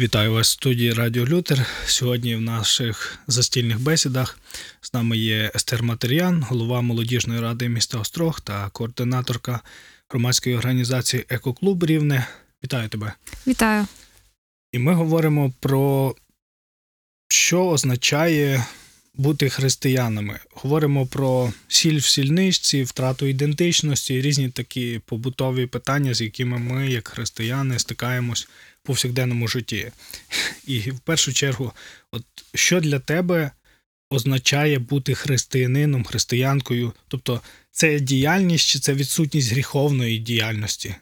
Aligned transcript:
Вітаю 0.00 0.32
вас 0.32 0.48
в 0.48 0.52
студії 0.52 0.92
Радіо 0.92 1.26
Лютер. 1.26 1.66
Сьогодні 1.86 2.36
в 2.36 2.40
наших 2.40 3.18
застільних 3.26 3.80
бесідах 3.80 4.38
з 4.80 4.94
нами 4.94 5.18
є 5.18 5.52
Естер 5.54 5.82
Матеріан, 5.82 6.42
голова 6.42 6.80
молодіжної 6.80 7.40
ради 7.40 7.68
міста 7.68 7.98
Острог 7.98 8.40
та 8.40 8.70
координаторка 8.70 9.60
громадської 10.08 10.56
організації 10.56 11.24
Екоклуб 11.28 11.84
Рівне. 11.84 12.26
Вітаю 12.64 12.88
тебе. 12.88 13.12
Вітаю. 13.46 13.86
І 14.72 14.78
ми 14.78 14.94
говоримо 14.94 15.52
про 15.60 16.14
що 17.28 17.66
означає 17.66 18.66
бути 19.14 19.48
християнами. 19.50 20.38
Говоримо 20.50 21.06
про 21.06 21.52
сіль 21.68 21.98
в 21.98 22.04
сільничці, 22.04 22.82
втрату 22.82 23.26
ідентичності, 23.26 24.20
різні 24.20 24.48
такі 24.48 25.00
побутові 25.06 25.66
питання, 25.66 26.14
з 26.14 26.20
якими 26.20 26.58
ми, 26.58 26.90
як 26.90 27.08
християни, 27.08 27.78
стикаємось 27.78 28.48
в 28.82 28.86
повсякденному 28.86 29.48
житті. 29.48 29.92
І 30.66 30.78
в 30.78 30.98
першу 30.98 31.32
чергу, 31.32 31.72
от 32.12 32.24
що 32.54 32.80
для 32.80 32.98
тебе 32.98 33.50
означає 34.10 34.78
бути 34.78 35.14
християнином, 35.14 36.04
християнкою? 36.04 36.92
Тобто, 37.08 37.40
це 37.70 38.00
діяльність 38.00 38.68
чи 38.68 38.78
це 38.78 38.94
відсутність 38.94 39.52
гріховної 39.52 40.18
діяльності? 40.18 40.94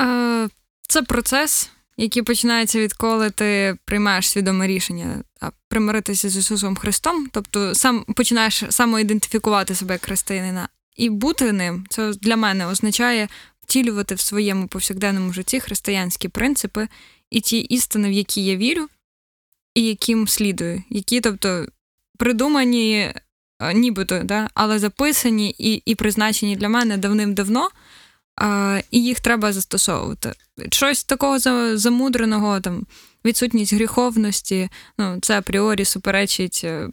Е, 0.00 0.48
Це 0.88 1.02
процес, 1.02 1.70
який 1.98 2.22
починається 2.22 2.80
відколи 2.80 3.30
ти 3.30 3.76
приймаєш 3.84 4.30
свідоме 4.30 4.66
рішення 4.66 5.24
примиритися 5.68 6.28
з 6.28 6.36
Ісусом 6.36 6.76
Христом, 6.76 7.28
тобто 7.32 7.74
сам 7.74 8.04
починаєш 8.16 8.64
самоідентифікувати 8.70 9.74
себе 9.74 9.94
як 9.94 10.04
християнина. 10.04 10.68
І 10.96 11.10
бути 11.10 11.52
ним, 11.52 11.86
це 11.90 12.12
для 12.12 12.36
мене 12.36 12.66
означає 12.66 13.28
втілювати 13.62 14.14
в 14.14 14.20
своєму 14.20 14.68
повсякденному 14.68 15.32
житті 15.32 15.60
християнські 15.60 16.28
принципи 16.28 16.88
і 17.30 17.40
ті 17.40 17.58
істини, 17.58 18.08
в 18.08 18.12
які 18.12 18.44
я 18.44 18.56
вірю, 18.56 18.88
і 19.74 19.82
яким 19.82 20.28
слідую, 20.28 20.82
які, 20.90 21.20
тобто, 21.20 21.66
придумані, 22.18 23.12
е, 23.60 23.74
нібито, 23.74 24.20
да, 24.24 24.50
але 24.54 24.78
записані 24.78 25.54
і 25.58 25.74
і 25.74 25.94
призначені 25.94 26.56
для 26.56 26.68
мене 26.68 26.96
давним-давно, 26.96 27.70
а, 28.40 28.80
і 28.90 29.02
їх 29.04 29.20
треба 29.20 29.52
застосовувати. 29.52 30.32
Щось 30.70 31.04
такого 31.04 31.38
замудреного, 31.76 32.60
там, 32.60 32.86
відсутність 33.24 33.74
гріховності, 33.74 34.68
ну, 34.98 35.18
це 35.22 35.38
апріорі 35.38 35.84
суперечить 35.84 36.60
е, 36.64 36.88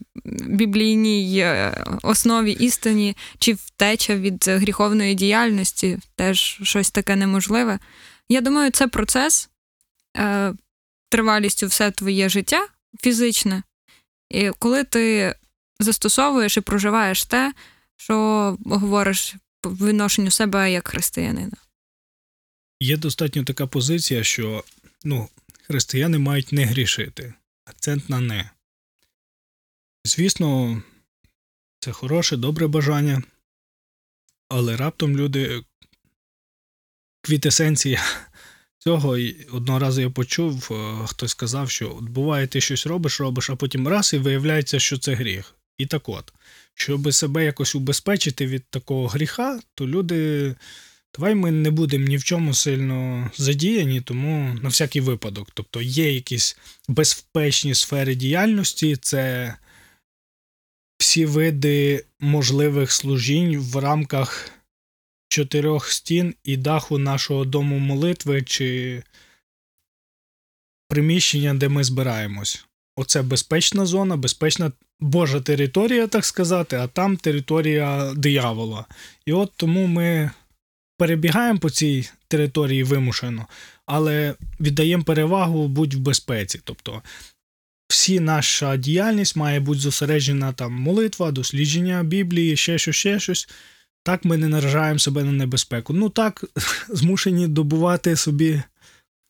біблійній 0.46 1.40
е, 1.40 1.86
основі 2.04 2.52
істині, 2.52 3.18
чи 3.40 3.54
втеча 3.54 4.16
від 4.16 4.48
гріховної 4.48 5.16
діяльності, 5.16 6.00
теж 6.16 6.60
щось 6.64 6.92
таке 6.92 7.16
неможливе. 7.16 7.80
Я 8.30 8.42
думаю, 8.42 8.72
це 8.72 8.88
процес 8.88 9.50
е, 10.18 10.54
тривалістю 11.10 11.68
все 11.68 11.92
твоє 11.92 12.30
життя 12.30 12.68
фізичне, 13.02 13.64
і 14.30 14.52
коли 14.60 14.84
ти 14.84 15.36
застосовуєш 15.80 16.58
і 16.58 16.62
проживаєш 16.62 17.26
те, 17.26 17.54
що 17.98 18.58
говориш 18.66 19.36
відношенню 19.70 20.32
себе 20.32 20.72
як 20.72 20.88
християнина. 20.88 21.58
Є 22.80 22.98
достатньо 22.98 23.44
така 23.44 23.68
позиція, 23.68 24.24
що 24.24 24.64
ну, 25.04 25.30
християни 25.68 26.18
мають 26.18 26.52
не 26.52 26.66
грішити. 26.66 27.34
Акцент 27.66 28.10
на 28.10 28.22
не. 28.22 28.50
Звісно, 30.06 30.82
це 31.80 31.92
хороше, 31.92 32.38
добре 32.38 32.68
бажання, 32.68 33.24
але 34.50 34.78
раптом 34.78 35.18
люди 35.18 35.64
квітесенція 37.22 38.04
цього 38.86 39.18
одного 39.52 39.80
разу 39.80 40.02
я 40.02 40.10
почув, 40.10 40.70
е, 40.72 41.08
хтось 41.08 41.32
сказав, 41.32 41.70
що 41.70 41.90
буває, 41.90 42.48
ти 42.48 42.62
щось 42.62 42.86
робиш, 42.86 43.20
робиш, 43.20 43.50
а 43.50 43.56
потім 43.56 43.88
раз 43.88 44.14
і 44.14 44.18
виявляється, 44.18 44.80
що 44.80 44.98
це 44.98 45.14
гріх. 45.14 45.56
І 45.78 45.86
так 45.86 46.10
от, 46.10 46.34
щоб 46.74 47.14
себе 47.14 47.46
якось 47.46 47.76
убезпечити 47.76 48.48
від 48.48 48.64
такого 48.70 49.08
гріха, 49.08 49.60
то 49.76 49.88
люди 49.88 50.56
Давай 51.18 51.36
ми 51.36 51.52
не 51.52 51.72
будемо 51.72 52.08
ні 52.08 52.18
в 52.18 52.24
чому 52.24 52.54
сильно 52.54 53.32
задіяні, 53.38 54.02
тому 54.02 54.54
на 54.62 54.70
всякий 54.70 55.02
випадок. 55.02 55.48
Тобто 55.54 55.82
є 55.82 56.14
якісь 56.14 56.58
безпечні 56.88 57.76
сфери 57.76 58.16
діяльності, 58.16 58.96
це 58.96 59.54
всі 60.98 61.26
види 61.26 62.06
можливих 62.20 62.92
служінь 62.92 63.58
в 63.58 63.76
рамках 63.76 64.52
чотирьох 65.28 65.92
стін 65.92 66.36
і 66.44 66.58
даху 66.58 66.98
нашого 66.98 67.46
дому 67.46 67.80
молитви 67.80 68.44
чи 68.44 69.04
приміщення, 70.88 71.54
де 71.54 71.70
ми 71.70 71.84
збираємось. 71.84 72.66
Оце 72.96 73.22
безпечна 73.22 73.86
зона, 73.86 74.18
безпечна 74.18 74.72
Божа 75.00 75.42
територія, 75.42 76.08
так 76.08 76.26
сказати, 76.26 76.76
а 76.76 76.88
там 76.88 77.18
територія 77.18 78.14
диявола. 78.16 78.86
І 79.26 79.34
от 79.34 79.52
тому 79.58 79.88
ми 79.88 80.32
перебігаємо 80.98 81.60
по 81.60 81.70
цій 81.70 82.10
території 82.28 82.84
вимушено, 82.84 83.48
але 83.86 84.36
віддаємо 84.60 85.04
перевагу 85.04 85.68
будь 85.68 85.94
в 85.94 86.00
безпеці. 86.00 86.62
Тобто 86.64 87.02
всі 87.88 88.20
наша 88.20 88.78
діяльність 88.78 89.36
має 89.36 89.60
бути 89.60 89.80
зосереджена 89.80 90.54
там 90.54 90.74
молитва, 90.74 91.32
дослідження 91.32 92.04
Біблії, 92.04 92.58
ще 92.58 92.78
щось, 92.78 92.96
ще 92.96 93.20
щось. 93.20 93.50
Так 94.04 94.26
ми 94.26 94.38
не 94.38 94.48
наражаємо 94.48 95.00
себе 95.00 95.24
на 95.24 95.32
небезпеку. 95.32 95.94
Ну 95.94 96.10
так, 96.10 96.46
змушені 96.90 97.48
добувати 97.48 98.16
собі 98.16 98.62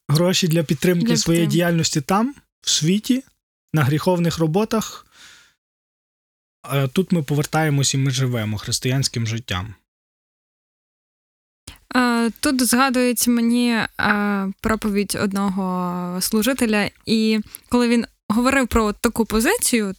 гроші 0.09 0.47
для 0.47 0.63
підтримки 0.63 1.05
для 1.05 1.17
своєї 1.17 1.47
діяльності 1.47 2.01
там, 2.01 2.35
в 2.61 2.69
світі, 2.69 3.23
на 3.73 3.83
гріховних 3.83 4.37
роботах. 4.37 5.04
А 6.69 6.87
тут 6.87 7.11
ми 7.11 7.23
повертаємось 7.23 7.93
і 7.93 7.97
ми 7.97 8.11
живемо 8.11 8.57
християнським 8.57 9.27
життям. 9.27 9.75
Тут 12.39 12.65
згадується 12.67 13.31
мені 13.31 13.79
проповідь 14.61 15.17
одного 15.21 16.21
служителя, 16.21 16.89
і 17.05 17.39
коли 17.69 17.87
він 17.89 18.05
говорив 18.29 18.67
про 18.67 18.93
таку 18.93 19.25
позицію, 19.25 19.93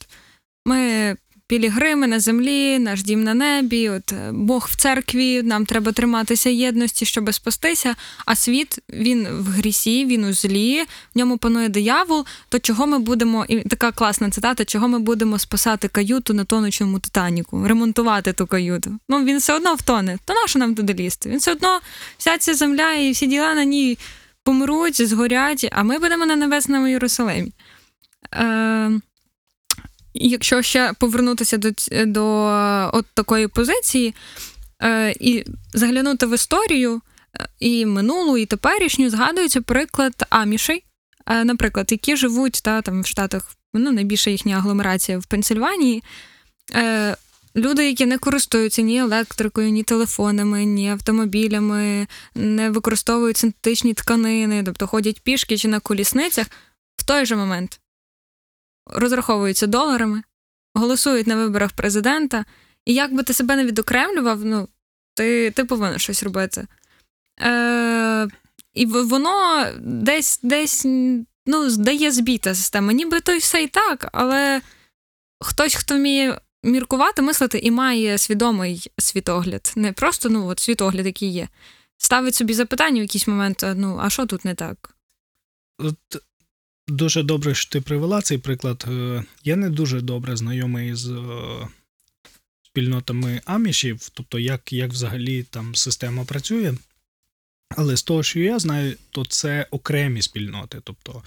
ми 0.67 1.17
пілігрими 1.47 2.07
на 2.07 2.21
землі, 2.21 2.79
наш 2.79 3.03
дім 3.03 3.25
на 3.25 3.35
небі, 3.35 3.89
от 3.89 4.13
е, 4.13 4.31
Бог 4.33 4.69
в 4.71 4.77
церкві, 4.77 5.43
нам 5.43 5.67
треба 5.67 5.93
триматися 5.93 6.51
єдності, 6.51 7.05
щоб 7.05 7.35
спастися. 7.35 7.95
А 8.27 8.37
світ 8.37 8.79
він 8.93 9.29
в 9.29 9.49
грісі, 9.49 10.07
він 10.07 10.25
у 10.25 10.33
злі, 10.33 10.83
в 11.15 11.19
ньому 11.19 11.39
панує 11.39 11.69
диявол. 11.69 12.27
То 12.49 12.59
чого 12.59 12.87
ми 12.87 12.99
будемо, 12.99 13.45
і 13.49 13.61
така 13.61 13.93
класна 13.93 14.31
цитата, 14.31 14.65
чого 14.65 14.89
ми 14.89 14.99
будемо 14.99 15.39
спасати 15.39 15.89
каюту 15.89 16.35
на 16.35 16.45
тонучому 16.45 16.99
Титаніку, 16.99 17.69
ремонтувати 17.69 18.33
ту 18.33 18.47
каюту? 18.47 18.99
Ну 19.09 19.25
він 19.25 19.39
все 19.39 19.55
одно 19.55 19.75
втоне. 19.75 20.19
То 20.25 20.35
нащо 20.35 20.59
нам 20.59 20.75
туди 20.75 20.95
лізти? 20.95 21.29
Він 21.29 21.39
все 21.39 21.53
одно 21.53 21.81
вся 22.19 22.39
ця 22.39 22.55
земля 22.55 22.93
і 22.93 23.11
всі 23.11 23.27
діла 23.27 23.55
на 23.55 23.65
ній 23.65 23.99
помруть, 24.43 25.09
згорять, 25.09 25.69
а 25.73 25.83
ми 25.83 25.99
будемо 25.99 26.27
на 26.27 26.37
небесному 26.37 26.87
Єрусалимі. 26.87 27.53
Е, 28.35 29.01
якщо 30.21 30.63
ще 30.63 30.93
повернутися 30.99 31.57
до 31.57 31.71
до 32.07 32.25
от 32.93 33.07
такої 33.15 33.49
позиції 33.49 34.15
е, 34.83 35.15
і 35.21 35.45
заглянути 35.75 36.27
в 36.27 36.35
історію 36.35 37.01
е, 37.41 37.49
і 37.61 37.87
минулу, 37.87 38.37
і 38.37 38.47
теперішню, 38.47 39.11
згадується 39.11 39.61
приклад 39.61 40.27
амішей, 40.31 40.85
е, 41.27 41.45
наприклад, 41.45 41.93
які 41.93 42.17
живуть 42.17 42.61
та, 42.63 42.83
там 42.83 43.03
в 43.03 43.07
Штатах, 43.07 43.57
ну, 43.75 43.93
найбільша 43.93 44.31
їхня 44.31 44.57
агломерація 44.57 45.19
в 45.19 45.27
Пенсильванії. 45.27 46.03
Е, 46.75 47.17
Люди, 47.57 47.87
які 47.87 48.07
не 48.07 48.19
користуються 48.19 48.83
ні 48.83 48.99
електрикою, 48.99 49.71
ні 49.71 49.83
телефонами, 49.83 50.65
ні 50.65 50.91
автомобілями, 50.91 52.07
не 52.35 52.71
використовують 52.71 53.37
синтетичні 53.37 53.95
тканини, 53.95 54.63
тобто 54.63 54.87
ходять 54.87 55.21
пішки 55.21 55.59
чи 55.59 55.69
на 55.69 55.81
колісницях, 55.81 56.47
в 56.97 57.05
той 57.05 57.27
же 57.27 57.37
момент 57.37 57.81
розраховуються 58.87 59.67
доларами, 59.67 60.23
голосують 60.75 61.27
на 61.27 61.37
виборах 61.37 61.73
президента, 61.73 62.45
і 62.85 62.95
як 62.95 63.15
би 63.15 63.23
ти 63.23 63.33
себе 63.33 63.57
не 63.57 63.65
відокремлював, 63.65 64.45
ну, 64.45 64.69
ти 65.15 65.51
ти 65.51 65.65
повинен 65.65 65.99
щось 65.99 66.23
робити. 66.23 66.67
Е, 67.41 68.29
І 68.75 68.87
воно 68.87 69.67
десь 69.81 70.41
десь 70.43 70.87
ну, 71.47 71.71
здає 71.71 72.13
збіта 72.13 72.55
система. 72.55 72.93
Ніби 72.93 73.21
то 73.21 73.33
й 73.33 73.39
все 73.39 73.63
і 73.63 73.69
так, 73.69 74.09
але 74.13 74.61
хтось, 75.41 75.75
хто 75.75 75.95
вміє 75.95 76.41
міркувати, 76.63 77.23
мислити 77.23 77.59
і 77.59 77.71
має 77.71 78.19
свідомий 78.19 78.91
світогляд. 78.99 79.73
Не 79.77 79.93
просто 79.93 80.29
ну, 80.29 80.47
от 80.47 80.61
світогляд, 80.61 81.07
який 81.07 81.33
є. 81.33 81.49
Ставить 81.99 82.35
собі 82.35 82.55
запитання 82.55 83.01
в 83.01 83.03
якийсь 83.03 83.27
момент: 83.27 83.65
ну, 83.77 83.99
а 84.03 84.11
що 84.11 84.27
тут 84.27 84.45
не 84.45 84.55
так? 84.55 84.95
От 85.79 85.97
Дуже 86.89 87.23
добре, 87.23 87.55
що 87.55 87.71
ти 87.71 87.81
привела 87.81 88.23
цей 88.23 88.39
приклад. 88.39 88.85
Е, 88.89 89.25
я 89.45 89.57
не 89.57 89.71
дуже 89.71 90.01
добре 90.01 90.37
знайомий 90.37 90.95
з 90.95 91.11
е, 91.11 91.69
спільнотами 92.63 93.41
амішів, 93.45 94.09
тобто 94.15 94.39
як 94.39 94.73
як 94.73 94.91
взагалі 94.91 95.43
там 95.43 95.75
система 95.75 96.25
працює. 96.25 96.75
Але 97.77 97.97
з 97.97 98.03
того, 98.03 98.23
що 98.23 98.41
я 98.41 98.59
знаю, 98.59 98.97
то 99.11 99.25
це 99.25 99.67
окремі 99.71 100.23
спільноти. 100.23 100.81
Тобто 100.85 101.23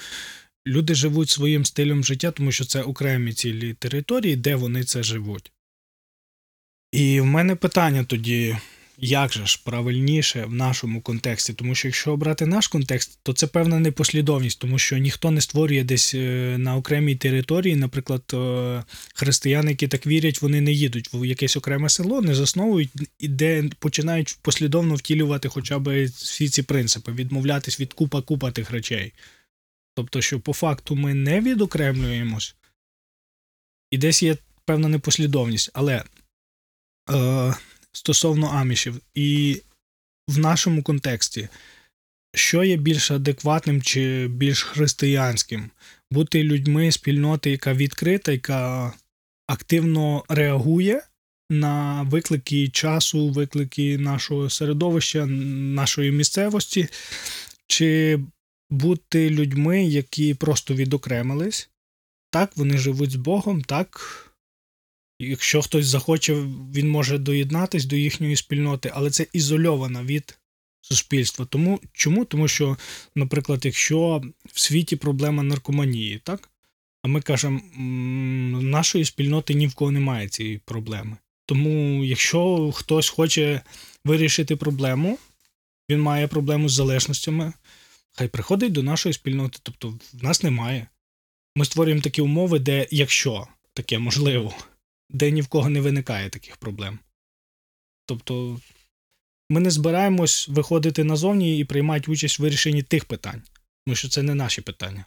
люди 0.67 0.95
живуть 0.95 1.29
своїм 1.29 1.65
стилем 1.65 2.03
життя, 2.03 2.31
тому 2.31 2.51
що 2.51 2.65
це 2.65 2.81
окремі 2.81 3.33
цілі 3.33 3.73
території, 3.73 4.35
де 4.35 4.55
вони 4.55 4.83
це 4.83 5.03
живуть. 5.03 5.51
І 6.91 7.21
в 7.21 7.25
мене 7.25 7.55
питання 7.55 8.03
тоді, 8.03 8.57
як 9.01 9.33
же 9.33 9.45
ж 9.45 9.61
правильніше 9.63 10.45
в 10.45 10.53
нашому 10.53 11.01
контексті? 11.01 11.53
Тому 11.53 11.75
що 11.75 11.87
якщо 11.87 12.11
обрати 12.11 12.45
наш 12.45 12.67
контекст, 12.67 13.19
то 13.23 13.33
це 13.33 13.47
певна 13.47 13.79
непослідовність, 13.79 14.59
тому 14.59 14.79
що 14.79 14.97
ніхто 14.97 15.31
не 15.31 15.41
створює 15.41 15.83
десь 15.83 16.13
е, 16.13 16.55
на 16.57 16.75
окремій 16.75 17.15
території, 17.15 17.75
наприклад, 17.75 18.23
е, 18.33 18.83
християни, 19.13 19.71
які 19.71 19.87
так 19.87 20.07
вірять, 20.07 20.41
вони 20.41 20.61
не 20.61 20.71
їдуть 20.71 21.09
в 21.13 21.25
якесь 21.25 21.57
окреме 21.57 21.89
село, 21.89 22.21
не 22.21 22.35
засновують 22.35 22.89
і 23.19 23.27
де 23.27 23.69
починають 23.79 24.37
послідовно 24.41 24.95
втілювати 24.95 25.49
хоча 25.49 25.79
б 25.79 26.05
всі 26.05 26.49
ці 26.49 26.63
принципи, 26.63 27.11
відмовлятись 27.11 27.79
від 27.79 27.93
купа 27.93 28.21
купа 28.21 28.51
тих 28.51 28.71
речей. 28.71 29.13
Тобто, 29.95 30.21
що 30.21 30.39
по 30.39 30.53
факту 30.53 30.95
ми 30.95 31.13
не 31.13 31.41
відокремлюємось, 31.41 32.55
і 33.91 33.97
десь 33.97 34.23
є 34.23 34.37
певна 34.65 34.87
непослідовність, 34.87 35.69
але 35.73 36.03
е, 37.11 37.53
стосовно 37.99 38.47
амішів, 38.47 39.01
і 39.15 39.61
в 40.27 40.37
нашому 40.37 40.83
контексті, 40.83 41.49
що 42.35 42.63
є 42.63 42.77
більш 42.77 43.11
адекватним 43.11 43.81
чи 43.81 44.27
більш 44.27 44.63
християнським? 44.63 45.69
Бути 46.11 46.43
людьми 46.43 46.91
спільноти, 46.91 47.51
яка 47.51 47.73
відкрита, 47.73 48.31
яка 48.31 48.93
активно 49.47 50.23
реагує 50.29 51.01
на 51.49 52.01
виклики 52.01 52.69
часу, 52.69 53.29
виклики 53.29 53.97
нашого 53.97 54.49
середовища, 54.49 55.25
нашої 55.25 56.11
місцевості, 56.11 56.87
чи 57.67 58.19
бути 58.69 59.29
людьми, 59.29 59.85
які 59.85 60.33
просто 60.33 60.73
відокремились. 60.73 61.69
Так, 62.31 62.51
вони 62.55 62.77
живуть 62.77 63.11
з 63.11 63.15
Богом, 63.15 63.61
так. 63.61 64.25
Якщо 65.19 65.61
хтось 65.61 65.85
захоче, 65.85 66.33
він 66.75 66.89
може 66.89 67.17
доєднатись 67.17 67.85
до 67.85 67.95
їхньої 67.95 68.35
спільноти, 68.35 68.91
але 68.93 69.11
це 69.11 69.27
ізольовано 69.33 70.03
від 70.03 70.39
суспільства. 70.81 71.45
Тому 71.45 71.79
чому? 71.93 72.25
Тому 72.25 72.47
що, 72.47 72.77
наприклад, 73.15 73.65
якщо 73.65 74.21
в 74.45 74.59
світі 74.59 74.95
проблема 74.95 75.43
наркоманії, 75.43 76.21
так? 76.23 76.49
А 77.03 77.07
ми 77.07 77.21
кажемо, 77.21 77.61
нашої 78.61 79.05
спільноти 79.05 79.53
ні 79.53 79.67
в 79.67 79.73
кого 79.73 79.91
немає 79.91 80.29
цієї 80.29 80.57
проблеми. 80.57 81.17
Тому, 81.45 82.03
якщо 82.03 82.71
хтось 82.71 83.09
хоче 83.09 83.61
вирішити 84.05 84.55
проблему, 84.55 85.17
він 85.89 86.01
має 86.01 86.27
проблему 86.27 86.69
з 86.69 86.73
залежностями, 86.73 87.53
хай 88.11 88.27
приходить 88.27 88.71
до 88.71 88.83
нашої 88.83 89.13
спільноти. 89.13 89.59
Тобто 89.63 89.99
в 90.13 90.23
нас 90.23 90.43
немає. 90.43 90.87
Ми 91.55 91.65
створюємо 91.65 92.01
такі 92.01 92.21
умови, 92.21 92.59
де 92.59 92.87
якщо 92.91 93.47
таке 93.73 93.99
можливо, 93.99 94.53
де 95.09 95.31
ні 95.31 95.41
в 95.41 95.47
кого 95.47 95.69
не 95.69 95.81
виникає 95.81 96.29
таких 96.29 96.57
проблем. 96.57 96.99
Тобто 98.05 98.59
ми 99.49 99.59
не 99.59 99.71
збираємось 99.71 100.47
виходити 100.47 101.03
назовні 101.03 101.59
і 101.59 101.65
приймати 101.65 102.11
участь 102.11 102.39
в 102.39 102.41
вирішенні 102.41 102.83
тих 102.83 103.05
питань, 103.05 103.41
тому 103.85 103.95
що 103.95 104.09
це 104.09 104.21
не 104.21 104.35
наші 104.35 104.61
питання. 104.61 105.05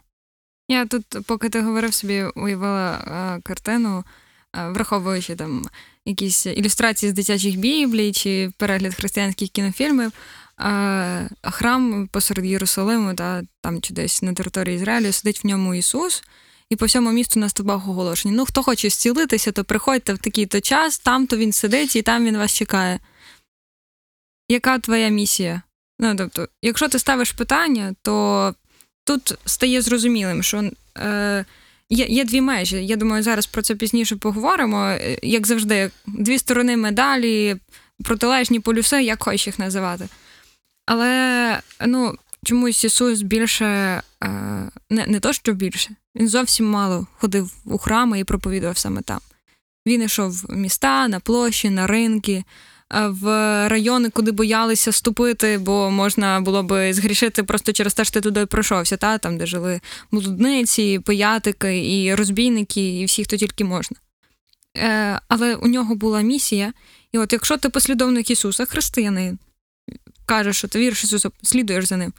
Я 0.69 0.85
тут, 0.85 1.05
поки 1.25 1.49
ти 1.49 1.61
говорив 1.61 1.93
собі, 1.93 2.23
уявила 2.23 2.91
а, 2.91 3.39
картину, 3.43 4.03
а, 4.51 4.69
враховуючи 4.69 5.35
там 5.35 5.65
якісь 6.05 6.45
ілюстрації 6.45 7.09
з 7.09 7.13
дитячих 7.13 7.57
біблій 7.57 8.11
чи 8.11 8.51
перегляд 8.57 8.93
християнських 8.93 9.49
кінофільмів 9.49 10.11
храм 11.43 12.07
посеред 12.11 12.45
Єрусалиму, 12.45 13.13
та, 13.13 13.43
там 13.61 13.81
чи 13.81 13.93
десь 13.93 14.21
на 14.21 14.33
території 14.33 14.75
Ізраїлю, 14.75 15.11
сидить 15.11 15.43
в 15.43 15.47
ньому 15.47 15.75
Ісус, 15.75 16.23
і 16.73 16.75
по 16.75 16.85
всьому 16.85 17.11
місту 17.11 17.39
на 17.39 17.49
стовбах 17.49 17.87
оголошення. 17.87 18.35
Ну, 18.37 18.45
хто 18.45 18.63
хоче 18.63 18.89
зцілитися, 18.89 19.51
то 19.51 19.63
приходьте 19.63 20.13
в 20.13 20.17
такий-то 20.17 20.61
час, 20.61 20.99
там 20.99 21.27
то 21.27 21.37
він 21.37 21.51
сидить 21.51 21.95
і 21.95 22.01
там 22.01 22.25
він 22.25 22.37
вас 22.37 22.53
чекає. 22.53 22.99
Яка 24.49 24.79
твоя 24.79 25.09
місія? 25.09 25.61
Ну, 25.99 26.15
тобто, 26.15 26.47
якщо 26.61 26.89
ти 26.89 26.99
ставиш 26.99 27.31
питання, 27.31 27.95
то 28.01 28.55
тут 29.05 29.37
стає 29.45 29.81
зрозумілим, 29.81 30.43
що 30.43 30.71
е, 30.97 31.45
є 31.89 32.05
є 32.05 32.25
дві 32.25 32.41
межі. 32.41 32.85
Я 32.85 32.95
думаю, 32.95 33.23
зараз 33.23 33.45
про 33.45 33.61
це 33.61 33.75
пізніше 33.75 34.15
поговоримо. 34.15 34.85
Е, 34.85 35.19
як 35.23 35.47
завжди, 35.47 35.91
дві 36.07 36.39
сторони 36.39 36.77
медалі, 36.77 37.55
протилежні 38.03 38.59
полюси, 38.59 39.03
як 39.03 39.23
хочеш 39.23 39.47
їх 39.47 39.59
називати. 39.59 40.07
Але 40.85 41.59
ну, 41.85 42.17
чомусь 42.45 42.83
Ісус 42.83 43.21
більше 43.21 44.01
не 44.89 45.05
не 45.07 45.19
то, 45.19 45.33
що 45.33 45.53
більше. 45.53 45.95
Він 46.15 46.27
зовсім 46.27 46.65
мало 46.65 47.07
ходив 47.17 47.53
у 47.65 47.77
храми 47.77 48.19
і 48.19 48.23
проповідував 48.23 48.77
саме 48.77 49.01
там. 49.01 49.19
Він 49.87 50.01
йшов 50.01 50.31
в 50.31 50.55
міста, 50.55 51.07
на 51.07 51.19
площі, 51.19 51.69
на 51.69 51.87
ринки, 51.87 52.43
в 52.89 53.25
райони, 53.69 54.09
куди 54.09 54.31
боялися 54.31 54.91
ступити, 54.91 55.57
бо 55.57 55.91
можна 55.91 56.41
було 56.41 56.63
би 56.63 56.93
згрішити 56.93 57.43
просто 57.43 57.73
через 57.73 57.93
те, 57.93 58.05
що 58.05 58.13
ти 58.13 58.21
туди 58.21 58.45
пройшовся, 58.45 58.97
та? 58.97 59.17
там, 59.17 59.37
де 59.37 59.45
жили 59.45 59.81
блудниці, 60.11 60.99
пиятики, 60.99 62.01
і 62.01 62.15
розбійники, 62.15 62.99
і 62.99 63.05
всі, 63.05 63.23
хто 63.23 63.37
тільки 63.37 63.63
можна. 63.63 63.97
Е, 64.77 65.19
Але 65.27 65.55
у 65.55 65.67
нього 65.67 65.95
була 65.95 66.21
місія. 66.21 66.73
І 67.11 67.17
от 67.17 67.33
якщо 67.33 67.57
ти 67.57 67.69
послідовник 67.69 68.31
Ісуса, 68.31 68.65
християнин, 68.65 69.39
кажеш, 70.25 70.57
що 70.57 70.67
ти 70.67 70.79
віриш 70.79 71.03
Ісусу, 71.03 71.31
слідуєш 71.43 71.85
за 71.85 71.97
ним, 71.97 72.13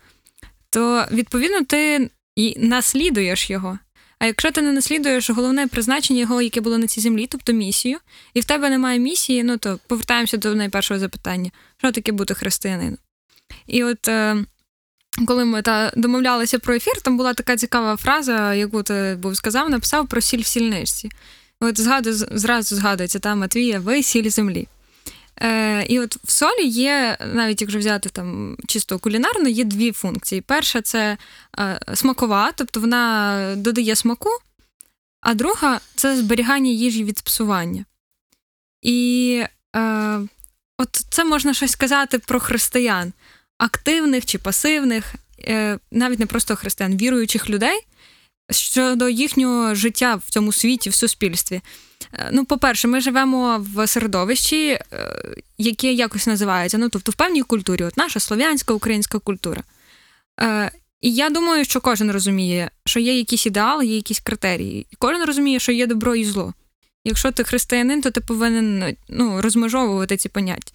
то 0.75 1.07
відповідно 1.11 1.65
ти 1.65 2.11
і 2.37 2.55
наслідуєш 2.59 3.51
його. 3.51 3.79
А 4.19 4.27
якщо 4.27 4.51
ти 4.51 4.63
не 4.63 4.73
наслідуєш 4.73 5.31
головне 5.31 5.67
призначення 5.67 6.21
його, 6.21 6.43
яке 6.43 6.61
було 6.61 6.79
на 6.79 6.87
цій 6.87 7.01
землі, 7.01 7.27
тобто 7.27 7.53
місію, 7.53 7.99
і 8.35 8.41
в 8.41 8.45
тебе 8.45 8.71
немає 8.71 8.99
місії, 8.99 9.45
ну 9.45 9.59
то 9.59 9.79
повертаємося 9.87 10.37
до 10.37 10.55
найпершого 10.55 11.01
запитання: 11.01 11.51
що 11.77 11.93
таке 11.93 12.13
бути 12.13 12.35
християнином? 12.35 12.99
І 13.67 13.85
от 13.85 14.09
е, 14.09 14.45
коли 15.27 15.45
ми 15.45 15.63
та 15.63 15.93
домовлялися 15.97 16.59
про 16.59 16.75
ефір, 16.75 17.01
там 17.01 17.17
була 17.17 17.35
така 17.35 17.57
цікава 17.57 17.97
фраза, 17.97 18.55
яку 18.55 18.83
ти 18.83 19.19
був 19.23 19.37
сказав, 19.37 19.71
написав 19.71 20.09
про 20.09 20.21
сіль 20.21 20.43
в 20.43 20.47
сільничці. 20.47 21.11
От 21.61 21.81
згаду, 21.81 22.13
зразу 22.13 22.77
згадується 22.77 23.19
та 23.19 23.35
Матвія, 23.35 23.81
ви 23.81 24.03
сіль 24.03 24.31
землі. 24.31 24.69
Е, 25.43 25.87
І 25.89 26.01
от 26.01 26.17
в 26.25 26.31
солі 26.31 26.67
є, 26.67 27.17
навіть 27.35 27.61
якщо 27.61 27.79
взяти 27.79 28.09
там 28.09 28.57
чисто 28.67 28.99
кулінарно, 28.99 29.49
є 29.49 29.65
дві 29.65 29.93
функції. 29.93 30.41
Перша 30.41 30.83
це 30.83 31.17
е, 31.59 31.81
смакова, 31.95 32.53
тобто 32.53 32.81
вона 32.81 33.55
додає 33.57 33.97
смаку, 33.97 34.31
а 35.21 35.35
друга 35.35 35.81
це 35.95 36.17
зберігання 36.17 36.71
їжі 36.71 37.05
від 37.05 37.21
псування. 37.21 37.85
І 38.83 39.45
е, 39.77 40.21
от 40.79 40.89
це 41.11 41.25
можна 41.25 41.55
щось 41.55 41.71
сказати 41.71 42.19
про 42.19 42.41
християн, 42.41 43.13
активних 43.59 44.27
чи 44.27 44.39
пасивних, 44.39 45.15
е, 45.41 45.79
навіть 45.91 46.19
не 46.19 46.27
просто 46.27 46.57
християн, 46.57 46.97
віруючих 46.97 47.51
людей 47.51 47.81
щодо 48.51 49.09
їхнього 49.09 49.75
життя 49.75 50.15
в 50.15 50.31
цьому 50.31 50.53
світі, 50.53 50.91
в 50.91 50.95
суспільстві. 50.95 51.61
Е, 52.13 52.29
ну, 52.33 52.45
по-перше, 52.45 52.89
ми 52.89 53.01
живемо 53.01 53.67
в 53.75 53.87
середовищі, 53.87 54.69
е, 54.69 54.81
яке 55.59 55.93
якось 55.93 56.27
називається, 56.27 56.79
ну, 56.79 56.89
тобто 56.89 57.13
в 57.13 57.15
певній 57.15 57.43
культурі, 57.43 57.85
от 57.85 57.97
наша 57.97 58.21
слов'янська 58.21 58.75
українська 58.75 59.19
культура. 59.19 59.63
Е, 60.41 60.71
і 61.01 61.15
я 61.15 61.31
думаю, 61.31 61.65
що 61.65 61.81
кожен 61.81 62.11
розуміє, 62.11 62.71
що 62.85 63.01
є 63.01 63.19
якісь 63.19 63.47
ідеали, 63.47 63.87
є 63.87 63.97
якісь 63.97 64.21
критерії. 64.21 64.87
Кожен 64.99 65.25
розуміє, 65.25 65.59
що 65.59 65.73
є 65.73 65.87
добро 65.87 66.15
і 66.15 66.25
зло. 66.25 66.55
Якщо 67.05 67.33
ти 67.33 67.45
християнин, 67.45 68.03
то 68.03 68.11
ти 68.11 68.21
повинен 68.21 68.97
ну, 69.09 69.43
розмежовувати 69.43 70.17
ці 70.17 70.29
поняття. 70.29 70.73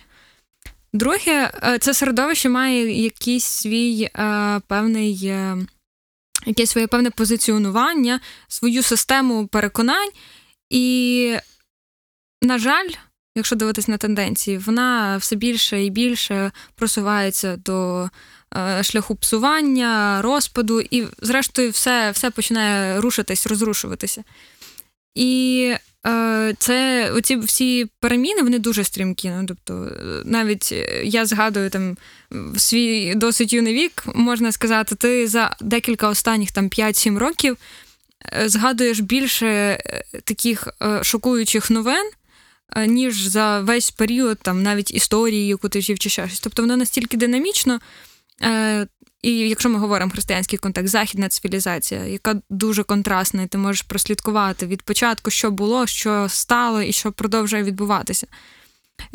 Друге, 0.93 1.51
це 1.79 1.93
середовище 1.93 2.49
має 2.49 3.01
якийсь 3.03 3.43
свій 3.43 4.03
е, 4.03 4.61
певний, 4.67 5.19
е, 5.25 5.57
якесь 6.45 6.69
своє 6.69 6.87
певне 6.87 7.09
позиціонування, 7.09 8.19
свою 8.47 8.83
систему 8.83 9.47
переконань. 9.47 10.09
І, 10.69 11.35
на 12.41 12.57
жаль, 12.57 12.89
якщо 13.35 13.55
дивитись 13.55 13.87
на 13.87 13.97
тенденції, 13.97 14.57
вона 14.57 15.17
все 15.17 15.35
більше 15.35 15.83
і 15.83 15.89
більше 15.89 16.51
просувається 16.75 17.57
до 17.57 18.09
е, 18.57 18.83
шляху 18.83 19.15
псування, 19.15 20.21
розпаду, 20.21 20.81
і, 20.81 21.07
зрештою, 21.21 21.71
все 21.71 22.11
все 22.11 22.31
починає 22.31 23.01
рушитись, 23.01 23.47
розрушуватися. 23.47 24.23
І 25.19 25.73
е, 26.07 26.53
це 26.59 27.11
оці 27.11 27.35
всі 27.35 27.87
переміни 27.99 28.41
вони 28.41 28.59
дуже 28.59 28.83
стрімкі. 28.83 29.29
Ну, 29.29 29.45
Тобто, 29.47 29.91
навіть 30.25 30.71
я 31.03 31.25
згадую 31.25 31.69
там 31.69 31.97
свій 32.57 33.15
досить 33.15 33.53
юний 33.53 33.73
вік, 33.73 34.03
можна 34.15 34.51
сказати, 34.51 34.95
ти 34.95 35.27
за 35.27 35.55
декілька 35.61 36.09
останніх 36.09 36.51
там 36.51 36.69
5-7 36.69 37.17
років. 37.17 37.57
Е, 38.33 38.49
згадуєш 38.49 38.99
більше 38.99 39.47
е, 39.47 40.03
таких 40.23 40.67
е, 40.81 41.03
шокуючих 41.03 41.69
новин, 41.69 42.11
ніж 42.87 43.21
за 43.27 43.59
весь 43.59 43.91
період 43.91 44.37
там 44.41 44.63
навіть 44.63 44.93
історії, 44.93 45.47
яку 45.47 45.69
ти 45.69 45.81
жив 45.81 45.99
чи 45.99 46.09
щось. 46.09 46.39
Тобто 46.39 46.61
воно 46.61 46.77
настільки 46.77 47.17
динамічно, 47.17 47.79
Е, 48.43 48.87
і 49.21 49.37
якщо 49.37 49.69
ми 49.69 49.79
говоримо 49.79 50.11
християнський 50.11 50.59
контекст, 50.59 50.91
західна 50.91 51.29
цивілізація, 51.29 52.05
яка 52.05 52.41
дуже 52.49 52.83
контрастна, 52.83 53.43
і 53.43 53.47
ти 53.47 53.57
можеш 53.57 53.81
прослідкувати 53.81 54.65
від 54.65 54.81
початку, 54.81 55.31
що 55.31 55.51
було, 55.51 55.87
що 55.87 56.25
стало 56.29 56.81
і 56.81 56.91
що 56.91 57.11
продовжує 57.11 57.63
відбуватися. 57.63 58.27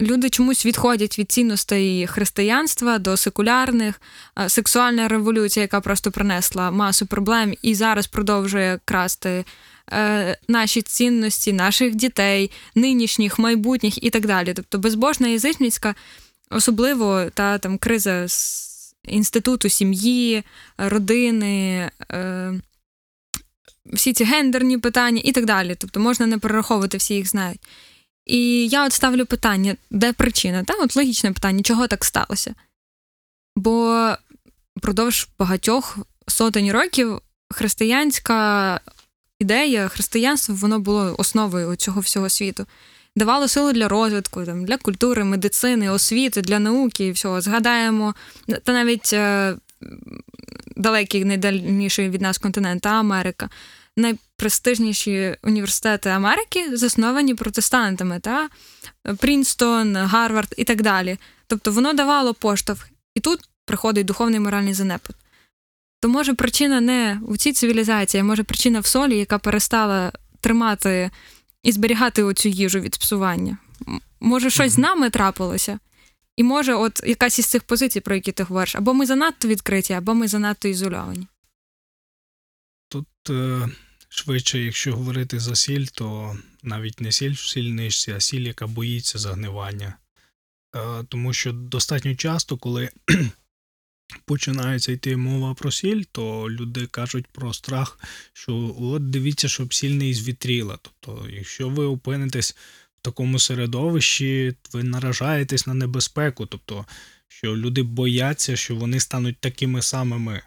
Люди 0.01 0.31
чомусь 0.31 0.67
відходять 0.67 1.19
від 1.19 1.33
цінностей 1.33 2.07
християнства 2.07 2.99
до 2.99 3.17
секулярних, 3.17 4.01
сексуальна 4.47 5.09
революція, 5.09 5.63
яка 5.63 5.81
просто 5.81 6.11
принесла 6.11 6.71
масу 6.71 7.07
проблем 7.07 7.55
і 7.63 7.75
зараз 7.75 8.07
продовжує 8.07 8.81
красти 8.85 9.45
е, 9.93 10.39
наші 10.49 10.83
цінності, 10.83 11.53
наших 11.53 11.95
дітей, 11.95 12.51
нинішніх, 12.75 13.39
майбутніх 13.39 14.05
і 14.05 14.11
так 14.11 14.27
далі. 14.27 14.53
Тобто 14.55 14.79
безбожна 14.79 15.29
язичницька, 15.29 15.95
особливо 16.51 17.25
та 17.35 17.59
там 17.59 17.79
криза 17.79 18.29
інституту 19.07 19.69
сім'ї, 19.69 20.43
родини. 20.79 21.91
Е, 22.13 22.61
всі 23.93 24.13
ці 24.13 24.25
гендерні 24.25 24.79
питання 24.79 25.23
і 25.25 25.33
так 25.33 25.45
далі. 25.45 25.75
Тобто 25.79 26.01
можна 26.01 26.27
не 26.27 26.39
перераховувати, 26.39 26.97
всі 26.97 27.15
їх 27.15 27.29
знають. 27.29 27.61
І 28.27 28.69
я 28.69 28.87
от 28.87 28.93
ставлю 28.93 29.27
питання, 29.27 29.77
де 29.91 30.13
причина? 30.13 30.65
Та? 30.65 30.75
От 30.75 30.97
логічне 30.97 31.33
питання, 31.33 31.63
чого 31.63 31.87
так 31.87 32.05
сталося? 32.05 32.55
Бо 33.57 34.09
впродовж 34.77 35.29
багатьох 35.39 35.99
сотень 36.27 36.73
років 36.73 37.21
християнська 37.51 38.81
ідея, 39.39 39.89
християнство, 39.89 40.55
воно 40.55 40.79
було 40.79 41.15
основою 41.19 41.77
цього 41.77 42.01
всього 42.01 42.29
світу. 42.29 42.67
Давало 43.17 43.49
силу 43.49 43.73
для 43.73 43.89
розвитку, 43.89 44.45
там, 44.45 44.65
для 44.65 44.77
культури, 44.77 45.25
медицини, 45.25 45.91
освіти, 45.91 46.43
для 46.43 46.59
науки 46.59 47.07
і 47.07 47.11
всього. 47.11 47.41
Згадаємо, 47.41 48.15
та 48.65 48.73
навіть 48.73 49.13
е, 49.13 49.57
далекий, 50.77 51.25
найдальніший 51.25 52.11
від 52.11 52.21
нас 52.21 52.39
континент, 52.39 52.87
а 52.87 52.91
Америка. 52.91 53.49
Найпрестижніші 53.97 55.37
університети 55.43 56.11
Америки 56.11 56.77
засновані 56.77 57.35
протестантами, 57.35 58.21
та 58.21 58.49
Прінстон, 59.19 59.97
Гарвард 59.97 60.55
і 60.57 60.65
так 60.65 60.83
далі. 60.83 61.19
Тобто 61.47 61.73
воно 61.73 61.93
давало 61.93 62.35
поштовх. 62.35 62.89
І 63.15 63.21
тут 63.21 63.41
приходить 63.65 64.07
духовний 64.07 64.41
моральний 64.41 64.75
занепад. 64.75 65.17
То 66.01 66.09
може 66.09 66.35
причина 66.35 66.81
не 66.81 67.21
у 67.27 67.37
цій 67.37 67.53
цивілізації, 67.53 68.21
а 68.21 68.25
може 68.25 68.43
причина 68.43 68.81
в 68.81 68.87
солі, 68.87 69.19
яка 69.19 69.39
перестала 69.39 70.13
тримати 70.41 71.11
і 71.65 71.73
зберігати 71.73 72.23
оцю 72.23 72.49
їжу 72.49 72.81
від 72.81 72.97
псування. 72.97 73.59
Може, 74.21 74.51
щось 74.51 74.73
з 74.73 74.79
нами 74.79 75.11
трапилося. 75.11 75.79
І 76.37 76.43
може, 76.43 76.75
от 76.75 77.01
якась 77.07 77.39
із 77.39 77.47
цих 77.47 77.63
позицій, 77.63 78.01
про 78.01 78.15
які 78.15 78.33
ти 78.33 78.43
говориш, 78.43 78.77
або 78.77 78.95
ми 78.95 79.07
занадто 79.07 79.49
відкриті, 79.49 79.93
або 79.93 80.15
ми 80.15 80.29
занадто 80.29 80.69
ізольовані. 80.69 81.27
Тут 82.89 83.07
е, 83.31 83.69
швидше, 84.09 84.59
якщо 84.59 84.97
говорити 84.97 85.41
за 85.41 85.55
сіль, 85.55 85.87
то 85.87 86.37
навіть 86.63 87.01
не 87.01 87.13
сіль 87.13 87.33
в 87.33 87.39
сільничці, 87.39 88.13
а 88.13 88.21
сіль, 88.21 88.41
яка 88.41 88.67
боїться 88.67 89.19
загнивання. 89.19 89.95
Е, 90.77 91.05
тому 91.09 91.33
що 91.33 91.53
достатньо 91.53 92.15
часто, 92.15 92.57
коли 92.57 92.91
починається 94.25 94.93
йти 94.93 95.17
мова 95.17 95.55
про 95.55 95.71
сіль, 95.71 96.03
то 96.13 96.51
люди 96.51 96.87
кажуть 96.87 97.27
про 97.27 97.55
страх, 97.55 97.99
що 98.33 98.77
от 98.81 99.11
дивіться, 99.11 99.49
щоб 99.49 99.75
сіль 99.75 99.91
не 99.91 100.15
звітріла. 100.15 100.79
Тобто, 100.83 101.29
якщо 101.31 101.69
ви 101.69 101.85
опинитесь 101.85 102.57
в 102.99 103.03
такому 103.03 103.39
середовищі, 103.39 104.55
ви 104.73 104.83
наражаєтесь 104.83 105.67
на 105.67 105.75
небезпеку, 105.75 106.47
тобто, 106.47 106.87
що 107.29 107.57
люди 107.57 107.83
бояться, 107.83 108.57
що 108.57 108.77
вони 108.77 109.01
стануть 109.01 109.41
такими 109.41 109.83
самими. 109.83 110.43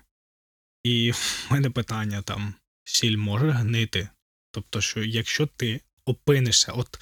І 0.84 1.12
в 1.12 1.48
мене 1.52 1.70
питання 1.70 2.22
там: 2.22 2.54
сіль 2.84 3.18
може 3.18 3.52
гнити? 3.52 4.10
Тобто, 4.52 4.82
що 4.82 5.04
якщо 5.04 5.46
ти 5.46 5.82
опинишся, 6.06 6.72
от 6.72 7.00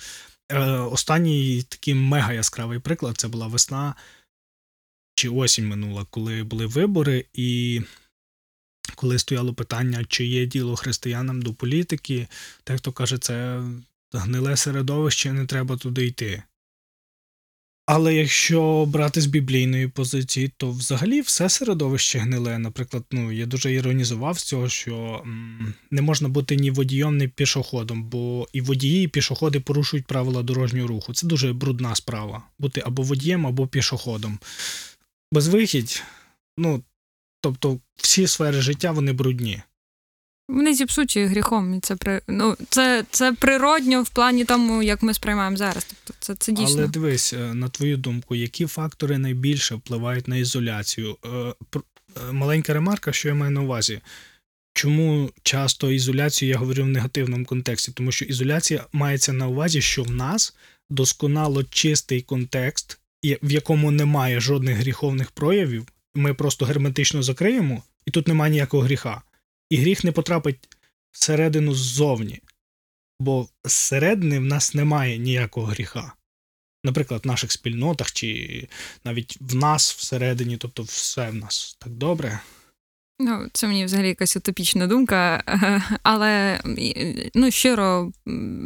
е, 0.52 0.60
останній 0.70 1.64
такий 1.64 1.94
мега 1.94 2.34
яскравий 2.34 2.80
приклад 2.80 3.18
це 3.18 3.28
була 3.28 3.48
весна 3.48 3.96
чи 5.16 5.30
осінь 5.30 5.68
минула, 5.68 6.06
коли 6.10 6.44
були 6.44 6.66
вибори, 6.66 7.26
і 7.34 7.82
коли 8.96 9.20
стояло 9.20 9.54
питання, 9.54 10.06
чи 10.08 10.26
є 10.26 10.46
діло 10.46 10.76
християнам 10.76 11.42
до 11.42 11.54
політики, 11.54 12.28
так 12.64 12.78
хто 12.78 12.92
каже, 12.92 13.18
це 13.18 13.64
гниле 14.14 14.58
середовище, 14.58 15.34
не 15.34 15.46
треба 15.46 15.78
туди 15.78 16.06
йти. 16.06 16.44
Але 17.88 18.16
якщо 18.16 18.86
брати 18.86 19.22
з 19.22 19.26
біблійної 19.26 19.88
позиції, 19.88 20.52
то 20.58 20.72
взагалі 20.72 21.22
все 21.22 21.50
середовище 21.50 22.20
гниле. 22.20 22.60
Наприклад, 22.60 23.04
ну 23.12 23.32
я 23.32 23.46
дуже 23.46 23.74
іронізував 23.74 24.40
з 24.40 24.44
цього, 24.44 24.70
що 24.70 25.24
не 25.92 26.02
можна 26.02 26.30
бути 26.30 26.56
ні 26.56 26.72
водієм, 26.72 27.18
ні 27.18 27.28
пішоходом, 27.28 28.04
бо 28.04 28.48
і 28.54 28.62
водії, 28.62 29.04
і 29.04 29.08
пішоходи 29.08 29.60
порушують 29.60 30.06
правила 30.06 30.44
дорожнього 30.44 30.88
руху. 30.88 31.14
Це 31.14 31.28
дуже 31.28 31.54
брудна 31.54 31.96
справа. 31.96 32.44
Бути 32.60 32.84
або 32.86 33.04
водієм, 33.04 33.48
або 33.48 33.68
пішоходом. 33.68 34.40
Безвихідь, 35.32 36.04
ну 36.58 36.84
тобто, 37.42 37.80
всі 37.96 38.28
сфери 38.28 38.62
життя 38.62 38.92
вони 38.92 39.14
брудні. 39.14 39.62
Вони 40.50 40.74
зіпсуті 40.74 41.26
гріхом. 41.26 41.74
І 41.74 41.80
це 41.80 41.96
при... 41.96 42.22
ну, 42.28 42.58
це, 42.70 43.06
це 43.12 43.34
природньо 43.34 44.04
в 44.04 44.10
плані 44.10 44.46
тому, 44.46 44.84
як 44.84 45.04
ми 45.04 45.14
сприймаємо 45.14 45.58
зараз. 45.58 45.84
Тобто 45.84 46.14
це, 46.20 46.36
це 46.36 46.52
дійсно. 46.52 46.80
Але 46.80 46.88
дивись, 46.88 47.34
е, 47.34 47.54
на 47.54 47.70
твою 47.70 47.98
думку, 47.98 48.36
які 48.36 48.66
фактори 48.66 49.18
найбільше 49.18 49.76
впливають 49.76 50.28
на 50.28 50.38
ізоляцію? 50.38 51.18
Е, 51.26 51.30
е, 51.30 52.32
Маленька 52.32 52.74
ремарка, 52.74 53.12
що 53.12 53.28
я 53.28 53.36
маю 53.36 53.52
на 53.52 53.62
увазі. 53.62 54.02
Чому 54.74 55.32
часто 55.44 55.92
ізоляцію 55.92 56.50
я 56.50 56.58
говорю 56.58 56.84
в 56.84 56.88
негативному 56.88 57.46
контексті? 57.46 57.92
Тому 57.92 58.12
що 58.12 58.26
ізоляція 58.26 58.86
мається 58.94 59.34
на 59.34 59.48
увазі, 59.48 59.82
що 59.82 60.04
в 60.04 60.12
нас 60.12 60.56
досконало 60.90 61.64
чистий 61.64 62.22
контекст, 62.22 63.00
в 63.34 63.52
якому 63.52 63.92
немає 63.92 64.40
жодних 64.40 64.78
гріховних 64.78 65.32
проявів. 65.32 65.88
Ми 66.16 66.34
просто 66.34 66.66
герметично 66.66 67.24
закриємо, 67.24 67.84
і 68.06 68.12
тут 68.12 68.28
немає 68.28 68.52
ніякого 68.52 68.84
гріха. 68.84 69.22
І 69.70 69.78
гріх 69.78 70.04
не 70.04 70.12
потрапить 70.12 70.70
всередину 71.12 71.74
ззовні. 71.74 72.42
Бо 73.20 73.48
зсередини 73.64 74.40
в 74.40 74.46
нас 74.46 74.74
немає 74.74 75.18
ніякого 75.18 75.68
гріха 75.68 76.14
наприклад, 76.86 77.22
в 77.24 77.28
наших 77.28 77.52
спільнотах, 77.52 78.12
чи 78.12 78.68
навіть 79.06 79.38
в 79.42 79.56
нас 79.56 79.94
всередині, 79.94 80.58
тобто 80.58 80.84
все 80.84 81.30
в 81.30 81.36
нас 81.36 81.78
так 81.80 81.94
добре. 81.94 82.40
Ну, 83.20 83.48
це 83.54 83.68
мені 83.68 83.86
взагалі 83.86 84.08
якась 84.08 84.38
утопічна 84.38 84.88
думка, 84.88 85.44
але 86.04 86.62
ну, 87.34 87.52
щиро 87.52 88.12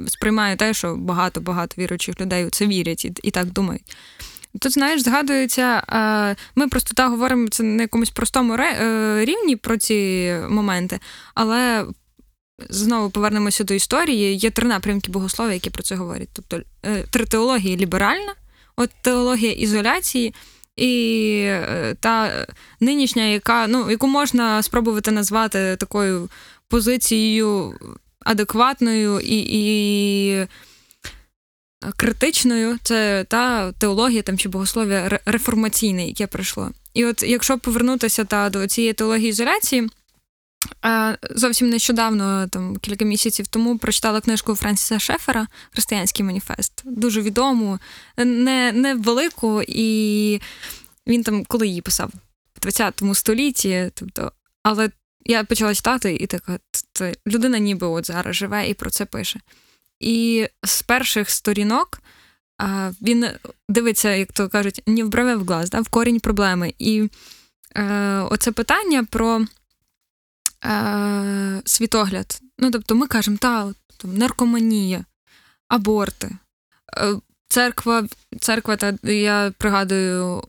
сприймаю 0.07 0.57
те, 0.57 0.73
що 0.73 0.95
багато-багато 0.95 1.81
віруючих 1.81 2.21
людей 2.21 2.45
у 2.45 2.49
це 2.49 2.67
вірять 2.67 3.05
і, 3.05 3.13
і 3.23 3.31
так 3.31 3.51
думають. 3.51 3.95
Тут, 4.61 4.71
знаєш, 4.71 5.01
згадується, 5.01 5.83
ми 6.55 6.67
просто 6.67 6.93
так 6.93 7.09
говоримо 7.09 7.47
це 7.47 7.63
на 7.63 7.81
якомусь 7.81 8.09
простому 8.09 8.53
е, 8.53 9.25
рівні 9.25 9.55
про 9.55 9.77
ці 9.77 10.33
моменти, 10.49 10.99
але 11.33 11.85
знову 12.69 13.09
повернемося 13.09 13.63
до 13.63 13.73
історії. 13.73 14.37
Є 14.37 14.49
три 14.49 14.67
напрямки 14.67 15.11
богослов'я, 15.11 15.53
які 15.53 15.69
про 15.69 15.83
це 15.83 15.95
говорять. 15.95 16.29
Тобто 16.33 16.61
е, 16.85 17.03
три 17.11 17.25
теології 17.25 17.77
ліберальна, 17.77 18.35
от 18.75 18.89
теологія 19.01 19.51
ізоляції. 19.51 20.33
І 20.75 21.41
е, 21.45 21.95
та 21.99 22.45
нинішня, 22.79 23.23
яка 23.23 23.67
ну 23.67 23.91
яку 23.91 24.07
можна 24.07 24.63
спробувати 24.63 25.11
назвати 25.11 25.75
такою 25.79 26.29
позицією 26.67 27.73
адекватною 28.19 29.19
і, 29.19 29.45
і 29.49 30.47
критичною, 31.97 32.77
це 32.83 33.25
та 33.27 33.71
теологія 33.71 34.21
там 34.21 34.37
чи 34.37 34.49
богослов'я 34.49 35.19
реформаційне, 35.25 36.07
яке 36.07 36.27
прийшло. 36.27 36.71
І 36.93 37.05
от 37.05 37.23
якщо 37.23 37.57
повернутися 37.57 38.25
та 38.25 38.49
до 38.49 38.67
цієї 38.67 38.93
теології 38.93 39.29
ізоляції. 39.29 39.89
Зовсім 41.35 41.69
нещодавно, 41.69 42.47
там 42.47 42.77
кілька 42.77 43.05
місяців 43.05 43.47
тому, 43.47 43.77
прочитала 43.77 44.21
книжку 44.21 44.55
Франсіса 44.55 44.99
Шефера 44.99 45.47
Християнський 45.71 46.25
маніфест. 46.25 46.81
Дуже 46.85 47.21
відому, 47.21 47.79
не, 48.17 48.71
не 48.71 48.95
велику, 48.95 49.61
і 49.67 50.41
він 51.07 51.23
там, 51.23 51.45
коли 51.45 51.67
її 51.67 51.81
писав, 51.81 52.11
в 52.55 52.59
20 52.59 53.01
столітті, 53.13 53.91
тобто, 53.93 54.31
але 54.63 54.89
я 55.25 55.43
почала 55.43 55.75
читати, 55.75 56.15
і 56.15 56.27
така 56.27 56.59
людина 57.27 57.59
ніби 57.59 57.87
от 57.87 58.07
зараз 58.07 58.35
живе 58.35 58.69
і 58.69 58.73
про 58.73 58.89
це 58.89 59.05
пише. 59.05 59.39
І 59.99 60.47
з 60.63 60.81
перших 60.81 61.29
сторінок 61.29 62.01
а, 62.57 62.91
він 63.01 63.25
дивиться, 63.69 64.09
як 64.09 64.31
то 64.31 64.49
кажуть, 64.49 64.83
не 64.87 65.03
в 65.03 65.09
брове 65.09 65.35
в 65.35 65.45
глаз, 65.45 65.69
да, 65.69 65.81
в 65.81 65.89
корінь 65.89 66.19
проблеми. 66.19 66.73
І 66.79 67.09
е, 67.75 68.19
оце 68.19 68.51
питання 68.51 69.03
про 69.03 69.45
е, 70.65 71.61
світогляд. 71.65 72.41
Ну, 72.57 72.71
тобто, 72.71 72.95
ми 72.95 73.07
кажемо, 73.07 73.37
та, 73.37 73.73
там, 73.97 74.17
наркоманія, 74.17 75.05
аборти. 75.67 76.37
Е, 76.97 77.15
церква, 77.47 78.07
церква, 78.39 78.75
та 78.75 79.11
я 79.11 79.53
пригадую, 79.57 80.43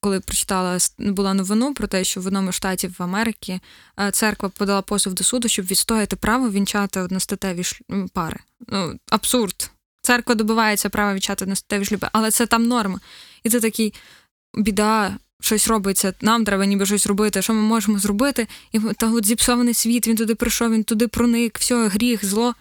коли 0.00 0.20
прочитала 0.20 0.78
була 0.98 1.34
новину 1.34 1.74
про 1.74 1.86
те, 1.86 2.04
що 2.04 2.20
в 2.20 2.26
одному 2.26 2.52
штаті 2.52 2.88
в 2.88 3.02
Америці 3.02 3.60
е, 4.00 4.10
церква 4.10 4.48
подала 4.48 4.82
позов 4.82 5.14
до 5.14 5.24
суду, 5.24 5.48
щоб 5.48 5.66
відстояти 5.66 6.16
право 6.16 6.50
вінчати 6.50 7.00
одностатеві 7.00 7.62
пари. 8.12 8.40
Ну, 8.68 8.98
абсурд. 9.10 9.70
Церква 10.02 10.34
добивається 10.34 10.88
права 10.88 11.14
вінчати 11.14 11.44
одностатеві 11.44 11.84
шлюби, 11.84 12.08
але 12.12 12.30
це 12.30 12.46
там 12.46 12.66
норма. 12.66 13.00
І 13.42 13.50
це 13.50 13.60
такий 13.60 13.94
біда, 14.54 15.16
щось 15.40 15.68
робиться, 15.68 16.14
нам 16.20 16.44
треба 16.44 16.66
ніби 16.66 16.86
щось 16.86 17.06
робити. 17.06 17.42
Що 17.42 17.54
ми 17.54 17.60
можемо 17.60 17.98
зробити? 17.98 18.46
І 18.72 18.80
та 18.80 19.12
от 19.12 19.26
зіпсований 19.26 19.74
світ, 19.74 20.08
він 20.08 20.16
туди 20.16 20.34
прийшов, 20.34 20.72
він 20.72 20.84
туди 20.84 21.08
проник, 21.08 21.58
все, 21.58 21.88
гріх, 21.88 22.24
зло. 22.24 22.54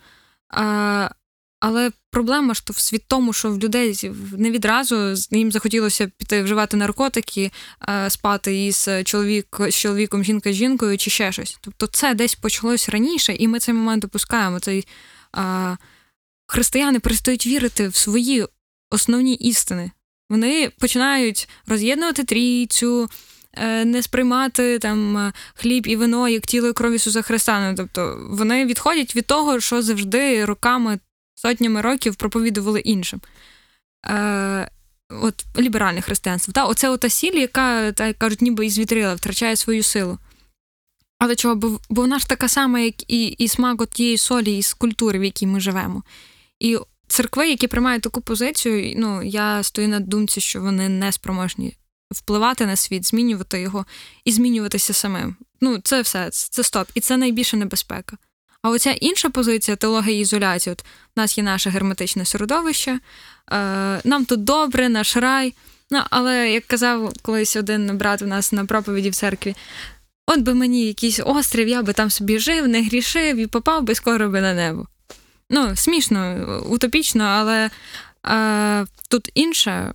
А, 0.50 1.10
але 1.60 1.92
проблема 2.12 2.54
ж 2.54 2.66
то 2.66 2.74
в 2.74 2.78
світ 2.78 3.04
тому, 3.08 3.34
що 3.34 3.52
в 3.52 3.60
людей 3.60 4.12
не 4.38 4.52
відразу 4.52 5.14
їм 5.32 5.52
захотілося 5.52 6.12
піти 6.18 6.44
вживати 6.44 6.78
наркотики, 6.78 7.52
спати 8.10 8.66
із 8.66 8.90
чоловік, 9.06 9.58
з 9.70 9.76
чоловіком, 9.76 10.24
жінка 10.24 10.54
з 10.54 10.56
жінкою 10.56 10.98
чи 10.98 11.10
ще 11.10 11.32
щось. 11.32 11.58
Тобто 11.62 11.88
це 11.88 12.14
десь 12.14 12.36
почалось 12.36 12.90
раніше, 12.90 13.34
і 13.34 13.48
ми 13.48 13.60
цей 13.60 13.74
момент 13.74 14.02
допускаємо. 14.02 14.60
Цей, 14.60 14.88
а, 15.32 15.76
християни 16.48 17.00
перестають 17.00 17.48
вірити 17.48 17.88
в 17.88 17.96
свої 17.96 18.46
основні 18.90 19.34
істини. 19.34 19.92
Вони 20.30 20.72
починають 20.80 21.50
роз'єднувати 21.68 22.24
трійцю, 22.24 23.10
е, 23.54 23.86
не 23.86 24.04
сприймати 24.04 24.80
там 24.80 25.18
е, 25.18 25.34
хліб 25.54 25.88
і 25.88 25.96
вино 25.96 26.30
як 26.30 26.46
тіло 26.46 26.68
і 26.68 26.74
кров 26.74 26.94
Ісуса 26.94 27.22
Христа. 27.22 27.70
Ну, 27.70 27.76
тобто 27.78 28.28
вони 28.30 28.66
відходять 28.66 29.16
від 29.16 29.26
того, 29.26 29.60
що 29.60 29.82
завжди 29.82 30.46
роками, 30.46 31.00
сотнями 31.38 31.82
років 31.82 32.16
проповідували 32.16 32.80
іншим. 32.80 33.22
Е, 34.06 34.70
от 35.10 35.46
ліберальне 35.58 36.02
християнство. 36.02 36.54
Та, 36.54 36.66
оце 36.66 36.90
ота 36.90 37.10
сіль, 37.10 37.40
яка, 37.40 37.92
так 37.92 38.18
кажуть, 38.18 38.42
ніби 38.42 38.66
із 38.66 38.80
вітрила, 38.80 39.16
втрачає 39.16 39.56
свою 39.56 39.84
силу. 39.84 40.18
Але 41.20 41.36
чого? 41.36 41.56
Бо, 41.56 41.80
бо 41.90 42.02
вона 42.02 42.20
ж 42.20 42.28
така 42.28 42.48
сама, 42.48 42.80
як 42.80 43.12
і, 43.12 43.26
і 43.28 43.48
смак 43.48 43.82
от 43.82 43.90
тієї 43.90 44.18
солі 44.18 44.58
із 44.58 44.74
культури, 44.74 45.20
в 45.20 45.24
якій 45.24 45.48
ми 45.48 45.60
живемо. 45.60 46.04
І 46.60 46.78
церкви, 47.08 47.50
які 47.50 47.68
приймають 47.68 48.04
таку 48.04 48.22
позицію, 48.22 48.94
ну 48.98 49.24
я 49.24 49.64
стою 49.64 49.88
на 49.88 50.00
думці, 50.00 50.42
що 50.42 50.62
вони 50.62 50.90
не 50.90 51.12
спроможні 51.12 51.78
впливати 52.12 52.66
на 52.66 52.76
світ, 52.76 53.08
змінювати 53.08 53.62
його 53.62 53.86
і 54.26 54.32
змінюватися 54.32 54.94
самим. 54.94 55.36
Ну, 55.62 55.80
це 55.84 56.02
все, 56.02 56.30
це 56.32 56.64
стоп. 56.64 56.88
І 56.94 57.00
це 57.00 57.18
найбільша 57.18 57.58
небезпека. 57.58 58.18
А 58.68 58.70
оця 58.70 58.92
інша 58.92 59.30
позиція 59.30 59.78
теологія 59.78 60.20
ізоляції. 60.20 60.72
От 60.72 60.86
у 61.18 61.22
нас 61.22 61.38
є 61.38 61.44
наше 61.44 61.70
герметичне 61.70 62.26
середовище, 62.26 62.92
е, 62.92 63.00
нам 64.04 64.26
тут 64.26 64.44
добре, 64.44 64.90
наш 64.90 65.18
рай. 65.18 65.54
Ну, 65.92 66.02
але 66.10 66.52
як 66.52 66.66
казав 66.66 67.14
колись 67.22 67.56
один 67.56 67.98
брат 67.98 68.22
у 68.22 68.26
нас 68.26 68.52
на 68.52 68.66
проповіді 68.66 69.10
в 69.10 69.16
церкві, 69.16 69.56
от 70.26 70.40
би 70.40 70.54
мені 70.54 70.86
якийсь 70.86 71.20
острів, 71.26 71.68
я 71.68 71.82
би 71.82 71.94
там 71.94 72.10
собі 72.10 72.40
жив, 72.40 72.68
не 72.68 72.84
грішив 72.84 73.38
і 73.38 73.48
попав 73.48 73.84
би 73.84 73.96
скоро 73.96 74.30
би 74.30 74.42
на 74.42 74.54
небо. 74.54 74.88
Ну, 75.50 75.76
смішно, 75.76 76.64
утопічно, 76.70 77.24
але 77.24 77.70
е, 78.28 78.86
тут 79.10 79.32
інша 79.34 79.94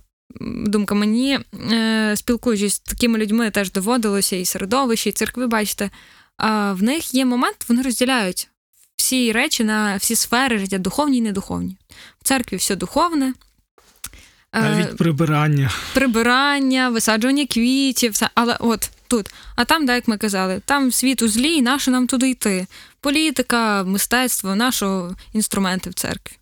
думка. 0.65 0.95
Мені, 0.95 1.39
е, 1.71 2.13
спілкуючись 2.15 2.73
з 2.73 2.79
такими 2.79 3.19
людьми, 3.19 3.51
теж 3.51 3.71
доводилося 3.71 4.35
і 4.35 4.45
середовище, 4.45 5.09
і 5.09 5.11
церкви, 5.11 5.47
бачите, 5.47 5.85
е, 5.85 5.91
в 6.71 6.83
них 6.83 7.13
є 7.13 7.25
момент, 7.25 7.65
вони 7.69 7.81
розділяють 7.81 8.49
всі 9.03 9.31
речі 9.31 9.63
на 9.63 9.95
всі 9.97 10.15
сфери 10.15 10.59
життя, 10.59 10.77
духовні 10.77 11.17
і 11.17 11.21
недуховні. 11.21 11.77
В 12.21 12.23
церкві 12.23 12.57
все 12.57 12.75
духовне. 12.75 13.33
е, 14.53 14.61
Навіть 14.61 14.97
прибирання. 14.97 15.71
прибирання, 15.93 16.89
висаджування 16.89 17.45
квітів, 17.45 18.19
але 18.35 18.57
от 18.59 18.89
тут. 19.07 19.33
А 19.55 19.65
там, 19.65 19.85
да, 19.85 19.95
як 19.95 20.07
ми 20.07 20.17
казали, 20.17 20.61
там 20.65 20.91
світ 20.91 21.21
у 21.21 21.27
злі, 21.27 21.53
і 21.55 21.61
нащо 21.61 21.91
нам 21.91 22.07
туди 22.07 22.29
йти? 22.29 22.67
Політика, 23.01 23.83
мистецтво, 23.83 24.55
нашого 24.55 25.15
інструменти 25.33 25.89
в 25.89 25.93
церкві. 25.93 26.37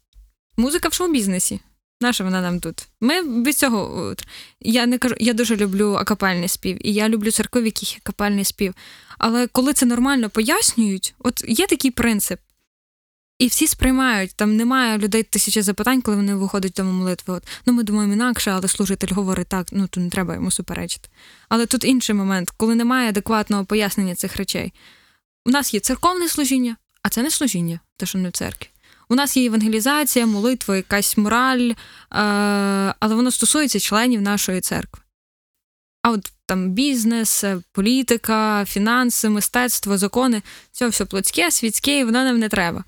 Музика 0.57 0.89
в 0.89 0.93
шоу-бізнесі. 0.93 1.59
Наша 2.01 2.23
вона 2.23 2.41
нам 2.41 2.59
тут? 2.59 2.87
Ми 3.01 3.21
без 3.23 3.55
цього. 3.55 4.15
Я 4.59 4.85
не 4.85 4.97
кажу, 4.97 5.15
я 5.19 5.33
дуже 5.33 5.55
люблю 5.55 5.93
акапельний 5.93 6.47
спів, 6.47 6.87
і 6.87 6.93
я 6.93 7.09
люблю 7.09 7.31
церкви, 7.31 7.61
в 7.61 7.65
яких 7.65 7.97
акапельний 7.97 8.45
спів. 8.45 8.73
Але 9.17 9.47
коли 9.47 9.73
це 9.73 9.85
нормально 9.85 10.29
пояснюють, 10.29 11.13
от 11.19 11.43
є 11.47 11.67
такий 11.67 11.91
принцип. 11.91 12.39
І 13.41 13.47
всі 13.47 13.67
сприймають, 13.67 14.35
там 14.35 14.55
немає 14.55 14.97
людей 14.97 15.23
тисячі 15.23 15.61
запитань, 15.61 16.01
коли 16.01 16.17
вони 16.17 16.35
виходять 16.35 16.73
до 16.73 16.83
молитви. 16.83 17.33
От, 17.33 17.43
ну 17.65 17.73
ми 17.73 17.83
думаємо 17.83 18.13
інакше, 18.13 18.51
але 18.51 18.67
служитель 18.67 19.13
говорить 19.13 19.47
так, 19.47 19.67
ну 19.71 19.87
то 19.87 19.99
не 19.99 20.09
треба 20.09 20.33
йому 20.33 20.51
суперечити. 20.51 21.09
Але 21.49 21.65
тут 21.65 21.83
інший 21.83 22.15
момент, 22.15 22.49
коли 22.57 22.75
немає 22.75 23.09
адекватного 23.09 23.65
пояснення 23.65 24.15
цих 24.15 24.37
речей. 24.37 24.73
У 25.45 25.49
нас 25.49 25.73
є 25.73 25.79
церковне 25.79 26.29
служіння, 26.29 26.75
а 27.03 27.09
це 27.09 27.23
не 27.23 27.31
служіння, 27.31 27.79
те, 27.97 28.05
що 28.05 28.17
не 28.17 28.29
в 28.29 28.31
церкві. 28.31 28.67
У 29.09 29.15
нас 29.15 29.37
є 29.37 29.45
евангелізація, 29.45 30.25
молитва, 30.25 30.75
якась 30.75 31.17
мораль, 31.17 31.69
е- 31.69 31.75
але 32.99 33.15
воно 33.15 33.31
стосується 33.31 33.79
членів 33.79 34.21
нашої 34.21 34.61
церкви. 34.61 35.03
А 36.03 36.09
от 36.11 36.31
там 36.45 36.69
бізнес, 36.69 37.43
е, 37.43 37.61
політика, 37.71 38.65
фінанси, 38.65 39.29
мистецтво, 39.29 39.97
закони 39.97 40.41
це 40.71 40.87
все 40.87 41.05
плотське, 41.05 41.51
світське, 41.51 41.99
і 41.99 42.03
воно 42.03 42.23
нам 42.23 42.39
не 42.39 42.49
треба. 42.49 42.83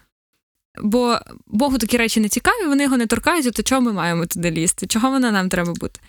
Бо 0.82 1.20
Богу 1.48 1.78
такі 1.78 1.98
речі 1.98 2.20
не 2.20 2.30
цікаві, 2.30 2.68
вони 2.68 2.84
його 2.84 2.98
не 2.98 3.08
торкаються, 3.08 3.52
то 3.52 3.64
чого 3.64 3.82
ми 3.82 3.94
маємо 3.94 4.26
туди 4.26 4.52
лізти? 4.52 4.88
Чого 4.88 5.10
воно 5.10 5.32
нам 5.32 5.50
треба 5.50 5.74
бути? 5.74 6.00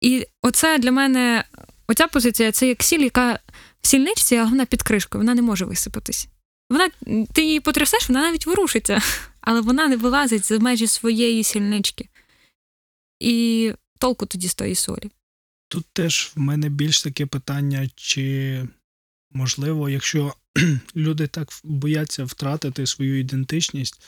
І 0.00 0.26
оце 0.42 0.78
для 0.78 0.92
мене, 0.92 1.44
оця 1.88 2.06
позиція 2.06 2.52
це 2.52 2.68
як 2.68 2.82
сіль, 2.82 3.00
яка 3.00 3.38
в 3.80 3.86
сільничці, 3.86 4.36
але 4.36 4.50
вона 4.50 4.66
під 4.66 4.82
кришкою, 4.82 5.20
вона 5.20 5.34
не 5.34 5.42
може 5.42 5.64
висипатись. 5.64 6.28
Вона, 6.70 6.90
ти 7.32 7.44
її 7.44 7.60
потрясеш, 7.60 8.08
вона 8.08 8.20
навіть 8.20 8.46
ворушиться, 8.46 9.02
але 9.40 9.60
вона 9.60 9.88
не 9.88 9.96
вилазить 9.96 10.44
за 10.44 10.58
межі 10.58 10.86
своєї 10.86 11.44
сільнички. 11.44 12.08
І 13.20 13.72
толку 13.98 14.26
тоді 14.26 14.48
з 14.48 14.54
тої 14.54 14.74
солі. 14.74 15.10
Тут 15.68 15.86
теж 15.92 16.32
в 16.36 16.40
мене 16.40 16.68
більш 16.68 17.02
таке 17.02 17.26
питання, 17.26 17.88
чи 17.94 18.66
можливо, 19.30 19.88
якщо 19.88 20.34
люди 20.96 21.26
так 21.26 21.48
бояться 21.64 22.24
втратити 22.24 22.86
свою 22.86 23.20
ідентичність, 23.20 24.02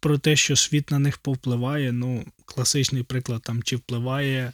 про 0.00 0.18
те, 0.18 0.36
що 0.36 0.56
світ 0.56 0.90
на 0.90 0.98
них 0.98 1.18
повпливає, 1.18 1.92
ну, 1.92 2.26
класичний 2.44 3.02
приклад, 3.02 3.42
там, 3.42 3.62
чи 3.62 3.76
впливає 3.76 4.52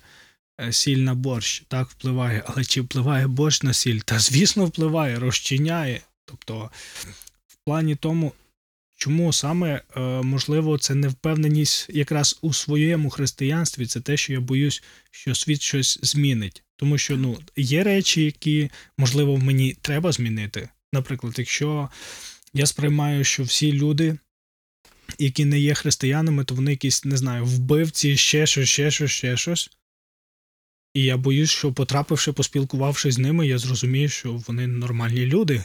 е, 0.61 0.73
сіль 0.73 0.99
на 0.99 1.15
борщ, 1.15 1.65
так 1.69 1.91
впливає, 1.91 2.45
але 2.47 2.65
чи 2.65 2.81
впливає 2.81 3.27
борщ 3.27 3.63
на 3.63 3.73
сіль? 3.73 4.01
Та 4.01 4.19
звісно, 4.19 4.65
впливає, 4.65 5.19
розчиняє. 5.19 6.01
Тобто, 6.25 6.71
в 7.49 7.57
плані 7.65 7.97
тому, 7.97 8.33
чому 8.95 9.33
саме 9.33 9.83
е, 9.97 10.01
можливо 10.01 10.79
це 10.79 10.95
невпевненість 10.95 11.91
якраз 11.91 12.39
у 12.43 12.53
своєму 12.53 13.11
християнстві, 13.11 13.87
це 13.87 14.01
те, 14.01 14.17
що 14.17 14.33
я 14.33 14.41
боюсь, 14.41 14.83
що 15.11 15.35
світ 15.35 15.63
щось 15.63 15.99
змінить. 16.03 16.64
Тому 16.85 16.99
що 16.99 17.17
ну, 17.17 17.39
є 17.57 17.85
речі, 17.85 18.25
які, 18.25 18.71
можливо, 18.99 19.39
мені 19.39 19.77
треба 19.81 20.13
змінити. 20.13 20.69
Наприклад, 20.93 21.35
якщо 21.39 21.89
я 22.55 22.67
сприймаю, 22.67 23.25
що 23.25 23.43
всі 23.43 23.73
люди, 23.73 24.19
які 25.19 25.45
не 25.45 25.61
є 25.61 25.75
християнами, 25.75 26.45
то 26.45 26.55
вони 26.55 26.71
якісь, 26.71 27.05
не 27.05 27.17
знаю, 27.17 27.45
вбивці, 27.45 28.17
ще 28.17 28.47
щось, 28.47 28.69
ще 28.69 28.91
щось, 28.91 29.11
ще 29.11 29.37
щось. 29.37 29.71
І 30.95 31.03
я 31.03 31.17
боюсь, 31.17 31.51
що 31.51 31.73
потрапивши, 31.73 32.33
поспілкувавшись 32.33 33.15
з 33.15 33.19
ними, 33.19 33.49
я 33.49 33.59
зрозумію, 33.59 34.09
що 34.09 34.33
вони 34.33 34.67
нормальні 34.67 35.27
люди. 35.27 35.65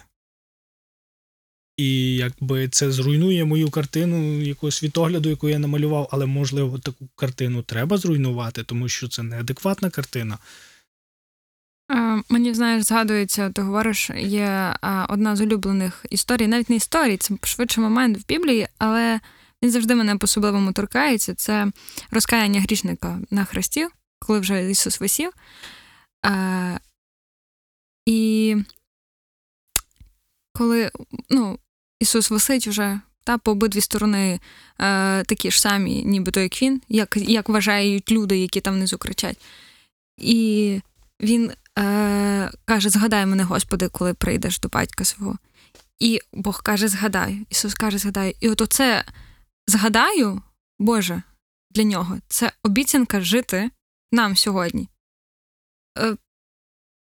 І 1.78 2.16
якби 2.16 2.68
це 2.68 2.92
зруйнує 2.92 3.46
мою 3.46 3.70
картину 3.70 4.42
якогось 4.42 4.76
світогляду, 4.76 5.30
яку 5.30 5.50
я 5.50 5.60
намалював, 5.60 6.10
але 6.12 6.26
можливо 6.26 6.80
таку 6.80 7.08
картину 7.16 7.64
треба 7.64 7.98
зруйнувати, 7.98 8.64
тому 8.64 8.90
що 8.90 9.08
це 9.08 9.24
неадекватна 9.24 9.90
картина. 9.90 10.38
Мені, 12.30 12.54
знаєш, 12.54 12.84
згадується, 12.84 13.50
ти 13.50 13.62
говориш, 13.62 14.10
є 14.16 14.76
одна 15.10 15.36
з 15.36 15.42
улюблених 15.42 16.06
історій, 16.10 16.48
навіть 16.48 16.70
не 16.70 16.76
історій, 16.76 17.18
це 17.18 17.34
швидше 17.44 17.82
момент 17.82 18.18
в 18.18 18.28
Біблії, 18.28 18.68
але 18.78 19.20
він 19.64 19.72
завжди 19.72 19.96
мене 19.96 20.16
по-особливому 20.16 20.74
торкається. 20.74 21.36
Це 21.36 21.72
розкаяння 22.12 22.62
грішника 22.62 23.20
на 23.32 23.46
хресті, 23.46 23.88
коли 24.20 24.40
вже 24.40 24.70
Ісус 24.70 25.00
висів. 25.00 25.32
І 28.06 28.56
коли 30.54 30.92
ну, 31.30 31.60
Ісус 32.00 32.32
висить 32.32 32.68
вже 32.68 33.00
та 33.24 33.38
по 33.38 33.52
обидві 33.52 33.82
сторони 33.82 34.40
такі 35.26 35.52
ж 35.52 35.62
самі, 35.62 36.04
нібито 36.04 36.40
як 36.40 36.62
він, 36.62 36.82
як, 36.90 37.18
як 37.18 37.50
вважають 37.50 38.12
люди, 38.12 38.38
які 38.38 38.62
там 38.62 38.74
внизу 38.74 38.98
кричать. 38.98 39.38
І 40.18 40.82
він 41.22 41.52
е, 41.80 42.52
каже: 42.66 42.90
Згадай 42.90 43.26
мене, 43.26 43.44
Господи, 43.44 43.88
коли 43.88 44.14
прийдеш 44.14 44.60
до 44.60 44.70
батька 44.70 45.06
свого. 45.06 45.38
І 46.00 46.20
Бог 46.34 46.64
каже: 46.64 46.88
Згадай. 46.88 47.46
Ісус 47.50 47.74
каже, 47.74 47.98
згадай. 47.98 48.36
І 48.40 48.50
от 48.50 48.62
оце 48.62 49.04
згадаю, 49.68 50.42
Боже, 50.80 51.22
для 51.72 51.84
нього 51.84 52.18
це 52.28 52.52
обіцянка 52.64 53.22
жити 53.22 53.70
нам 54.12 54.36
сьогодні. 54.36 54.90
е, 56.00 56.16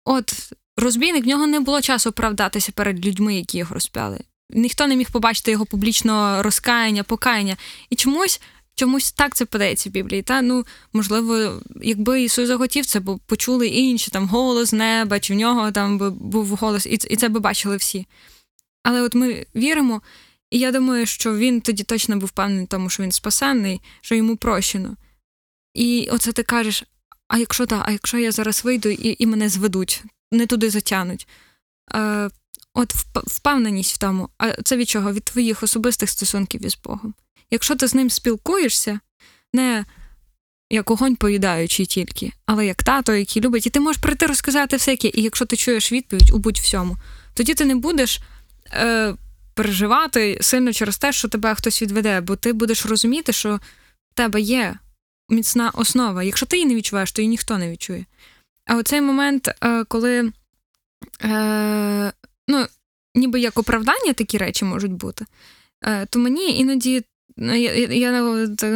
от 0.06 0.54
розбійник 0.78 1.26
в 1.26 1.28
нього 1.28 1.48
не 1.48 1.60
було 1.60 1.82
часу 1.82 2.10
оправдатися 2.10 2.72
перед 2.72 3.06
людьми, 3.06 3.36
які 3.36 3.58
його 3.58 3.74
розпяли. 3.74 4.20
Ніхто 4.50 4.88
не 4.88 4.96
міг 4.96 5.12
побачити 5.12 5.52
його 5.52 5.66
публічно 5.66 6.44
розкаяння, 6.44 7.04
покаяння. 7.04 7.58
І 7.90 7.96
чомусь. 7.96 8.42
Чомусь 8.82 9.12
так 9.12 9.36
це 9.36 9.46
подається 9.46 9.90
в 9.90 9.94
Біблії. 9.94 10.22
Та 10.22 10.42
ну 10.42 10.66
можливо, 10.94 11.62
якби 11.82 12.24
Ісус 12.24 12.48
захотів 12.48 12.86
це, 12.86 13.00
бо 13.00 13.18
почули 13.18 13.68
інші 13.68 14.12
там 14.12 14.28
голос 14.28 14.74
неба, 14.74 15.20
чи 15.20 15.34
в 15.34 15.38
нього 15.38 15.72
там 15.72 15.98
був 16.18 16.48
голос, 16.48 16.86
і, 16.86 16.90
і 16.90 17.16
це 17.16 17.30
би 17.30 17.40
бачили 17.40 17.78
всі. 17.78 18.08
Але 18.84 19.02
от 19.02 19.16
ми 19.16 19.46
віримо, 19.56 20.02
і 20.52 20.60
я 20.60 20.72
думаю, 20.72 21.06
що 21.06 21.38
він 21.38 21.62
тоді 21.62 21.84
точно 21.84 22.18
був 22.18 22.30
впевнений 22.30 22.68
тому, 22.68 22.90
що 22.90 23.04
він 23.04 23.12
спасенний, 23.12 23.82
що 24.02 24.16
йому 24.16 24.36
прощено. 24.36 24.98
І 25.74 26.10
оце 26.12 26.32
ти 26.32 26.44
кажеш: 26.44 26.84
а 27.28 27.38
якщо 27.38 27.66
так, 27.66 27.84
а 27.86 27.92
якщо 27.92 28.18
я 28.18 28.32
зараз 28.32 28.64
вийду 28.64 28.90
і 28.90 29.16
і 29.20 29.26
мене 29.26 29.50
зведуть, 29.50 30.04
не 30.32 30.46
туди 30.48 30.70
затягнуть. 30.70 31.28
Е, 31.96 32.30
От 32.74 32.94
впевненість 33.16 33.96
в 33.96 33.98
тому, 33.98 34.30
а 34.38 34.62
це 34.62 34.78
від 34.78 34.90
чого? 34.90 35.14
Від 35.14 35.24
твоїх 35.24 35.64
особистих 35.64 36.10
стосунків 36.10 36.66
із 36.66 36.78
Богом. 36.84 37.14
Якщо 37.52 37.76
ти 37.76 37.88
з 37.88 37.96
ним 37.96 38.10
спілкуєшся, 38.10 39.00
не 39.54 39.86
як 40.70 40.92
огонь 40.92 41.16
поїдаючий 41.16 41.86
тільки, 41.86 42.32
але 42.46 42.66
як 42.66 42.84
тато, 42.84 43.14
який 43.16 43.42
любить, 43.42 43.68
і 43.68 43.70
ти 43.70 43.80
можеш 43.80 44.02
прийти 44.02 44.26
розказати 44.26 44.76
всяке, 44.76 45.12
і 45.14 45.22
якщо 45.22 45.46
ти 45.46 45.56
чуєш 45.56 45.92
відповідь 45.92 46.32
у 46.34 46.38
будь-всьому, 46.38 46.98
тоді 47.34 47.54
ти 47.54 47.66
не 47.66 47.76
будеш 47.76 48.22
е, 48.74 49.16
переживати 49.54 50.38
сильно 50.42 50.74
через 50.74 50.98
те, 50.98 51.12
що 51.12 51.28
тебе 51.28 51.56
хтось 51.56 51.82
відведе, 51.82 52.22
бо 52.22 52.36
ти 52.36 52.54
будеш 52.54 52.86
розуміти, 52.86 53.34
що 53.34 53.60
в 54.12 54.14
тебе 54.14 54.42
є 54.42 54.76
міцна 55.30 55.70
основа. 55.70 56.24
Якщо 56.24 56.46
ти 56.46 56.58
її 56.58 56.70
не 56.70 56.76
відчуваєш, 56.76 57.12
то 57.12 57.22
її 57.22 57.30
ніхто 57.30 57.58
не 57.58 57.72
відчує. 57.72 58.06
А 58.66 58.76
оцей 58.76 59.02
момент, 59.02 59.48
е, 59.64 59.84
коли 59.84 60.32
е, 61.24 62.14
ну, 62.48 62.66
ніби 63.16 63.40
як 63.40 63.60
оправдання 63.60 64.14
такі 64.14 64.38
речі 64.38 64.66
можуть 64.66 64.94
бути, 64.94 65.26
е, 65.84 66.06
то 66.06 66.20
мені 66.20 66.60
іноді. 66.60 67.04
Ну, 67.38 67.56
я, 67.56 67.74
я 67.76 68.22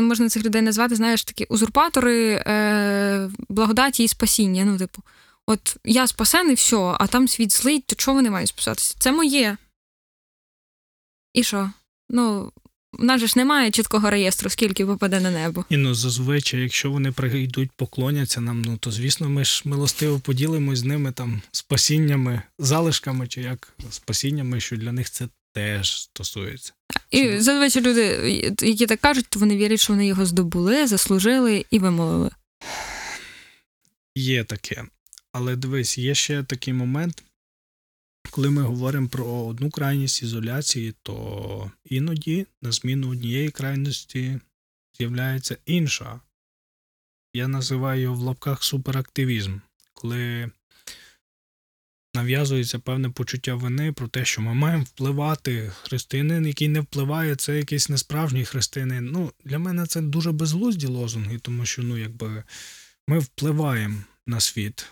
можна 0.01 0.29
цих 0.29 0.45
людей 0.45 0.61
назвати, 0.61 0.95
знаєш, 0.95 1.23
такі 1.23 1.43
узурпатори 1.43 2.43
е, 2.47 3.29
благодаті 3.49 4.03
і 4.03 4.07
спасіння. 4.07 4.65
Ну, 4.65 4.77
типу, 4.77 5.01
от 5.45 5.77
я 5.83 6.07
спасений, 6.07 6.55
все, 6.55 6.95
а 6.99 7.07
там 7.07 7.27
світ 7.27 7.53
злий, 7.53 7.79
то 7.79 7.95
чого 7.95 8.15
вони 8.15 8.29
мають 8.29 8.49
спасатися? 8.49 8.95
Це 8.99 9.11
моє. 9.11 9.57
І 11.33 11.43
що? 11.43 11.71
Ну, 12.09 12.51
в 12.99 13.03
нас 13.03 13.21
же 13.21 13.27
ж 13.27 13.33
немає 13.37 13.71
чіткого 13.71 14.09
реєстру, 14.09 14.49
скільки 14.49 14.85
попаде 14.85 15.19
на 15.19 15.31
небо. 15.31 15.65
І 15.69 15.77
ну 15.77 15.93
зазвичай, 15.93 16.59
якщо 16.61 16.91
вони 16.91 17.11
прийдуть, 17.11 17.71
поклоняться 17.71 18.41
нам, 18.41 18.61
ну 18.61 18.77
то 18.77 18.91
звісно, 18.91 19.29
ми 19.29 19.45
ж 19.45 19.61
милостиво 19.65 20.19
поділимось 20.19 20.79
з 20.79 20.83
ними 20.83 21.11
там 21.11 21.41
спасіннями, 21.51 22.41
залишками, 22.59 23.27
чи 23.27 23.41
як 23.41 23.73
спасіннями, 23.89 24.59
що 24.59 24.77
для 24.77 24.91
них 24.91 25.09
це 25.09 25.27
теж 25.55 26.01
стосується. 26.01 26.73
І 27.11 27.39
зазвичай 27.39 27.83
люди, 27.83 28.01
які 28.61 28.85
так 28.85 28.99
кажуть, 28.99 29.25
то 29.29 29.39
вони 29.39 29.57
вірять, 29.57 29.79
що 29.79 29.93
вони 29.93 30.07
його 30.07 30.25
здобули, 30.25 30.87
заслужили 30.87 31.65
і 31.69 31.79
вимолили. 31.79 32.31
Є 34.15 34.43
таке. 34.43 34.85
Але 35.31 35.55
дивись, 35.55 35.97
є 35.97 36.15
ще 36.15 36.43
такий 36.43 36.73
момент, 36.73 37.23
коли 38.31 38.49
ми 38.49 38.61
говоримо 38.61 39.07
про 39.07 39.25
одну 39.25 39.69
крайність 39.69 40.23
ізоляції, 40.23 40.93
то 41.03 41.71
іноді 41.85 42.45
на 42.61 42.71
зміну 42.71 43.09
однієї 43.09 43.49
крайності 43.49 44.39
з'являється 44.97 45.57
інша. 45.65 46.19
Я 47.33 47.47
називаю 47.47 48.01
його 48.01 48.15
в 48.15 48.19
лапках 48.19 48.63
суперактивізм, 48.63 49.57
коли 49.93 50.51
нав'язується 52.15 52.79
певне 52.79 53.09
почуття 53.09 53.55
вини 53.55 53.91
про 53.91 54.07
те, 54.07 54.25
що 54.25 54.41
ми 54.41 54.53
маємо 54.53 54.83
впливати. 54.83 55.71
Християнин, 55.81 56.47
який 56.47 56.67
не 56.67 56.81
впливає, 56.81 57.35
це 57.35 57.57
якийсь 57.57 57.89
несправжній 57.89 58.45
християнин. 58.45 59.05
Ну, 59.05 59.31
Для 59.45 59.59
мене 59.59 59.85
це 59.85 60.01
дуже 60.01 60.31
безглузді 60.31 60.87
лозунги, 60.87 61.39
тому 61.39 61.65
що 61.65 61.83
ну, 61.83 61.97
якби 61.97 62.43
ми 63.07 63.19
впливаємо 63.19 63.97
на 64.27 64.39
світ 64.39 64.85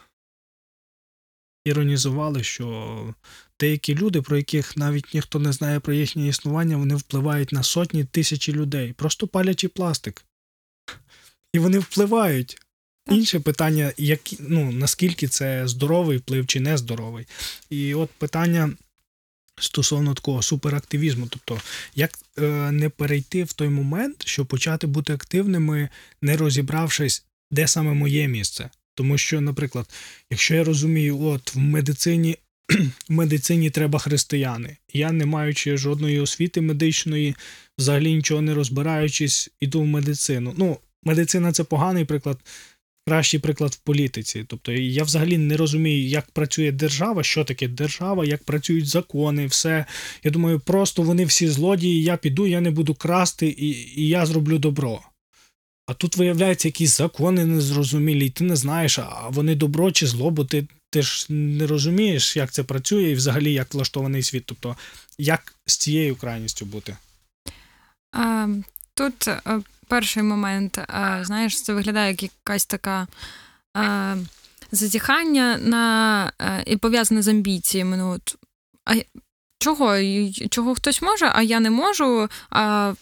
іронізували, 1.66 2.44
що 2.44 3.16
деякі 3.60 3.96
люди, 3.96 4.22
про 4.22 4.38
яких 4.38 4.78
навіть 4.78 5.14
ніхто 5.14 5.40
не 5.40 5.54
знає 5.54 5.80
про 5.80 5.94
їхнє 5.94 6.28
існування, 6.28 6.78
вони 6.78 6.96
впливають 6.96 7.52
на 7.52 7.64
сотні 7.64 8.04
тисячі 8.04 8.54
людей, 8.54 8.94
просто 8.94 9.28
палячи 9.28 9.68
пластик. 9.68 10.26
І 11.54 11.60
вони 11.60 11.80
впливають. 11.80 12.62
Інше 13.10 13.40
питання, 13.40 13.94
як, 13.98 14.20
ну, 14.40 14.72
наскільки 14.72 15.28
це 15.28 15.68
здоровий 15.68 16.18
вплив 16.18 16.48
чи 16.48 16.60
нездоровий. 16.60 17.26
І 17.70 17.94
от 17.94 18.10
питання 18.10 18.74
стосовно 19.60 20.14
такого 20.14 20.42
суперактивізму, 20.42 21.28
тобто, 21.30 21.62
як 21.96 22.20
е, 22.40 22.72
не 22.72 22.90
перейти 22.90 23.44
в 23.44 23.54
той 23.54 23.70
момент, 23.70 24.28
щоб 24.28 24.48
почати 24.48 24.88
бути 24.88 25.14
активними, 25.14 25.90
не 26.22 26.38
розібравшись, 26.38 27.26
де 27.52 27.68
саме 27.68 27.94
моє 27.94 28.28
місце. 28.28 28.70
Тому 28.96 29.18
що, 29.18 29.42
наприклад, 29.42 29.90
якщо 30.30 30.56
я 30.56 30.64
розумію, 30.64 31.22
от 31.22 31.56
в 31.56 31.60
медицині 31.60 32.38
в 33.10 33.12
медицині 33.12 33.70
треба 33.70 34.00
християни, 34.00 34.78
я, 34.94 35.12
не 35.12 35.26
маючи 35.26 35.78
жодної 35.78 36.20
освіти 36.20 36.62
медичної, 36.62 37.36
взагалі 37.78 38.16
нічого 38.16 38.42
не 38.42 38.54
розбираючись, 38.54 39.50
іду 39.60 39.82
в 39.82 39.88
медицину. 39.88 40.54
Ну, 40.58 40.78
медицина 41.04 41.52
це 41.52 41.64
поганий 41.64 42.06
приклад, 42.06 42.40
кращий 43.08 43.40
приклад 43.40 43.72
в 43.72 43.78
політиці. 43.78 44.46
Тобто 44.48 44.72
я 44.72 45.04
взагалі 45.04 45.38
не 45.38 45.58
розумію, 45.58 46.08
як 46.08 46.32
працює 46.32 46.72
держава, 46.72 47.24
що 47.24 47.44
таке 47.44 47.68
держава, 47.68 48.26
як 48.26 48.44
працюють 48.44 48.88
закони, 48.88 49.48
все. 49.48 49.86
Я 50.24 50.32
думаю, 50.32 50.60
просто 50.60 51.02
вони 51.02 51.26
всі 51.26 51.48
злодії, 51.48 52.04
я 52.04 52.18
піду, 52.18 52.48
я 52.48 52.62
не 52.62 52.72
буду 52.72 52.94
красти, 52.94 53.48
і, 53.48 53.70
і 54.02 54.08
я 54.08 54.26
зроблю 54.26 54.60
добро. 54.60 55.02
А 55.86 55.94
тут 55.94 56.18
виявляється 56.18 56.68
якісь 56.68 56.98
закони 56.98 57.46
незрозумілі, 57.46 58.26
і 58.26 58.30
ти 58.30 58.44
не 58.44 58.56
знаєш, 58.56 59.00
а 59.00 59.30
вони 59.30 59.56
добро 59.56 59.92
чи 59.92 60.08
зло, 60.08 60.32
бо 60.32 60.46
ти 60.46 60.68
ти 60.90 61.02
ж 61.02 61.34
не 61.34 61.68
розумієш, 61.68 62.38
як 62.38 62.52
це 62.52 62.64
працює, 62.64 63.04
і 63.10 63.14
взагалі 63.14 63.54
як 63.54 63.74
влаштований 63.74 64.24
світ. 64.24 64.44
Тобто, 64.46 64.76
як 65.18 65.56
з 65.66 65.78
цією 65.78 66.16
крайністю 66.16 66.66
бути? 66.66 66.98
А, 68.12 68.48
Тут 68.96 69.28
е, 69.28 69.42
перший 69.88 70.24
момент, 70.24 70.80
знаєш, 71.22 71.64
це 71.64 71.74
виглядає 71.74 72.12
як 72.12 72.24
якась 72.24 72.66
така. 72.66 73.08
А, 73.74 74.16
Затіхання 74.72 75.58
на 75.58 76.32
е, 76.42 76.64
і 76.66 76.78
пов'язане 76.78 77.22
з 77.22 77.28
амбіціями. 77.28 77.98
Ну, 77.98 78.10
от, 78.12 78.36
а 78.86 78.94
Чого? 79.60 79.98
Чого 80.50 80.76
хтось 80.76 81.02
може, 81.02 81.32
а 81.34 81.42
я 81.42 81.60
не 81.60 81.70
можу. 81.70 82.30
А 82.50 82.94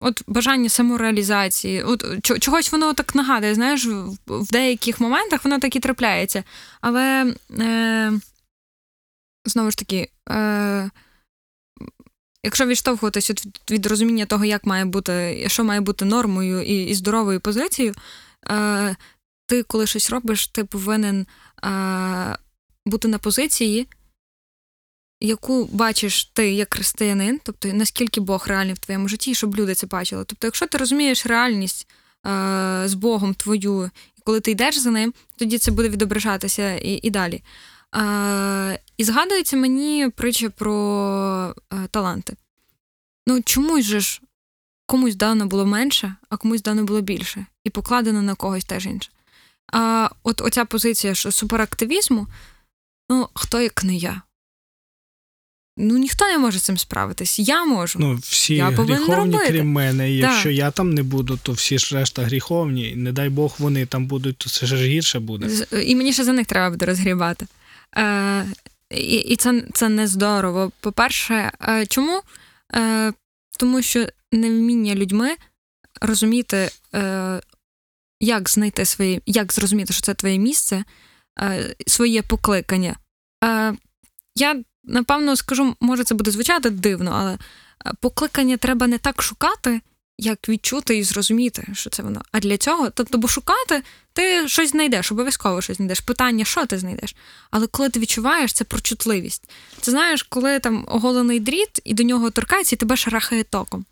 От 0.00 0.22
бажання 0.26 0.68
самореалізації, 0.68 1.82
от 1.82 2.04
чогось 2.40 2.72
воно 2.72 2.94
так 2.94 3.14
нагадує, 3.14 3.54
знаєш, 3.54 3.86
в 4.26 4.52
деяких 4.52 5.00
моментах 5.00 5.44
воно 5.44 5.58
так 5.58 5.76
і 5.76 5.80
трапляється. 5.80 6.44
Але 6.80 7.34
е, 7.60 8.12
знову 9.44 9.70
ж 9.70 9.78
таки, 9.78 10.08
е, 10.30 10.90
якщо 12.46 12.66
відштовхуватися 12.66 13.32
від, 13.32 13.60
від 13.70 13.86
розуміння 13.86 14.26
того, 14.26 14.44
як 14.44 14.66
має 14.66 14.84
бути, 14.84 15.44
що 15.48 15.64
має 15.64 15.80
бути 15.80 16.04
нормою 16.04 16.62
і 16.62 16.84
і 16.84 16.94
здоровою 16.94 17.40
позицією, 17.40 17.94
е, 18.50 18.96
ти, 19.46 19.62
коли 19.62 19.86
щось 19.86 20.10
робиш, 20.10 20.46
ти 20.46 20.64
повинен 20.64 21.26
е, 21.64 22.38
бути 22.86 23.08
на 23.08 23.18
позиції 23.18 23.88
яку 25.20 25.68
бачиш 25.72 26.24
ти 26.24 26.52
як 26.52 26.74
християнин, 26.74 27.40
тобто 27.44 27.68
наскільки 27.68 28.20
Бог 28.20 28.44
реальний 28.48 28.74
в 28.74 28.78
твоєму 28.78 29.08
житті, 29.08 29.34
щоб 29.34 29.56
люди 29.56 29.74
це 29.74 29.86
бачили. 29.86 30.24
Тобто, 30.24 30.46
якщо 30.46 30.66
ти 30.66 30.78
розумієш 30.78 31.26
реальність 31.26 31.88
е, 32.26 32.82
з 32.84 32.94
Богом 32.94 33.34
твою, 33.34 33.90
і 34.18 34.20
коли 34.24 34.40
ти 34.40 34.50
йдеш 34.50 34.78
за 34.78 34.90
ним, 34.90 35.14
тоді 35.36 35.58
це 35.58 35.70
буде 35.70 35.88
відображатися 35.88 36.74
і 36.74 37.00
і 37.02 37.10
далі. 37.10 37.42
Е, 37.96 38.78
І 38.96 39.04
згадується 39.04 39.56
мені 39.56 40.10
притча 40.16 40.50
про 40.50 41.54
е, 41.72 41.76
таланти. 41.90 42.36
Ну, 43.26 43.42
чомусь 43.42 43.84
же 43.84 44.00
ж 44.00 44.20
комусь 44.86 45.14
дано 45.14 45.46
було 45.46 45.66
менше, 45.66 46.14
а 46.28 46.36
комусь 46.36 46.62
дано 46.62 46.84
було 46.84 47.00
більше, 47.00 47.46
і 47.64 47.70
покладено 47.70 48.22
на 48.22 48.34
когось 48.34 48.64
теж 48.64 48.86
інше. 48.86 49.10
А 49.72 50.08
от 50.22 50.40
оця 50.40 50.64
позиція 50.64 51.14
що 51.14 51.32
суперактивізму, 51.32 52.26
ну, 53.10 53.28
хто 53.34 53.60
як 53.60 53.84
не 53.84 53.96
я? 53.96 54.22
Ну, 55.78 55.98
ніхто 55.98 56.26
не 56.26 56.38
може 56.38 56.58
з 56.58 56.62
цим 56.62 56.78
справитись. 56.78 57.38
Я 57.38 57.64
можу. 57.64 57.98
Ну, 57.98 58.14
всі 58.14 58.54
я 58.54 58.70
гріховні, 58.70 59.38
крім 59.46 59.72
мене. 59.72 60.12
І 60.12 60.16
якщо 60.16 60.50
я 60.50 60.70
там 60.70 60.94
не 60.94 61.02
буду, 61.02 61.38
то 61.42 61.52
всі 61.52 61.78
ж 61.78 61.94
решта 61.94 62.22
гріховні. 62.22 62.96
Не 62.96 63.12
дай 63.12 63.28
Бог, 63.28 63.54
вони 63.58 63.86
там 63.86 64.06
будуть, 64.06 64.38
то 64.38 64.50
це 64.50 64.66
ж 64.66 64.76
гірше 64.76 65.20
буде. 65.20 65.66
І 65.86 65.96
мені 65.96 66.12
ще 66.12 66.24
за 66.24 66.32
них 66.32 66.46
треба 66.46 66.70
буде 66.70 66.86
розгрібати. 66.86 67.46
Е, 67.96 68.46
І 68.90 69.16
і 69.16 69.36
це 69.36 69.62
це 69.72 69.88
не 69.88 70.06
здорово. 70.06 70.72
По-перше, 70.80 71.52
е, 71.68 71.86
чому? 71.86 72.22
Е, 72.74 73.12
Тому 73.58 73.82
що 73.82 74.06
невміння 74.32 74.94
людьми 74.94 75.36
розуміти, 76.00 76.70
е, 76.94 77.40
як 78.20 78.48
знайти 78.48 78.84
своє, 78.84 79.20
як 79.26 79.52
зрозуміти, 79.52 79.92
що 79.92 80.02
це 80.02 80.14
твоє 80.14 80.38
місце, 80.38 80.84
своє 81.86 82.22
покликання. 82.22 82.96
Я 84.34 84.62
напевно 84.84 85.36
скажу, 85.36 85.76
може 85.80 86.04
це 86.04 86.14
буде 86.14 86.30
звучати 86.30 86.70
дивно, 86.70 87.10
але 87.14 87.38
покликання 88.00 88.56
треба 88.56 88.86
не 88.86 88.98
так 88.98 89.22
шукати, 89.22 89.80
як 90.18 90.48
відчути 90.48 90.96
і 90.98 91.02
зрозуміти, 91.02 91.66
що 91.72 91.90
це 91.90 92.02
воно. 92.02 92.22
А 92.32 92.40
для 92.40 92.58
цього, 92.58 92.90
тобто, 92.90 93.18
бо 93.18 93.28
шукати, 93.28 93.82
ти 94.12 94.48
щось 94.48 94.70
знайдеш, 94.70 95.12
обов'язково 95.12 95.62
щось 95.62 95.76
знайдеш. 95.76 96.00
Питання, 96.00 96.44
що 96.44 96.66
ти 96.66 96.78
знайдеш. 96.78 97.16
Але 97.50 97.66
коли 97.66 97.88
ти 97.88 98.00
відчуваєш, 98.00 98.52
це 98.52 98.64
про 98.64 98.80
чутливість. 98.80 99.50
Це 99.80 99.90
знаєш, 99.90 100.22
коли 100.22 100.58
там 100.58 100.84
оголений 100.88 101.40
дріт 101.40 101.80
і 101.84 101.94
до 101.94 102.02
нього 102.02 102.30
торкається, 102.30 102.76
і 102.76 102.78
тебе 102.78 102.96
шарахає 102.96 103.44
током. 103.44 103.84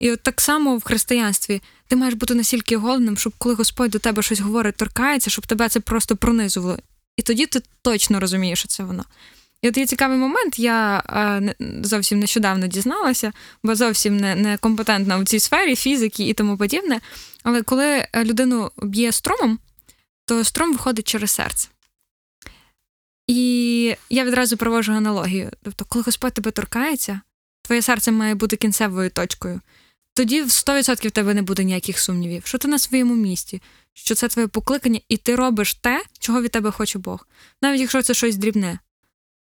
І 0.00 0.10
от 0.10 0.22
так 0.22 0.40
само 0.40 0.76
в 0.76 0.82
християнстві 0.82 1.62
ти 1.88 1.96
маєш 1.96 2.14
бути 2.14 2.34
настільки 2.34 2.76
оголеним, 2.76 3.16
щоб 3.16 3.32
коли 3.38 3.54
Господь 3.54 3.90
до 3.90 3.98
тебе 3.98 4.22
щось 4.22 4.40
говорить, 4.40 4.76
торкається, 4.76 5.30
щоб 5.30 5.46
тебе 5.46 5.68
це 5.68 5.80
просто 5.80 6.16
пронизувало. 6.16 6.78
І 7.16 7.22
тоді 7.22 7.46
ти 7.46 7.62
точно 7.82 8.20
розумієш, 8.20 8.58
що 8.58 8.68
це 8.68 8.84
воно. 8.84 9.04
І 9.62 9.68
от 9.68 9.76
є 9.76 9.86
цікавий 9.86 10.18
момент, 10.18 10.58
я 10.58 11.02
е, 11.08 11.54
зовсім 11.82 12.18
нещодавно 12.18 12.66
дізналася, 12.66 13.32
бо 13.62 13.74
зовсім 13.74 14.16
не, 14.16 14.34
не 14.34 14.56
компетентна 14.56 15.18
в 15.18 15.24
цій 15.24 15.40
сфері 15.40 15.76
фізики 15.76 16.28
і 16.28 16.34
тому 16.34 16.56
подібне. 16.56 17.00
Але 17.42 17.62
коли 17.62 17.86
е, 17.86 18.24
людину 18.24 18.70
б'є 18.76 19.12
струмом, 19.12 19.58
то 20.26 20.44
струм 20.44 20.72
виходить 20.72 21.08
через 21.08 21.30
серце. 21.30 21.68
І 23.26 23.96
я 24.10 24.24
відразу 24.24 24.56
проводжу 24.56 24.92
аналогію. 24.92 25.50
Тобто, 25.62 25.84
коли 25.88 26.02
Господь 26.02 26.34
тебе 26.34 26.50
торкається, 26.50 27.20
твоє 27.62 27.82
серце 27.82 28.12
має 28.12 28.34
бути 28.34 28.56
кінцевою 28.56 29.10
точкою. 29.10 29.60
Тоді 30.14 30.42
в 30.42 30.46
100% 30.46 31.08
в 31.08 31.10
тебе 31.10 31.34
не 31.34 31.42
буде 31.42 31.64
ніяких 31.64 31.98
сумнівів, 31.98 32.46
що 32.46 32.58
ти 32.58 32.68
на 32.68 32.78
своєму 32.78 33.14
місці, 33.14 33.62
що 33.94 34.14
це 34.14 34.28
твоє 34.28 34.48
покликання, 34.48 35.00
і 35.08 35.16
ти 35.16 35.36
робиш 35.36 35.74
те, 35.74 36.04
чого 36.18 36.42
від 36.42 36.50
тебе 36.50 36.70
хоче 36.70 36.98
Бог, 36.98 37.26
навіть 37.62 37.80
якщо 37.80 38.02
це 38.02 38.14
щось 38.14 38.36
дрібне. 38.36 38.78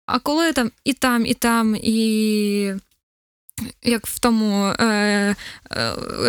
А 0.07 0.19
коли 0.19 0.53
там 0.53 0.71
і 0.83 0.93
там, 0.93 1.25
і 1.25 1.33
там, 1.33 1.75
і 1.75 2.73
як 3.83 4.07
в 4.07 4.19
тому 4.19 4.65
е, 4.65 4.85
е, 4.85 5.35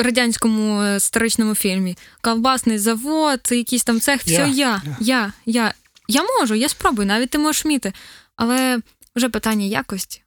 радянському 0.03 0.85
історичному 0.97 1.55
фільмі, 1.55 1.97
колбасний 2.21 2.79
завод, 2.79 3.41
якийсь 3.51 3.85
там 3.85 4.01
цех, 4.01 4.21
все 4.23 4.33
Я, 4.33 4.47
я, 4.47 4.53
я. 4.55 4.83
я, 4.85 4.93
я, 5.01 5.33
я. 5.47 5.75
Я 6.09 6.23
можу, 6.23 6.55
я 6.55 6.69
спробую, 6.69 7.09
навіть 7.09 7.31
ти 7.31 7.39
можеш 7.39 7.65
вміти. 7.65 7.93
Але 8.37 8.81
вже 9.17 9.29
питання 9.29 9.67
якості. 9.67 10.23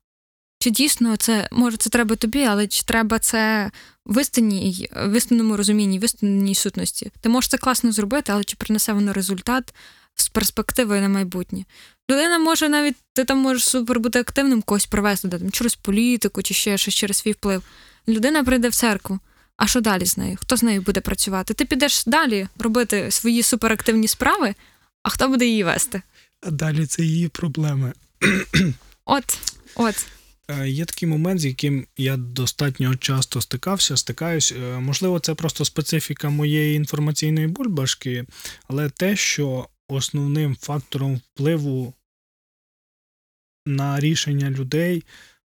Чи 0.60 0.70
дійсно 0.70 1.18
це, 1.18 1.48
може, 1.52 1.78
це 1.78 1.90
треба 1.90 2.16
тобі, 2.16 2.44
але 2.44 2.68
чи 2.68 2.84
треба 2.84 3.20
це 3.20 3.72
в 4.06 4.22
істинній, 4.22 4.90
в 4.96 5.12
істинному 5.12 5.58
розумінні, 5.58 6.00
в 6.00 6.04
істинній 6.04 6.56
сутності? 6.56 7.12
Ти 7.22 7.30
можеш 7.30 7.50
це 7.50 7.58
класно 7.58 7.92
зробити, 7.92 8.32
але 8.32 8.44
чи 8.44 8.56
принесе 8.56 8.94
воно 8.94 9.14
результат 9.14 9.74
з 10.16 10.30
перспективою 10.30 11.02
на 11.02 11.10
майбутнє? 11.10 11.66
Людина 12.12 12.40
може 12.40 12.70
навіть, 12.70 12.96
ти 13.14 13.26
там 13.26 13.38
можеш 13.38 13.64
супер 13.64 14.00
бути 14.00 14.20
активним, 14.20 14.62
когось 14.62 14.86
привести 14.86 15.28
де, 15.28 15.40
там, 15.40 15.52
через 15.52 15.76
політику 15.76 16.44
чи 16.44 16.54
ще 16.54 16.78
щось 16.78 16.94
через 16.94 17.18
свій 17.18 17.32
вплив. 17.32 17.64
Людина 18.08 18.44
прийде 18.44 18.70
в 18.70 18.76
церкву. 18.76 19.20
А 19.58 19.68
що 19.68 19.82
далі 19.82 20.06
з 20.06 20.18
нею? 20.18 20.38
Хто 20.42 20.58
з 20.58 20.64
нею 20.64 20.82
буде 20.82 21.02
працювати? 21.02 21.54
Ти 21.54 21.66
підеш 21.66 22.06
далі 22.06 22.48
робити 22.60 23.12
свої 23.12 23.44
суперактивні 23.44 24.08
справи, 24.08 24.56
а 25.04 25.10
хто 25.10 25.28
буде 25.28 25.46
її 25.46 25.64
вести? 25.64 26.02
А 26.42 26.52
далі 26.52 26.86
це 26.86 27.04
її 27.04 27.28
проблеми. 27.28 27.94
От, 29.06 29.40
от. 29.76 30.06
Е, 30.48 30.70
Є 30.70 30.86
такий 30.86 31.10
момент, 31.10 31.40
з 31.40 31.46
яким 31.46 31.86
я 31.98 32.18
достатньо 32.18 32.96
часто 32.96 33.42
стикався, 33.42 33.98
стикаюсь. 33.98 34.52
Е, 34.52 34.80
Можливо, 34.80 35.20
це 35.20 35.34
просто 35.36 35.66
специфіка 35.66 36.30
моєї 36.30 36.76
інформаційної 36.76 37.48
бульбашки, 37.48 38.26
але 38.68 38.90
те, 38.90 39.16
що 39.16 39.68
основним 39.88 40.56
фактором 40.56 41.22
впливу 41.34 41.94
на 43.66 44.00
рішення 44.00 44.50
людей 44.50 45.04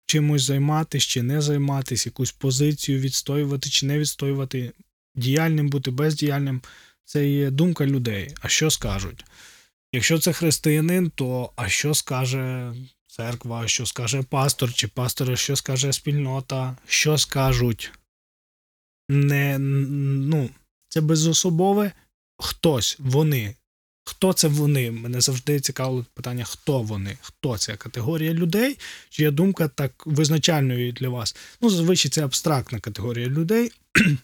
чимось 0.06 0.43
займатися 0.43 1.08
чи 1.08 1.24
не 1.24 1.41
займатися, 1.41 2.10
якусь 2.10 2.32
позицію 2.32 3.00
відстоювати 3.00 3.69
чи 3.69 3.86
не 3.86 4.00
відстоювати, 4.00 4.72
діяльним 5.15 5.69
бути 5.69 5.91
бездіяльним, 5.91 6.62
це 7.06 7.30
є 7.30 7.52
думка 7.52 7.86
людей. 7.86 8.34
А 8.41 8.48
що 8.48 8.69
скажуть? 8.69 9.26
Якщо 9.93 10.19
це 10.19 10.34
християнин, 10.34 11.12
то 11.15 11.52
а 11.56 11.69
що 11.69 11.93
скаже 11.93 12.74
церква, 13.08 13.67
що 13.67 13.86
скаже 13.86 14.24
пастор, 14.24 14.74
чи 14.74 14.88
пастор, 14.88 15.38
що 15.38 15.56
скаже 15.56 15.93
спільнота, 15.93 16.78
що 16.88 17.17
скажуть. 17.17 17.91
Не, 19.10 19.58
ну, 19.60 20.50
це 20.88 21.02
безособове 21.02 21.91
хтось, 22.38 22.95
вони. 23.00 23.56
Хто 24.10 24.34
це 24.34 24.48
вони? 24.48 24.91
Мене 24.91 25.22
завжди 25.22 25.60
цікавило 25.60 26.06
питання, 26.13 26.43
хто 26.43 26.82
вони, 26.82 27.17
хто 27.22 27.58
це 27.58 27.76
категорія 27.76 28.34
людей, 28.34 28.78
чи 29.10 29.24
є 29.24 29.32
думка 29.32 29.67
так 29.67 29.91
визначальною 30.06 30.91
для 30.91 31.10
вас. 31.10 31.36
Ну, 31.62 31.69
зазвичай 31.69 32.12
це 32.12 32.24
абстрактна 32.24 32.80
категорія 32.80 33.28
людей. 33.28 33.72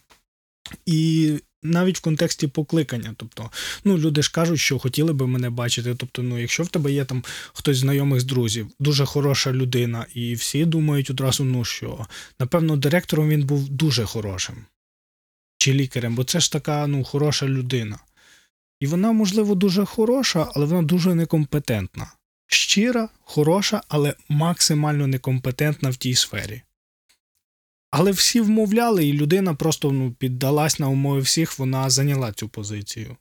І 0.86 1.32
навіть 1.64 1.98
в 1.98 2.02
контексті 2.02 2.48
покликання. 2.48 3.14
Тобто, 3.18 3.52
ну, 3.84 3.98
люди 3.98 4.22
ж 4.22 4.32
кажуть, 4.32 4.60
що 4.60 4.80
хотіли 4.80 5.14
би 5.14 5.28
мене 5.28 5.50
бачити. 5.50 5.96
Тобто, 5.96 6.24
ну, 6.24 6.40
якщо 6.40 6.64
в 6.64 6.68
тебе 6.68 6.92
є 6.92 7.06
там 7.06 7.24
хтось 7.54 7.78
знайомих 7.78 8.22
з 8.22 8.24
друзів, 8.24 8.68
дуже 8.80 9.06
хороша 9.06 9.52
людина, 9.52 10.06
і 10.14 10.34
всі 10.34 10.66
думають 10.66 11.10
одразу, 11.10 11.44
ну 11.44 11.66
що, 11.66 12.06
напевно, 12.40 12.78
директором 12.78 13.30
він 13.30 13.44
був 13.44 13.70
дуже 13.70 14.06
хорошим. 14.06 14.56
Чи 15.58 15.74
лікарем, 15.74 16.16
бо 16.16 16.24
це 16.24 16.40
ж 16.40 16.52
така 16.52 16.88
ну, 16.88 17.04
хороша 17.04 17.48
людина. 17.48 18.00
І 18.86 18.88
вона, 18.88 19.12
можливо, 19.12 19.56
дуже 19.56 19.86
хороша, 19.86 20.48
але 20.56 20.66
вона 20.66 20.82
дуже 20.82 21.16
некомпетентна. 21.16 22.12
Щира, 22.48 23.10
хороша, 23.22 23.82
але 23.88 24.16
максимально 24.30 25.08
некомпетентна 25.08 25.90
в 25.90 25.96
тій 25.96 26.16
сфері. 26.16 26.62
Але 27.92 28.12
всі 28.12 28.42
вмовляли, 28.42 29.08
і 29.08 29.14
людина 29.14 29.54
просто 29.54 29.92
ну, 29.92 30.12
піддалась 30.12 30.80
на 30.80 30.88
умови 30.88 31.20
всіх, 31.20 31.60
вона 31.60 31.90
зайняла 31.90 32.32
цю 32.32 32.50
позицію. 32.50 33.18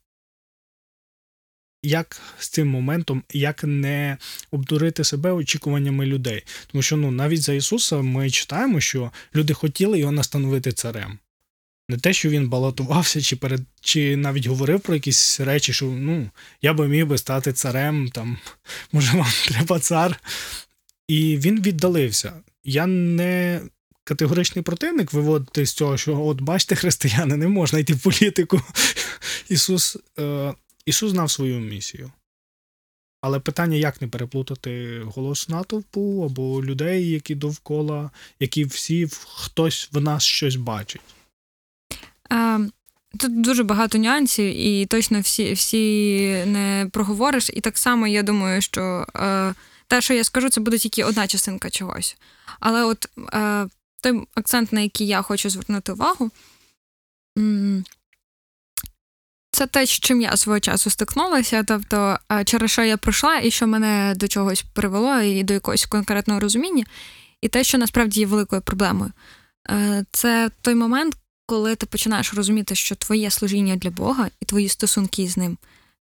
Як 1.83 2.21
з 2.39 2.49
цим 2.49 2.69
моментом, 2.69 3.23
як 3.33 3.65
не 3.65 4.19
обдурити 4.51 5.05
себе 5.05 5.33
очікуваннями 5.33 6.07
людей? 6.07 6.45
Тому 6.67 6.83
що 6.83 6.97
ну, 6.97 7.11
навіть 7.11 7.43
за 7.43 7.53
Ісуса 7.53 7.97
ми 7.97 8.31
читаємо, 8.31 8.81
що 8.81 9.13
люди 9.35 9.55
хотіли 9.55 9.99
його 9.99 10.13
настановити 10.13 10.73
царем. 10.73 11.19
Не 11.89 11.99
те, 11.99 12.13
що 12.13 12.29
він 12.29 12.49
балотувався, 12.49 13.23
чи 13.23 13.37
перед, 13.37 13.61
чи 13.81 14.17
навіть 14.17 14.47
говорив 14.47 14.81
про 14.81 14.95
якісь 14.95 15.41
речі, 15.41 15.73
що 15.73 15.87
ну, 15.87 16.31
я 16.63 16.75
би 16.75 16.89
міг 16.89 17.07
би 17.07 17.19
стати 17.19 17.53
царем, 17.53 18.09
там, 18.09 18.39
може, 18.93 19.17
вам 19.17 19.27
треба 19.49 19.79
цар. 19.79 20.21
І 21.09 21.37
він 21.37 21.63
віддалився. 21.63 22.33
Я 22.65 22.87
не 22.87 23.61
категоричний 24.05 24.63
противник 24.63 25.13
виводити 25.13 25.67
з 25.67 25.73
цього, 25.73 25.97
що 25.97 26.21
от 26.21 26.41
бачите, 26.41 26.75
християни, 26.75 27.37
не 27.37 27.49
можна 27.49 27.79
йти 27.79 27.95
в 27.95 28.01
політику. 28.03 28.61
Ісус, 29.49 29.97
е, 30.19 30.55
Ісус 30.87 31.11
знав 31.11 31.31
свою 31.31 31.61
місію. 31.61 32.13
Але 33.21 33.41
питання, 33.41 33.77
як 33.77 34.03
не 34.03 34.09
переплутати 34.09 35.03
голос 35.05 35.49
натовпу 35.49 36.25
або 36.31 36.65
людей, 36.65 37.11
які 37.11 37.35
довкола, 37.35 38.11
які 38.41 38.65
всі 38.65 39.09
хтось 39.35 39.89
в 39.93 40.01
нас 40.01 40.23
щось 40.23 40.57
бачить. 40.57 41.01
Тут 43.19 43.41
дуже 43.41 43.63
багато 43.63 43.99
нюансів, 43.99 44.45
і 44.45 44.87
точно 44.87 45.21
всі, 45.21 45.53
всі 45.53 46.29
не 46.47 46.89
проговориш. 46.93 47.51
І 47.53 47.61
так 47.61 47.79
само 47.79 48.07
я 48.07 48.23
думаю, 48.23 48.63
що 48.63 49.07
е, 49.17 49.55
те, 49.87 50.01
що 50.01 50.15
я 50.15 50.25
скажу, 50.25 50.51
це 50.51 50.61
буде 50.61 50.79
тільки 50.79 51.05
одна 51.05 51.27
частинка 51.27 51.71
чогось. 51.71 52.17
Але 52.61 52.85
от 52.85 53.09
е, 53.35 53.67
той 54.01 54.27
акцент, 54.35 54.73
на 54.73 54.81
який 54.81 55.07
я 55.07 55.23
хочу 55.23 55.51
звернути 55.51 55.93
увагу, 55.93 56.31
це 59.51 59.67
те, 59.67 59.87
з 59.87 59.91
чим 59.91 60.21
я 60.21 60.37
свого 60.37 60.61
часу 60.61 60.91
стикнулася, 60.91 61.65
тобто 61.69 62.19
е, 62.33 62.45
через 62.45 62.71
що 62.71 62.83
я 62.83 62.97
пройшла 62.97 63.41
і 63.41 63.51
що 63.51 63.67
мене 63.67 64.15
до 64.17 64.29
чогось 64.29 64.65
привело, 64.73 65.21
і 65.21 65.43
до 65.43 65.55
якогось 65.55 65.87
конкретного 65.87 66.41
розуміння, 66.41 66.85
і 67.41 67.49
те, 67.49 67.65
що 67.65 67.79
насправді 67.79 68.21
є 68.21 68.27
великою 68.27 68.63
проблемою. 68.63 69.13
Е, 69.71 70.05
Це 70.13 70.51
той 70.63 70.75
момент, 70.75 71.17
коли 71.47 71.77
ти 71.77 71.87
починаєш 71.87 72.35
розуміти, 72.35 72.75
що 72.75 72.95
твоє 72.95 73.31
служіння 73.31 73.77
для 73.77 73.91
Бога 73.91 74.31
і 74.41 74.45
твої 74.45 74.69
стосунки 74.69 75.29
з 75.29 75.37
ним 75.37 75.59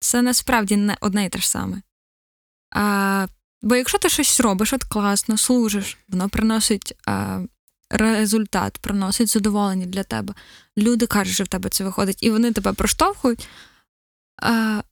це 0.00 0.22
насправді 0.22 0.76
не 0.76 0.96
одне 1.00 1.24
і 1.24 1.28
те 1.28 1.38
ж 1.38 1.50
саме. 1.50 1.82
А, 2.74 3.26
бо 3.62 3.76
якщо 3.76 3.98
ти 3.98 4.08
щось 4.08 4.40
робиш, 4.40 4.72
от 4.72 4.84
класно, 4.84 5.36
служиш, 5.38 5.98
воно 6.08 6.28
приносить 6.28 6.94
а, 7.06 7.40
результат, 7.90 8.78
приносить 8.78 9.28
задоволення 9.28 9.86
для 9.86 10.02
тебе. 10.02 10.34
Люди 10.78 11.06
кажуть, 11.06 11.34
що 11.34 11.44
в 11.44 11.48
тебе 11.48 11.68
це 11.70 11.84
виходить, 11.84 12.22
і 12.22 12.30
вони 12.30 12.52
тебе 12.52 12.72
проштовхують. 12.72 13.48
А, 14.42 14.82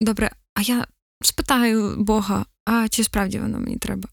добре, 0.00 0.30
а 0.54 0.62
я 0.62 0.86
спитаю 1.22 1.94
Бога, 1.98 2.44
а 2.64 2.88
чи 2.88 3.04
справді 3.04 3.38
воно 3.38 3.58
мені 3.58 3.76
треба? 3.78 4.08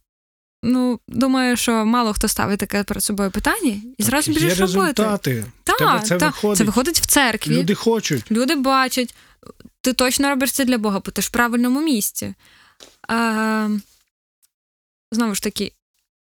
Ну, 0.66 1.00
думаю, 1.08 1.58
що 1.58 1.86
мало 1.86 2.14
хто 2.14 2.28
ставить 2.28 2.60
таке 2.60 2.84
перед 2.84 3.04
собою 3.04 3.32
питання 3.32 3.82
і 3.98 4.04
зразу 4.04 4.34
Так, 4.34 4.42
біжиш 4.42 4.60
є 4.60 4.66
робити. 4.66 5.04
результати. 5.04 5.46
В 5.76 5.78
тебе 5.78 6.02
це 6.02 6.18
та, 6.18 6.26
виходить. 6.26 6.58
це 6.58 6.64
виходить 6.64 7.00
в 7.00 7.06
церкві. 7.06 7.58
Люди... 7.58 7.76
хочуть. 7.76 8.32
Люди 8.32 8.56
бачать. 8.56 9.16
ти 9.82 9.94
точно 9.94 10.30
робиш 10.30 10.52
це 10.52 10.66
для 10.66 10.78
Бога, 10.78 11.02
бо 11.06 11.12
ти 11.12 11.22
ж 11.22 11.28
в 11.28 11.32
правильному 11.32 11.82
місці. 11.82 12.34
А, 13.08 13.70
знову 15.12 15.36
ж 15.36 15.44
таки, 15.44 15.74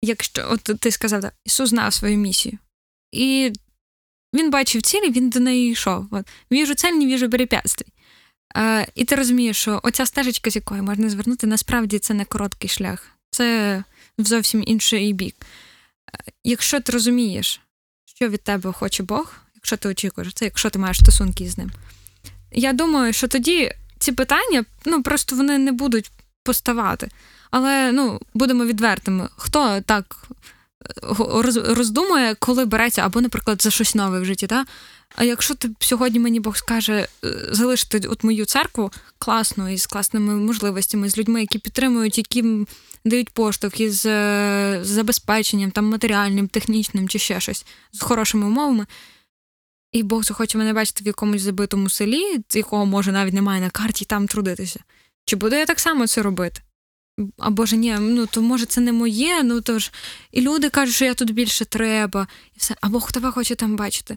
якщо 0.02 0.48
от 0.50 0.80
ти 0.80 0.90
сказав, 0.90 1.20
так, 1.22 1.34
Ісус 1.44 1.70
знав 1.70 1.94
свою 1.94 2.18
місію. 2.18 2.58
І 3.12 3.52
він 4.34 4.50
бачив 4.50 4.82
цілі, 4.82 5.10
він 5.10 5.30
до 5.30 5.40
неї 5.40 5.70
йшов. 5.70 6.06
От. 6.10 6.26
Віжу 6.52 6.74
цель, 6.74 6.92
не 6.92 7.06
віжу 7.06 7.30
препятствий. 7.30 7.92
А, 8.54 8.84
і 8.94 9.04
ти 9.04 9.14
розумієш, 9.14 9.56
що 9.56 9.80
оця 9.82 10.06
стежечка, 10.06 10.50
з 10.50 10.56
якої 10.56 10.82
можна 10.82 11.10
звернути, 11.10 11.46
насправді 11.46 11.98
це 11.98 12.14
не 12.14 12.24
короткий 12.24 12.70
шлях, 12.70 13.06
це 13.30 13.84
в 14.18 14.24
зовсім 14.24 14.62
інший 14.66 15.12
бік. 15.12 15.36
Якщо 16.44 16.80
ти 16.80 16.92
розумієш, 16.92 17.60
що 18.22 18.28
від 18.28 18.42
тебе 18.42 18.72
хоче 18.72 19.02
Бог, 19.02 19.32
якщо 19.54 19.76
ти 19.76 19.88
очікуєш 19.88 20.32
це, 20.34 20.44
якщо 20.44 20.70
ти 20.70 20.78
маєш 20.78 20.98
стосунки 20.98 21.48
з 21.48 21.58
ним, 21.58 21.70
я 22.52 22.72
думаю, 22.72 23.12
що 23.12 23.28
тоді 23.28 23.72
ці 23.98 24.12
питання 24.12 24.64
ну, 24.84 25.02
просто 25.02 25.36
вони 25.36 25.58
не 25.58 25.72
будуть 25.72 26.10
поставати. 26.42 27.08
Але 27.50 27.92
ну, 27.92 28.20
будемо 28.34 28.64
відвертими, 28.64 29.28
хто 29.36 29.80
так 29.80 30.16
роздумує, 31.64 32.34
коли 32.34 32.64
береться, 32.64 33.02
або, 33.02 33.20
наприклад, 33.20 33.62
за 33.62 33.70
щось 33.70 33.94
нове 33.94 34.20
в 34.20 34.24
житті. 34.24 34.46
Да? 34.46 34.64
А 35.14 35.24
якщо 35.24 35.54
ти 35.54 35.70
сьогодні 35.80 36.18
мені 36.18 36.40
Бог 36.40 36.56
скаже 36.56 37.08
е, 37.24 37.48
залишити 37.50 38.08
от 38.08 38.24
мою 38.24 38.44
церкву 38.44 38.92
класну 39.18 39.68
із 39.68 39.86
класними 39.86 40.34
можливостями, 40.34 41.10
з 41.10 41.18
людьми, 41.18 41.40
які 41.40 41.58
підтримують, 41.58 42.18
які 42.18 42.66
дають 43.04 43.30
поштовх 43.30 43.80
із 43.80 44.06
е, 44.06 44.80
забезпеченням, 44.82 45.70
там 45.70 45.84
матеріальним, 45.90 46.48
технічним 46.48 47.08
чи 47.08 47.18
ще 47.18 47.40
щось 47.40 47.66
з 47.92 48.00
хорошими 48.00 48.46
умовами. 48.46 48.86
І 49.92 50.02
Бог 50.02 50.24
захоче 50.24 50.58
мене 50.58 50.72
бачити 50.72 51.04
в 51.04 51.06
якомусь 51.06 51.42
забитому 51.42 51.88
селі, 51.88 52.38
якого 52.52 52.86
може 52.86 53.12
навіть 53.12 53.34
немає 53.34 53.60
на 53.60 53.70
карті, 53.70 54.04
там 54.04 54.28
трудитися. 54.28 54.80
Чи 55.24 55.36
буду 55.36 55.56
я 55.56 55.66
так 55.66 55.80
само 55.80 56.06
це 56.06 56.22
робити? 56.22 56.60
або 57.38 57.66
ж 57.66 57.76
ні, 57.76 57.96
ну 58.00 58.26
то 58.26 58.42
може 58.42 58.66
це 58.66 58.80
не 58.80 58.92
моє, 58.92 59.42
ну 59.42 59.60
то 59.60 59.78
ж 59.78 59.92
і 60.32 60.40
люди 60.40 60.70
кажуть, 60.70 60.94
що 60.94 61.04
я 61.04 61.14
тут 61.14 61.30
більше 61.30 61.64
треба, 61.64 62.26
і 62.54 62.58
все, 62.58 62.76
або 62.80 63.00
хто 63.00 63.12
тебе 63.12 63.30
хоче 63.30 63.54
там 63.54 63.76
бачити. 63.76 64.16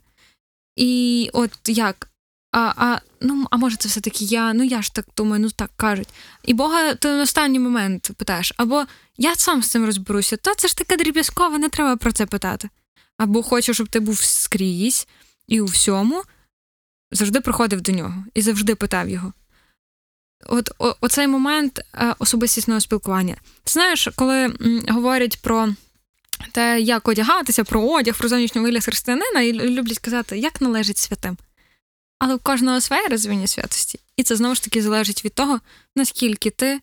І 0.75 1.29
от 1.33 1.51
як? 1.65 2.09
А 2.51 2.73
а, 2.77 2.99
ну, 3.21 3.45
а 3.51 3.57
може, 3.57 3.77
це 3.77 3.89
все-таки 3.89 4.25
я, 4.25 4.53
ну 4.53 4.63
я 4.63 4.81
ж 4.81 4.93
так 4.93 5.05
думаю, 5.17 5.41
ну 5.41 5.49
так 5.49 5.71
кажуть. 5.75 6.09
І 6.43 6.53
Бога 6.53 6.95
ти 6.95 7.07
на 7.07 7.21
останній 7.21 7.59
момент 7.59 8.11
питаєш, 8.17 8.53
або 8.57 8.85
я 9.17 9.35
сам 9.35 9.63
з 9.63 9.69
цим 9.69 9.85
розберуся, 9.85 10.37
то 10.37 10.55
це 10.55 10.67
ж 10.67 10.77
таке 10.77 10.97
дріб'язкове, 10.97 11.57
не 11.57 11.69
треба 11.69 11.95
про 11.95 12.11
це 12.11 12.25
питати. 12.25 12.69
Або 13.17 13.43
хочу, 13.43 13.73
щоб 13.73 13.87
ти 13.87 13.99
був 13.99 14.17
скрізь 14.17 15.07
і 15.47 15.61
у 15.61 15.65
всьому, 15.65 16.23
завжди 17.11 17.41
приходив 17.41 17.81
до 17.81 17.91
нього 17.91 18.25
і 18.33 18.41
завжди 18.41 18.75
питав 18.75 19.09
його 19.09 19.33
от 20.45 20.71
о, 20.77 20.95
оцей 21.01 21.27
момент 21.27 21.79
е, 21.93 22.15
особистісного 22.19 22.79
спілкування. 22.81 23.35
Ти 23.63 23.71
знаєш, 23.71 24.09
коли 24.15 24.53
говорять 24.89 25.41
про 25.41 25.75
те, 26.51 26.81
як 26.81 27.07
одягатися, 27.07 27.63
про 27.63 27.81
одяг, 27.81 28.17
про 28.17 28.29
зовнішній 28.29 28.61
вигляд 28.61 28.85
християнина, 28.85 29.41
і 29.41 29.53
люблять 29.53 29.99
казати, 29.99 30.37
як 30.37 30.61
належить 30.61 30.97
святим. 30.97 31.37
Але 32.19 32.35
у 32.35 32.39
кожного 32.39 32.81
своє 32.81 33.07
розвинення 33.07 33.47
святості. 33.47 33.99
І 34.17 34.23
це 34.23 34.35
знову 34.35 34.55
ж 34.55 34.63
таки 34.63 34.81
залежить 34.81 35.25
від 35.25 35.33
того, 35.33 35.59
наскільки 35.95 36.49
ти 36.49 36.81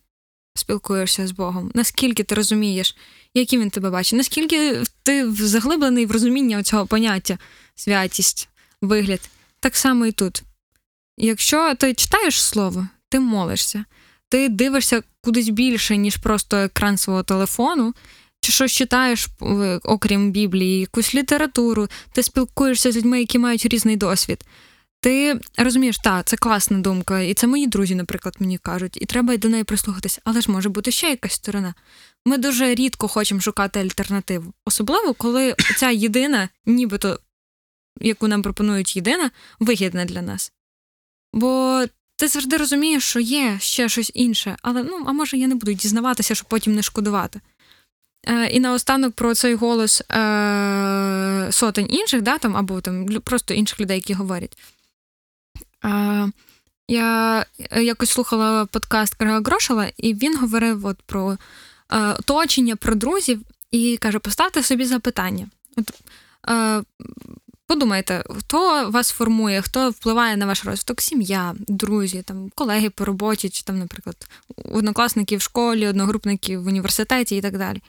спілкуєшся 0.55 1.27
з 1.27 1.31
Богом, 1.31 1.71
наскільки 1.73 2.23
ти 2.23 2.35
розумієш, 2.35 2.95
яким 3.33 3.61
він 3.61 3.69
тебе 3.69 3.89
бачить, 3.89 4.17
наскільки 4.17 4.83
ти 5.03 5.31
заглиблений 5.31 6.05
в 6.05 6.11
розуміння 6.11 6.63
цього 6.63 6.85
поняття 6.85 7.37
святість, 7.75 8.49
вигляд. 8.81 9.29
Так 9.59 9.75
само 9.75 10.05
і 10.05 10.11
тут. 10.11 10.43
Якщо 11.17 11.75
ти 11.75 11.93
читаєш 11.93 12.43
слово, 12.43 12.87
ти 13.09 13.19
молишся, 13.19 13.85
ти 14.29 14.49
дивишся 14.49 15.03
кудись 15.21 15.49
більше, 15.49 15.97
ніж 15.97 16.17
просто 16.17 16.57
екран 16.57 16.97
свого 16.97 17.23
телефону, 17.23 17.93
чи 18.41 18.51
щось 18.51 18.71
читаєш, 18.71 19.27
окрім 19.83 20.31
Біблії, 20.31 20.79
якусь 20.79 21.15
літературу, 21.15 21.87
ти 22.13 22.23
спілкуєшся 22.23 22.91
з 22.91 22.97
людьми, 22.97 23.19
які 23.19 23.39
мають 23.39 23.65
різний 23.65 23.97
досвід. 23.97 24.45
Ти 25.01 25.39
розумієш, 25.57 25.97
так, 26.03 26.25
це 26.25 26.37
класна 26.37 26.79
думка, 26.79 27.19
і 27.19 27.33
це 27.33 27.47
мої 27.47 27.67
друзі, 27.67 27.95
наприклад, 27.95 28.35
мені 28.39 28.57
кажуть, 28.57 28.97
і 29.01 29.05
треба 29.05 29.37
до 29.37 29.49
неї 29.49 29.63
прислухатися, 29.63 30.21
але 30.23 30.41
ж 30.41 30.51
може 30.51 30.69
бути 30.69 30.91
ще 30.91 31.09
якась 31.09 31.33
сторона. 31.33 31.73
Ми 32.25 32.37
дуже 32.37 32.75
рідко 32.75 33.07
хочемо 33.07 33.41
шукати 33.41 33.79
альтернативу, 33.79 34.53
особливо 34.65 35.13
коли 35.13 35.55
ця 35.77 35.89
єдина, 35.89 36.49
нібито 36.65 37.19
яку 38.01 38.27
нам 38.27 38.41
пропонують 38.41 38.95
єдина, 38.95 39.31
вигідна 39.59 40.05
для 40.05 40.21
нас. 40.21 40.51
Бо 41.33 41.83
ти 42.15 42.27
завжди 42.27 42.57
розумієш, 42.57 43.03
що 43.03 43.19
є 43.19 43.57
ще 43.59 43.89
щось 43.89 44.11
інше, 44.13 44.57
але 44.61 44.83
ну, 44.83 45.03
а 45.07 45.11
може 45.11 45.37
я 45.37 45.47
не 45.47 45.55
буду 45.55 45.73
дізнаватися, 45.73 46.35
щоб 46.35 46.47
потім 46.47 46.75
не 46.75 46.81
шкодувати. 46.81 47.41
Е, 48.27 48.47
І 48.47 48.59
наостанок 48.59 49.13
про 49.13 49.35
цей 49.35 49.55
голос 49.55 50.01
е, 50.01 51.47
сотень 51.51 51.87
інших, 51.89 52.21
да, 52.21 52.37
там, 52.37 52.57
або 52.57 52.81
там 52.81 53.05
просто 53.23 53.53
інших 53.53 53.79
людей, 53.79 53.97
які 53.97 54.13
говорять. 54.13 54.57
Е, 55.85 56.31
Я 56.87 57.45
якось 57.75 58.09
слухала 58.09 58.65
подкаст 58.65 59.13
Крига 59.15 59.41
Грошала, 59.41 59.91
і 59.97 60.13
він 60.13 60.37
говорив 60.37 60.85
от 60.85 61.01
про 61.01 61.37
оточення, 62.19 62.75
про 62.75 62.95
друзів, 62.95 63.41
і 63.71 63.97
каже: 63.97 64.19
поставте 64.19 64.63
собі 64.63 64.85
запитання. 64.85 65.47
От, 65.77 65.91
Подумайте, 67.71 68.23
хто 68.37 68.89
вас 68.89 69.11
формує, 69.11 69.61
хто 69.61 69.89
впливає 69.89 70.37
на 70.37 70.45
ваш 70.45 70.65
розвиток, 70.65 71.01
сім'я, 71.01 71.55
друзі, 71.57 72.21
там, 72.21 72.49
колеги 72.55 72.89
по 72.89 73.05
роботі, 73.05 73.49
чи 73.49 73.63
там, 73.63 73.79
наприклад, 73.79 74.15
однокласники 74.65 75.37
в 75.37 75.41
школі, 75.41 75.87
одногрупники 75.87 76.57
в 76.57 76.67
університеті 76.67 77.35
і 77.37 77.41
так 77.41 77.57
далі. 77.57 77.81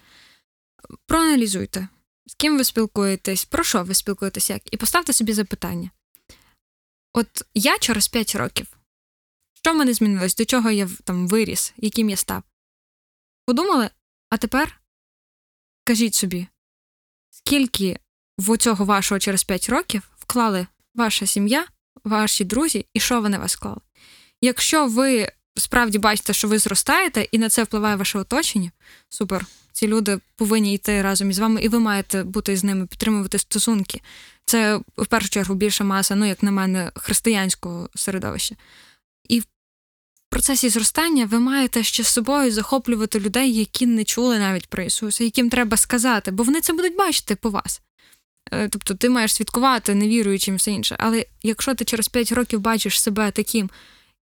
Проаналізуйте, 1.06 1.88
з 2.26 2.34
ким 2.34 2.58
ви 2.58 2.64
спілкуєтесь, 2.64 3.44
про 3.44 3.64
що 3.64 3.84
ви 3.84 3.94
спілкуєтесь, 3.94 4.50
як, 4.50 4.62
і 4.74 4.76
поставте 4.76 5.12
собі 5.12 5.32
запитання. 5.32 5.90
От 7.12 7.42
я 7.54 7.78
через 7.78 8.08
5 8.08 8.34
років, 8.34 8.66
що 9.52 9.72
в 9.72 9.76
мене 9.76 9.94
змінилось, 9.94 10.36
до 10.36 10.44
чого 10.44 10.70
я 10.70 10.88
там 11.04 11.28
виріс, 11.28 11.72
яким 11.76 12.10
я 12.10 12.16
став? 12.16 12.42
Подумали, 13.46 13.90
а 14.30 14.36
тепер 14.36 14.80
кажіть 15.84 16.14
собі, 16.14 16.46
скільки 17.30 17.98
в 18.38 18.56
цього 18.56 18.84
вашого 18.84 19.18
через 19.18 19.44
5 19.44 19.68
років 19.68 20.10
вклали 20.18 20.66
ваша 20.94 21.26
сім'я, 21.26 21.66
ваші 22.04 22.44
друзі, 22.44 22.86
і 22.94 23.00
що 23.00 23.20
вони 23.20 23.38
вас 23.38 23.56
вклали. 23.56 23.80
Якщо 24.40 24.86
ви 24.86 25.32
справді 25.56 25.98
бачите, 25.98 26.32
що 26.32 26.48
ви 26.48 26.58
зростаєте, 26.58 27.28
і 27.32 27.38
на 27.38 27.48
це 27.48 27.62
впливає 27.62 27.96
ваше 27.96 28.18
оточення, 28.18 28.70
супер. 29.08 29.46
Ці 29.72 29.88
люди 29.88 30.18
повинні 30.36 30.74
йти 30.74 31.02
разом 31.02 31.30
із 31.30 31.38
вами, 31.38 31.62
і 31.62 31.68
ви 31.68 31.78
маєте 31.78 32.24
бути 32.24 32.56
з 32.56 32.64
ними, 32.64 32.86
підтримувати 32.86 33.38
стосунки. 33.38 34.00
Це 34.44 34.80
в 34.96 35.06
першу 35.06 35.28
чергу 35.28 35.54
більша 35.54 35.84
маса, 35.84 36.14
ну 36.14 36.26
як 36.26 36.42
на 36.42 36.50
мене, 36.50 36.92
християнського 36.94 37.88
середовища. 37.94 38.56
І 39.28 39.40
в 39.40 39.44
процесі 40.30 40.68
зростання 40.68 41.26
ви 41.26 41.38
маєте 41.38 41.82
ще 41.82 42.02
з 42.02 42.08
собою 42.08 42.52
захоплювати 42.52 43.20
людей, 43.20 43.54
які 43.54 43.86
не 43.86 44.04
чули 44.04 44.38
навіть 44.38 44.68
про 44.68 44.82
Ісуса, 44.82 45.24
яким 45.24 45.50
треба 45.50 45.76
сказати, 45.76 46.30
бо 46.30 46.42
вони 46.42 46.60
це 46.60 46.72
будуть 46.72 46.96
бачити 46.96 47.36
по 47.36 47.50
вас. 47.50 47.80
Е, 48.52 48.68
тобто 48.68 48.94
ти 48.94 49.08
маєш 49.08 49.34
свідкувати 49.34 49.94
невіруючим 49.94 50.56
все 50.56 50.70
інше. 50.70 50.96
Але 50.98 51.26
якщо 51.42 51.74
ти 51.74 51.84
через 51.84 52.08
5 52.08 52.32
років 52.32 52.60
бачиш 52.60 53.00
себе 53.00 53.30
таким, 53.30 53.70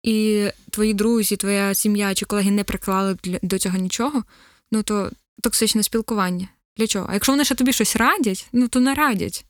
і 0.08 0.48
твої 0.70 0.94
друзі, 0.94 1.38
твоя 1.38 1.74
сім'я 1.74 2.14
чи 2.14 2.26
колеги 2.26 2.52
не 2.52 2.64
приклали 2.64 3.18
до 3.42 3.60
цього 3.60 3.78
нічого, 3.78 4.24
ну 4.72 4.84
то 4.84 5.12
токсичне 5.44 5.84
спілкування. 5.84 6.48
Для 6.78 6.88
чого? 6.88 7.08
А 7.10 7.14
якщо 7.14 7.32
вони 7.32 7.46
ще 7.46 7.56
тобі 7.56 7.74
щось 7.74 7.96
радять, 7.96 8.50
ну 8.54 8.68
то 8.68 8.80
не 8.80 8.94
радять. 8.94 9.46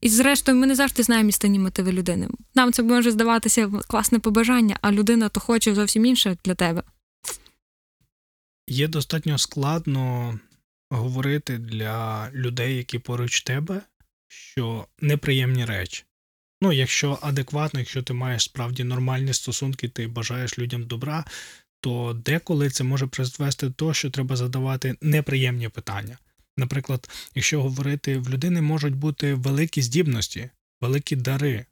І 0.00 0.08
зрештою, 0.08 0.58
ми 0.58 0.66
не 0.66 0.74
завжди 0.74 1.02
знаємо 1.02 1.28
істинні 1.28 1.58
мотиви 1.58 1.92
людини. 1.92 2.28
Нам 2.54 2.72
це 2.72 2.82
може 2.82 3.10
здаватися 3.10 3.70
класне 3.88 4.18
побажання, 4.18 4.78
а 4.82 4.92
людина 4.92 5.28
то 5.28 5.40
хоче 5.40 5.74
зовсім 5.74 6.06
інше 6.06 6.36
для 6.44 6.54
тебе. 6.54 6.82
Є 8.68 8.88
достатньо 8.88 9.38
складно 9.38 10.38
говорити 10.90 11.58
для 11.58 12.30
людей, 12.32 12.76
які 12.76 12.98
поруч 12.98 13.42
тебе, 13.42 13.82
що 14.28 14.86
неприємні 15.00 15.64
речі. 15.64 16.04
Ну, 16.62 16.72
якщо 16.72 17.18
адекватно, 17.22 17.80
якщо 17.80 18.02
ти 18.02 18.12
маєш 18.12 18.42
справді 18.42 18.84
нормальні 18.84 19.34
стосунки, 19.34 19.88
ти 19.88 20.06
бажаєш 20.06 20.58
людям 20.58 20.86
добра, 20.86 21.24
то 21.80 22.12
деколи 22.24 22.70
це 22.70 22.84
може 22.84 23.06
призвести 23.06 23.66
до 23.66 23.72
того, 23.72 23.94
що 23.94 24.10
треба 24.10 24.36
задавати 24.36 24.96
неприємні 25.00 25.68
питання. 25.68 26.18
Наприклад, 26.56 27.10
якщо 27.34 27.62
говорити, 27.62 28.18
в 28.18 28.30
людини 28.30 28.62
можуть 28.62 28.94
бути 28.94 29.34
великі 29.34 29.82
здібності, 29.82 30.50
великі 30.80 31.16
дари, 31.16 31.66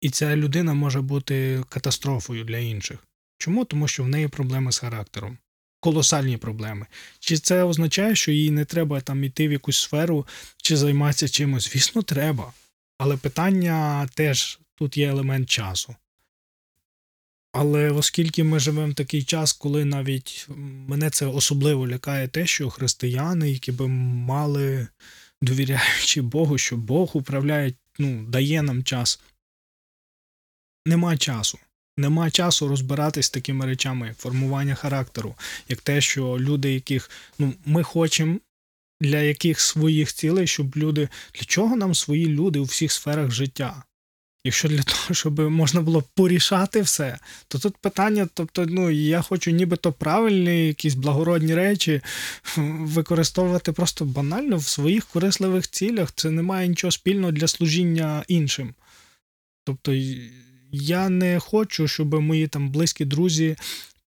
і 0.00 0.10
ця 0.10 0.36
людина 0.36 0.74
може 0.74 1.00
бути 1.00 1.64
катастрофою 1.68 2.44
для 2.44 2.58
інших. 2.58 2.98
Чому? 3.38 3.64
Тому 3.64 3.88
що 3.88 4.04
в 4.04 4.08
неї 4.08 4.28
проблеми 4.28 4.72
з 4.72 4.78
характером 4.78 5.38
колосальні 5.80 6.36
проблеми. 6.36 6.86
Чи 7.18 7.38
це 7.38 7.62
означає, 7.62 8.16
що 8.16 8.32
їй 8.32 8.50
не 8.50 8.64
треба 8.64 9.00
там 9.00 9.24
іти 9.24 9.48
в 9.48 9.52
якусь 9.52 9.78
сферу 9.78 10.26
чи 10.56 10.76
займатися 10.76 11.28
чимось? 11.28 11.72
Звісно, 11.72 12.02
треба. 12.02 12.52
Але 12.98 13.16
питання 13.16 14.08
теж 14.14 14.58
тут 14.74 14.96
є 14.96 15.08
елемент 15.08 15.50
часу. 15.50 15.96
Але 17.52 17.90
оскільки 17.90 18.44
ми 18.44 18.60
живемо 18.60 18.92
в 18.92 18.94
такий 18.94 19.22
час, 19.22 19.52
коли 19.52 19.84
навіть 19.84 20.46
мене 20.88 21.10
це 21.10 21.26
особливо 21.26 21.88
лякає 21.88 22.28
те, 22.28 22.46
що 22.46 22.70
християни, 22.70 23.50
які 23.50 23.72
би 23.72 23.88
мали, 23.88 24.88
довіряючи 25.42 26.22
Богу, 26.22 26.58
що 26.58 26.76
Бог 26.76 27.10
управляє, 27.16 27.72
ну, 27.98 28.26
дає 28.26 28.62
нам 28.62 28.84
час. 28.84 29.20
Нема 30.86 31.16
часу. 31.16 31.58
Нема 31.98 32.30
часу 32.30 32.68
розбиратись 32.68 33.26
з 33.26 33.30
такими 33.30 33.66
речами, 33.66 34.14
формування 34.18 34.74
характеру, 34.74 35.34
як 35.68 35.80
те, 35.80 36.00
що 36.00 36.38
люди, 36.38 36.74
яких 36.74 37.10
ну, 37.38 37.54
ми 37.64 37.82
хочемо 37.82 38.38
для 39.00 39.20
яких 39.20 39.60
своїх 39.60 40.12
цілей, 40.12 40.46
щоб 40.46 40.76
люди. 40.76 41.08
Для 41.34 41.44
чого 41.44 41.76
нам 41.76 41.94
свої 41.94 42.26
люди 42.26 42.58
у 42.58 42.64
всіх 42.64 42.92
сферах 42.92 43.30
життя? 43.30 43.82
Якщо 44.44 44.68
для 44.68 44.82
того, 44.82 45.14
щоб 45.14 45.38
можна 45.38 45.80
було 45.80 46.04
порішати 46.14 46.82
все, 46.82 47.18
то 47.48 47.58
тут 47.58 47.76
питання, 47.76 48.28
тобто, 48.34 48.66
ну 48.66 48.90
я 48.90 49.22
хочу 49.22 49.50
нібито 49.50 49.92
правильні, 49.92 50.66
якісь 50.66 50.94
благородні 50.94 51.54
речі 51.54 52.00
використовувати 52.56 53.72
просто 53.72 54.04
банально 54.04 54.56
в 54.56 54.64
своїх 54.64 55.04
корисливих 55.04 55.68
цілях. 55.68 56.12
Це 56.14 56.30
не 56.30 56.42
має 56.42 56.68
нічого 56.68 56.90
спільного 56.90 57.32
для 57.32 57.46
служіння 57.46 58.24
іншим. 58.28 58.74
Тобто, 59.64 59.92
я 60.72 61.08
не 61.08 61.40
хочу, 61.40 61.88
щоб 61.88 62.14
мої 62.14 62.48
там 62.48 62.70
близькі 62.70 63.04
друзі 63.04 63.56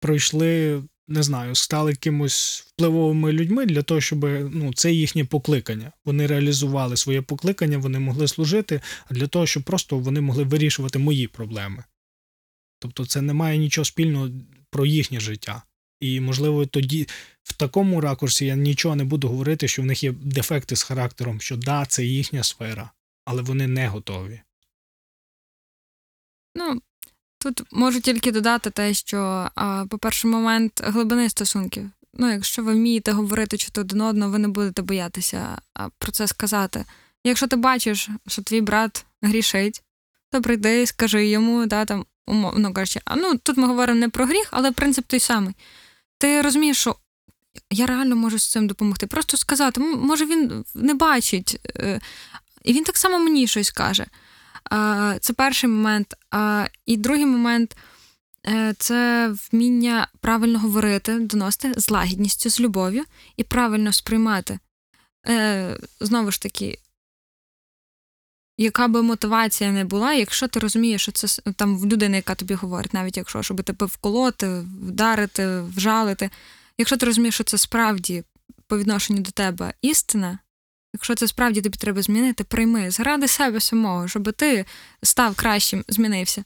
пройшли 0.00 0.82
не 1.10 1.22
знаю, 1.22 1.54
стали 1.54 1.90
якимось 1.90 2.64
впливовими 2.68 3.32
людьми 3.32 3.66
для 3.66 3.82
того, 3.82 4.00
щоб 4.00 4.24
ну, 4.54 4.72
це 4.74 4.92
їхнє 4.92 5.24
покликання. 5.24 5.92
Вони 6.04 6.26
реалізували 6.26 6.96
своє 6.96 7.22
покликання, 7.22 7.78
вони 7.78 7.98
могли 7.98 8.28
служити, 8.28 8.80
а 9.10 9.14
для 9.14 9.26
того, 9.26 9.46
щоб 9.46 9.62
просто 9.62 9.98
вони 9.98 10.20
могли 10.20 10.44
вирішувати 10.44 10.98
мої 10.98 11.26
проблеми. 11.28 11.84
Тобто 12.78 13.06
це 13.06 13.22
не 13.22 13.32
має 13.32 13.58
нічого 13.58 13.84
спільного 13.84 14.28
про 14.70 14.86
їхнє 14.86 15.20
життя. 15.20 15.62
І, 16.00 16.20
можливо, 16.20 16.66
тоді 16.66 17.08
в 17.42 17.52
такому 17.52 18.00
ракурсі 18.00 18.46
я 18.46 18.56
нічого 18.56 18.96
не 18.96 19.04
буду 19.04 19.28
говорити, 19.28 19.68
що 19.68 19.82
в 19.82 19.86
них 19.86 20.04
є 20.04 20.12
дефекти 20.12 20.76
з 20.76 20.82
характером, 20.82 21.40
що 21.40 21.56
да, 21.56 21.86
це 21.86 22.04
їхня 22.04 22.42
сфера, 22.42 22.90
але 23.24 23.42
вони 23.42 23.66
не 23.66 23.88
готові. 23.88 24.40
Тут 27.42 27.62
можу 27.72 28.00
тільки 28.00 28.32
додати 28.32 28.70
те, 28.70 28.94
що, 28.94 29.50
по-перше, 29.90 30.28
момент 30.28 30.82
глибини 30.84 31.28
стосунків. 31.28 31.90
Ну, 32.14 32.32
якщо 32.32 32.62
ви 32.62 32.72
вмієте 32.72 33.12
говорити 33.12 33.56
чути 33.56 33.80
один 33.80 34.00
одного, 34.00 34.30
ви 34.30 34.38
не 34.38 34.48
будете 34.48 34.82
боятися 34.82 35.58
про 35.98 36.12
це 36.12 36.26
сказати. 36.26 36.84
Якщо 37.24 37.46
ти 37.46 37.56
бачиш, 37.56 38.08
що 38.26 38.42
твій 38.42 38.60
брат 38.60 39.04
грішить, 39.22 39.82
то 40.30 40.42
прийди, 40.42 40.86
скажи 40.86 41.26
йому, 41.26 41.66
да, 41.66 41.84
там, 41.84 42.06
умовно 42.26 42.72
кажучи, 42.72 43.00
а 43.04 43.16
ну 43.16 43.36
тут 43.36 43.56
ми 43.56 43.66
говоримо 43.66 44.00
не 44.00 44.08
про 44.08 44.26
гріх, 44.26 44.48
але 44.50 44.72
принцип 44.72 45.06
той 45.06 45.20
самий. 45.20 45.54
Ти 46.18 46.42
розумієш, 46.42 46.78
що 46.78 46.96
я 47.70 47.86
реально 47.86 48.16
можу 48.16 48.38
з 48.38 48.50
цим 48.50 48.66
допомогти. 48.66 49.06
Просто 49.06 49.36
сказати, 49.36 49.80
може 49.80 50.26
він 50.26 50.64
не 50.74 50.94
бачить, 50.94 51.60
е, 51.76 52.00
і 52.64 52.72
він 52.72 52.84
так 52.84 52.96
само 52.96 53.18
мені 53.18 53.46
щось 53.46 53.70
каже. 53.70 54.06
Це 55.20 55.32
перший 55.36 55.70
момент. 55.70 56.14
І 56.86 56.96
другий 56.96 57.26
момент 57.26 57.76
е, 58.46 58.74
це 58.78 59.28
вміння 59.52 60.08
правильно 60.20 60.58
говорити, 60.58 61.18
доносити 61.18 61.80
з 61.80 61.90
лагідністю, 61.90 62.50
з 62.50 62.60
любов'ю 62.60 63.04
і 63.36 63.44
правильно 63.44 63.92
сприймати. 63.92 64.58
Е, 65.28 65.76
знову 66.00 66.30
ж 66.30 66.42
таки, 66.42 66.78
яка 68.58 68.88
би 68.88 69.02
мотивація 69.02 69.70
не 69.72 69.84
була, 69.84 70.12
якщо 70.12 70.48
ти 70.48 70.60
розумієш, 70.60 71.02
що 71.02 71.12
це 71.12 71.42
там 71.52 71.78
в 71.78 71.86
людини, 71.86 72.16
яка 72.16 72.34
тобі 72.34 72.54
говорить, 72.54 72.94
навіть 72.94 73.16
якщо 73.16 73.42
щоб 73.42 73.62
тебе 73.62 73.86
вколоти, 73.86 74.64
вдарити, 74.82 75.60
вжалити, 75.60 76.30
якщо 76.78 76.96
ти 76.96 77.06
розумієш, 77.06 77.34
що 77.34 77.44
це 77.44 77.58
справді 77.58 78.24
по 78.66 78.78
відношенню 78.78 79.20
до 79.20 79.30
тебе 79.30 79.74
істина, 79.82 80.38
Якщо 80.92 81.14
це 81.14 81.28
справді 81.28 81.60
тобі 81.60 81.76
треба 81.76 82.02
змінити, 82.02 82.44
прийми 82.44 82.90
заради 82.90 83.28
себе 83.28 83.60
самого, 83.60 84.08
щоб 84.08 84.32
ти 84.32 84.64
став 85.02 85.34
кращим, 85.34 85.84
змінився. 85.88 86.44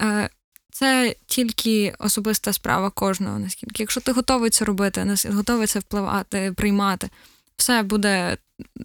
Е, 0.00 0.30
це 0.72 1.14
тільки 1.26 1.94
особиста 1.98 2.52
справа 2.52 2.90
кожного, 2.90 3.38
наскільки. 3.38 3.82
Якщо 3.82 4.00
ти 4.00 4.12
готовий 4.12 4.50
це 4.50 4.64
робити, 4.64 5.16
готовий 5.30 5.66
це 5.66 5.78
впливати, 5.78 6.52
приймати, 6.56 7.08
все 7.56 7.82
буде 7.82 8.36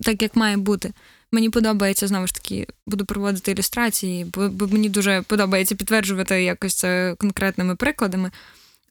так, 0.02 0.22
як 0.22 0.36
має 0.36 0.58
бути. 0.58 0.94
Мені 1.32 1.50
подобається 1.50 2.08
знову 2.08 2.28
ж 2.28 2.34
таки, 2.34 2.68
буду 2.88 3.06
проводити 3.06 3.52
ілюстрації, 3.52 4.26
бо, 4.26 4.68
мені 4.68 4.90
дуже 4.90 5.22
подобається 5.22 5.76
підтверджувати 5.76 6.44
якось 6.44 6.74
це 6.74 7.16
конкретними 7.20 7.76
прикладами. 7.76 8.32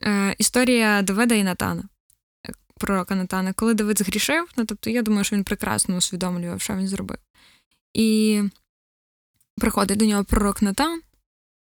Е, 0.02 0.34
Історія 0.38 1.02
Давида 1.02 1.34
і 1.34 1.42
Натана 1.42 1.82
пророка 2.82 3.14
Натана, 3.14 3.52
коли 3.52 3.74
Давид 3.74 3.98
згрішив, 3.98 4.48
ну 4.56 4.64
тобто 4.64 4.90
я 4.90 5.02
думаю, 5.02 5.24
що 5.24 5.36
він 5.36 5.44
прекрасно 5.44 5.96
усвідомлював, 5.96 6.60
що 6.60 6.74
він 6.74 6.88
зробив. 6.88 7.18
І 7.94 8.42
приходить 9.56 9.98
до 9.98 10.04
нього 10.04 10.24
пророк 10.24 10.62
Натан 10.62 11.00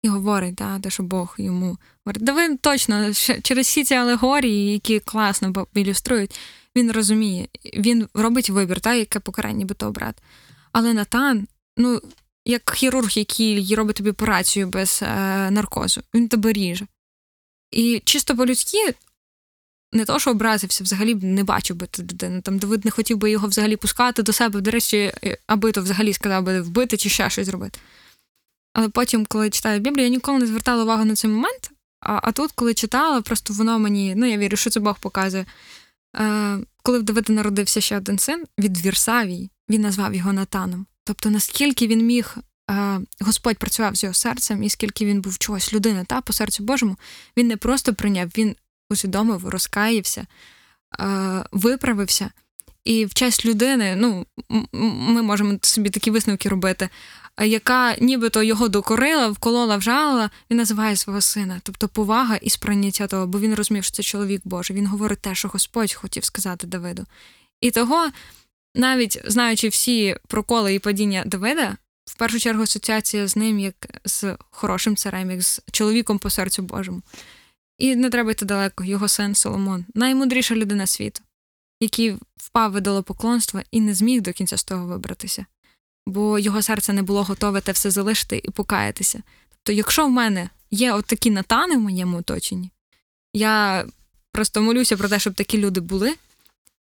і 0.03 0.09
говорить, 0.09 0.55
да, 0.55 0.79
те, 0.79 0.91
що 0.91 1.03
Бог 1.03 1.35
йому 1.39 1.79
говорить, 2.05 2.25
Давид 2.25 2.61
точно 2.61 3.13
через 3.43 3.67
всі 3.67 3.85
ці 3.85 3.95
алегорії, 3.95 4.73
які 4.73 5.01
класно 5.01 5.67
ілюструють, 5.75 6.39
він 6.77 6.93
розуміє, 6.93 7.49
він 7.65 8.09
робить 8.15 8.51
вибір, 8.51 8.81
та, 8.81 8.95
яке 8.95 9.21
покарання 9.21 9.67
би 9.67 9.75
то 9.75 9.87
обрати. 9.87 10.23
Але 10.73 10.95
Натан, 10.95 11.49
ну, 11.77 12.01
як 12.45 12.75
хірург, 12.75 13.11
який 13.11 13.75
робить 13.75 13.97
тобі 13.97 14.11
операцію 14.11 14.67
без 14.67 15.01
е, 15.03 15.07
наркозу, 15.51 16.01
він 16.15 16.29
тебе 16.29 16.53
ріже. 16.53 16.87
І 17.71 18.03
чисто 18.05 18.37
по-людськи 18.37 18.95
не 19.93 20.05
то, 20.05 20.19
що 20.19 20.31
образився, 20.31 20.85
взагалі 20.85 21.15
не 21.15 21.45
бачив 21.45 21.77
би 21.77 21.87
ту 21.87 22.03
людину. 22.03 22.41
Там 22.41 22.59
Давид 22.59 22.85
не 22.85 22.91
хотів 22.91 23.17
би 23.17 23.31
його 23.31 23.49
взагалі 23.49 23.77
пускати 23.77 24.23
до 24.23 24.33
себе, 24.33 24.61
до 24.61 24.71
речі, 24.71 25.13
е, 25.25 25.37
аби 25.47 25.73
то 25.73 25.83
взагалі 25.83 26.13
сказав 26.13 26.45
би 26.45 26.61
вбити 26.61 26.97
чи 26.97 27.09
ще 27.09 27.31
щось 27.31 27.47
зробити. 27.47 27.79
Але 28.75 28.89
потім, 28.89 29.27
коли 29.27 29.51
читаю 29.51 29.81
Біблію, 29.81 30.05
я 30.05 30.11
ніколи 30.11 30.39
не 30.39 30.47
звертала 30.47 30.83
увагу 30.83 31.05
на 31.05 31.15
цей 31.15 31.31
момент. 31.31 31.71
А 32.01 32.21
а 32.23 32.33
тут, 32.33 32.53
коли 32.53 32.75
читала, 32.75 33.21
просто 33.21 33.55
воно 33.55 33.79
мені, 33.79 34.15
ну 34.17 34.27
я 34.27 34.39
вірю, 34.39 34.57
що 34.57 34.71
це 34.71 34.81
Бог 34.81 34.99
показує. 34.99 35.47
Е, 36.17 36.59
Коли 36.83 36.99
в 36.99 37.03
Давида 37.03 37.33
народився 37.33 37.81
ще 37.81 37.97
один 37.97 38.19
син 38.19 38.45
від 38.59 38.87
Вірсавії, 38.87 39.51
він 39.69 39.81
назвав 39.81 40.15
його 40.15 40.33
Натаном. 40.33 40.87
Тобто, 41.05 41.31
наскільки 41.31 41.87
він 41.87 42.07
міг, 42.07 42.37
е, 42.71 43.01
Господь 43.21 43.59
працював 43.59 43.97
з 43.97 44.03
його 44.03 44.15
серцем, 44.15 44.63
і 44.63 44.71
скільки 44.71 45.07
він 45.07 45.21
був 45.21 45.39
чогось 45.39 45.73
людини 45.73 46.05
та 46.09 46.21
по 46.21 46.33
серцю 46.33 46.63
Божому, 46.63 46.97
він 47.37 47.49
не 47.49 47.57
просто 47.57 47.95
прийняв, 47.95 48.29
він 48.39 48.57
усвідомив, 48.91 49.49
розкаївся, 49.49 50.27
виправився. 51.53 52.31
І 52.85 53.05
в 53.05 53.15
честь 53.15 53.47
людини, 53.47 53.97
ну, 53.97 54.27
ми 54.73 55.23
можемо 55.23 55.59
собі 55.63 55.91
такі 55.91 56.11
висновки 56.11 56.49
робити, 56.49 56.89
яка 57.41 57.97
нібито 58.01 58.43
його 58.43 58.69
докорила, 58.69 59.29
вколола, 59.29 59.77
вжалила, 59.77 60.31
він 60.51 60.59
називає 60.59 60.97
свого 60.97 61.21
сина. 61.21 61.61
Тобто 61.63 61.89
повага 61.89 62.37
і 62.37 62.51
сприйняття 62.51 63.07
того, 63.07 63.27
бо 63.27 63.41
він 63.41 63.55
розумів, 63.55 63.85
що 63.85 63.97
це 63.97 64.03
чоловік 64.03 64.43
Божий. 64.45 64.77
Він 64.77 64.87
говорить 64.87 65.21
те, 65.21 65.35
що 65.35 65.49
Господь 65.49 65.93
хотів 65.93 66.25
сказати 66.25 66.67
Давиду. 66.67 67.07
І 67.61 67.71
того, 67.71 68.11
навіть 68.75 69.23
знаючи 69.25 69.69
всі 69.69 70.17
проколи 70.29 70.75
і 70.75 70.79
падіння 70.79 71.23
Давида, 71.27 71.77
в 72.05 72.15
першу 72.15 72.39
чергу 72.39 72.63
асоціація 72.63 73.27
з 73.27 73.37
ним 73.37 73.59
як 73.59 73.75
з 74.05 74.37
хорошим 74.51 74.97
царем, 74.97 75.31
як 75.31 75.43
з 75.43 75.61
чоловіком 75.73 76.19
по 76.19 76.31
серцю 76.31 76.63
Божому. 76.63 77.03
І 77.81 77.97
не 77.97 78.11
треба 78.11 78.31
йти 78.31 78.45
далеко, 78.45 78.85
його 78.85 79.09
син 79.09 79.35
Соломон, 79.35 79.85
наймудріша 79.95 80.55
людина 80.55 80.87
світу, 80.87 81.21
який 81.81 82.17
впав 82.37 82.73
видало 82.73 83.03
поклонства 83.03 83.63
і 83.71 83.81
не 83.81 83.95
зміг 83.95 84.21
до 84.21 84.33
кінця 84.33 84.57
з 84.57 84.65
того 84.65 84.87
вибратися, 84.87 85.47
бо 86.07 86.39
його 86.39 86.63
серце 86.63 86.93
не 86.93 87.03
було 87.03 87.23
готове 87.23 87.61
те 87.61 87.73
все 87.73 87.91
залишити 87.91 88.41
і 88.45 88.51
покаятися. 88.51 89.23
Тобто, 89.49 89.73
якщо 89.73 90.07
в 90.07 90.11
мене 90.11 90.51
є 90.71 90.93
от 90.93 91.27
натани 91.27 91.77
в 91.77 91.81
моєму 91.81 92.19
оточенні, 92.19 92.71
я 93.35 93.87
просто 94.33 94.63
молюся 94.63 94.97
про 94.97 95.09
те, 95.09 95.19
щоб 95.19 95.35
такі 95.35 95.59
люди 95.59 95.81
були, 95.81 96.15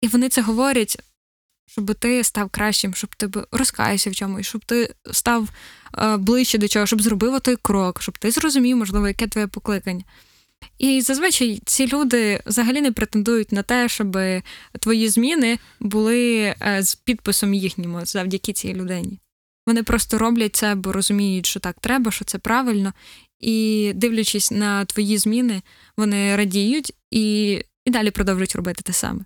і 0.00 0.08
вони 0.08 0.28
це 0.28 0.42
говорять, 0.42 1.02
щоб 1.66 1.94
ти 1.94 2.24
став 2.24 2.50
кращим, 2.50 2.94
щоб 2.94 3.14
ти 3.14 3.28
розкаявся 3.50 4.10
в 4.10 4.14
чомусь, 4.14 4.46
щоб 4.46 4.64
ти 4.64 4.94
став 5.12 5.48
е, 5.98 6.16
ближче 6.16 6.58
до 6.58 6.68
чого, 6.68 6.86
щоб 6.86 7.02
зробив 7.02 7.40
той 7.40 7.56
крок, 7.56 8.02
щоб 8.02 8.18
ти 8.18 8.30
зрозумів, 8.30 8.76
можливо, 8.76 9.08
яке 9.08 9.26
твоє 9.26 9.46
покликання. 9.46 10.04
І 10.78 11.00
зазвичай 11.00 11.60
ці 11.64 11.86
люди 11.86 12.42
взагалі 12.46 12.80
не 12.80 12.92
претендують 12.92 13.52
на 13.52 13.62
те, 13.62 13.88
щоб 13.88 14.18
твої 14.80 15.08
зміни 15.08 15.58
були 15.80 16.54
е, 16.62 16.82
з 16.82 16.94
підписом 16.94 17.54
їхнім 17.54 18.06
завдяки 18.06 18.52
цій 18.52 18.74
людині. 18.74 19.18
Вони 19.66 19.82
просто 19.82 20.18
роблять 20.18 20.56
це, 20.56 20.74
бо 20.74 20.92
розуміють, 20.92 21.46
що 21.46 21.60
так 21.60 21.76
треба, 21.80 22.10
що 22.10 22.24
це 22.24 22.38
правильно, 22.38 22.92
і 23.40 23.92
дивлячись 23.94 24.50
на 24.50 24.84
твої 24.84 25.18
зміни, 25.18 25.62
вони 25.96 26.36
радіють 26.36 26.92
і, 27.10 27.52
і 27.84 27.90
далі 27.90 28.10
продовжують 28.10 28.56
робити 28.56 28.82
те 28.82 28.92
саме. 28.92 29.24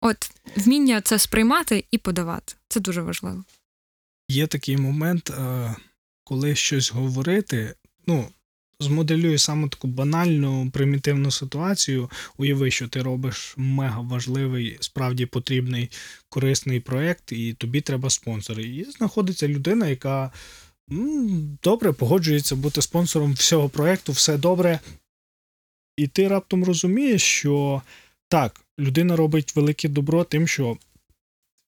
От 0.00 0.30
вміння 0.56 1.00
це 1.00 1.18
сприймати 1.18 1.84
і 1.90 1.98
подавати. 1.98 2.54
Це 2.68 2.80
дуже 2.80 3.02
важливо. 3.02 3.44
Є 4.28 4.46
такий 4.46 4.76
момент, 4.76 5.30
е, 5.30 5.76
коли 6.24 6.54
щось 6.54 6.92
говорити, 6.92 7.74
ну, 8.06 8.28
змоделюю 8.80 9.38
саме 9.38 9.68
таку 9.68 9.88
банальну, 9.88 10.70
примітивну 10.70 11.30
ситуацію. 11.30 12.10
Уяви, 12.36 12.70
що 12.70 12.88
ти 12.88 13.02
робиш 13.02 13.54
мега 13.56 14.00
важливий, 14.00 14.78
справді 14.80 15.26
потрібний, 15.26 15.90
корисний 16.28 16.80
проєкт, 16.80 17.32
і 17.32 17.52
тобі 17.54 17.80
треба 17.80 18.10
спонсори. 18.10 18.62
І 18.62 18.84
знаходиться 18.84 19.48
людина, 19.48 19.86
яка 19.86 20.30
добре 21.62 21.92
погоджується 21.92 22.56
бути 22.56 22.82
спонсором 22.82 23.32
всього 23.32 23.68
проєкту, 23.68 24.12
все 24.12 24.38
добре. 24.38 24.80
І 25.96 26.06
ти 26.06 26.28
раптом 26.28 26.64
розумієш, 26.64 27.22
що 27.22 27.82
так, 28.28 28.60
людина 28.80 29.16
робить 29.16 29.56
велике 29.56 29.88
добро 29.88 30.24
тим, 30.24 30.48
що 30.48 30.78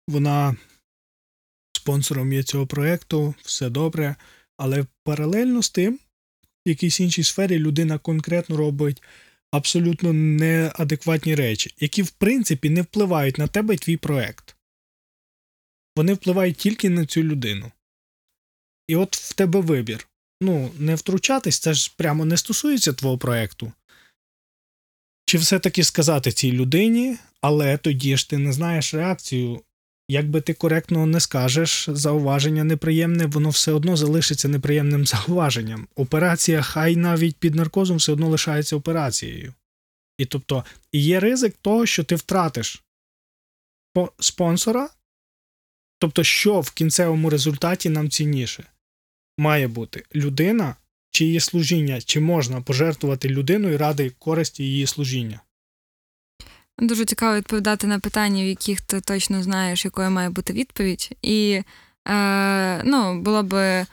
вона 0.09 0.57
спонсором 1.73 2.33
є 2.33 2.43
цього 2.43 2.67
проєкту, 2.67 3.35
все 3.43 3.71
добре. 3.71 4.17
Але 4.57 4.85
паралельно 5.05 5.63
з 5.63 5.71
тим, 5.71 5.99
в 6.67 6.69
якійсь 6.69 7.01
іншій 7.01 7.23
сфері 7.23 7.59
людина 7.59 7.99
конкретно 7.99 8.57
робить 8.57 9.03
абсолютно 9.51 10.13
неадекватні 10.13 11.35
речі, 11.35 11.75
які 11.81 12.03
в 12.03 12.11
принципі 12.11 12.71
не 12.71 12.83
впливають 12.83 13.39
на 13.39 13.47
тебе 13.47 13.75
і 13.75 13.79
твій 13.79 13.97
проект. 13.97 14.57
Вони 15.97 16.15
впливають 16.15 16.57
тільки 16.57 16.91
на 16.91 17.07
цю 17.07 17.23
людину. 17.23 17.73
І 18.89 18.97
от 18.97 19.17
в 19.17 19.33
тебе 19.33 19.61
вибір. 19.61 20.09
Ну, 20.41 20.71
не 20.79 20.95
втручатись, 20.95 21.59
це 21.59 21.75
ж 21.75 21.93
прямо 21.97 22.25
не 22.25 22.37
стосується 22.37 22.93
твого 22.93 23.19
проекту. 23.19 23.73
Чи 25.25 25.39
все-таки 25.39 25.85
сказати 25.85 26.33
цій 26.33 26.53
людині, 26.53 27.17
але 27.41 27.77
тоді 27.79 28.17
ж 28.17 28.31
ти 28.31 28.39
не 28.39 28.53
знаєш 28.53 28.95
реакцію. 28.95 29.63
Як 30.09 30.31
би 30.31 30.41
ти 30.41 30.55
коректно 30.55 31.07
не 31.07 31.21
скажеш, 31.21 31.89
зауваження 31.89 32.65
неприємне, 32.65 33.27
воно 33.27 33.51
все 33.51 33.73
одно 33.73 33.97
залишиться 33.97 34.49
неприємним 34.49 35.07
зауваженням. 35.07 35.89
Операція, 35.95 36.63
хай 36.63 36.97
навіть 36.97 37.37
під 37.37 37.55
наркозом, 37.55 37.97
все 37.97 38.13
одно 38.13 38.29
лишається 38.29 38.77
операцією. 38.77 39.55
І 40.19 40.27
тобто 40.27 40.65
є 40.93 41.21
ризик 41.21 41.57
того, 41.63 41.87
що 41.87 42.05
ти 42.05 42.15
втратиш 42.15 42.83
спонсора. 44.19 44.89
Тобто, 45.99 46.25
що 46.25 46.61
в 46.61 46.71
кінцевому 46.71 47.31
результаті 47.31 47.89
нам 47.89 48.11
цінніше? 48.11 48.65
Має 49.39 49.69
бути 49.69 50.05
людина 50.15 50.77
чи 51.11 51.25
її 51.25 51.41
служіння, 51.41 52.01
чи 52.01 52.21
можна 52.21 52.61
пожертвувати 52.61 53.29
людиною 53.29 53.79
ради 53.79 54.11
користі 54.11 54.65
її 54.65 54.87
служіння. 54.87 55.41
Дуже 56.79 57.05
цікаво 57.05 57.37
відповідати 57.37 57.87
на 57.87 57.99
питання, 57.99 58.43
в 58.43 58.47
яких 58.47 58.81
ти 58.81 59.01
точно 59.01 59.43
знаєш, 59.43 59.85
якою 59.85 60.11
має 60.11 60.31
бути 60.31 60.53
відповідь. 60.53 61.11
І 61.23 61.63
е, 62.09 62.83
ну, 62.85 63.21
було 63.21 63.43
би 63.43 63.61
е, 63.61 63.87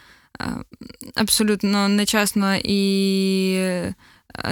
абсолютно 1.16 1.88
нечесно 1.88 2.56
і 2.56 3.54
е, 3.58 3.94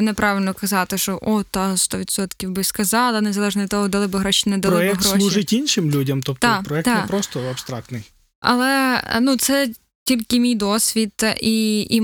неправильно 0.02 0.54
казати, 0.54 0.98
що 0.98 1.20
о, 1.22 1.44
та 1.44 1.72
100% 1.72 2.50
би 2.50 2.64
сказала, 2.64 3.22
незалежно 3.22 3.64
від 3.64 3.70
того, 3.70 3.88
дали 3.88 4.08
би 4.08 4.20
гроші, 4.20 4.50
не 4.50 4.58
дали 4.58 4.76
Проєкт 4.76 4.98
би 4.98 5.10
гроші. 5.10 5.22
служить 5.22 5.54
іншим 5.54 5.92
людям, 5.92 6.22
тобто 6.22 6.48
Так, 6.48 6.64
проєкт 6.64 6.86
так. 6.86 7.02
не 7.02 7.08
просто 7.08 7.44
абстрактний. 7.50 8.02
Але 8.40 9.02
ну, 9.22 9.38
це 9.38 9.70
тільки 10.04 10.40
мій 10.40 10.56
досвід 10.56 11.26
і, 11.42 11.80
і 11.82 12.02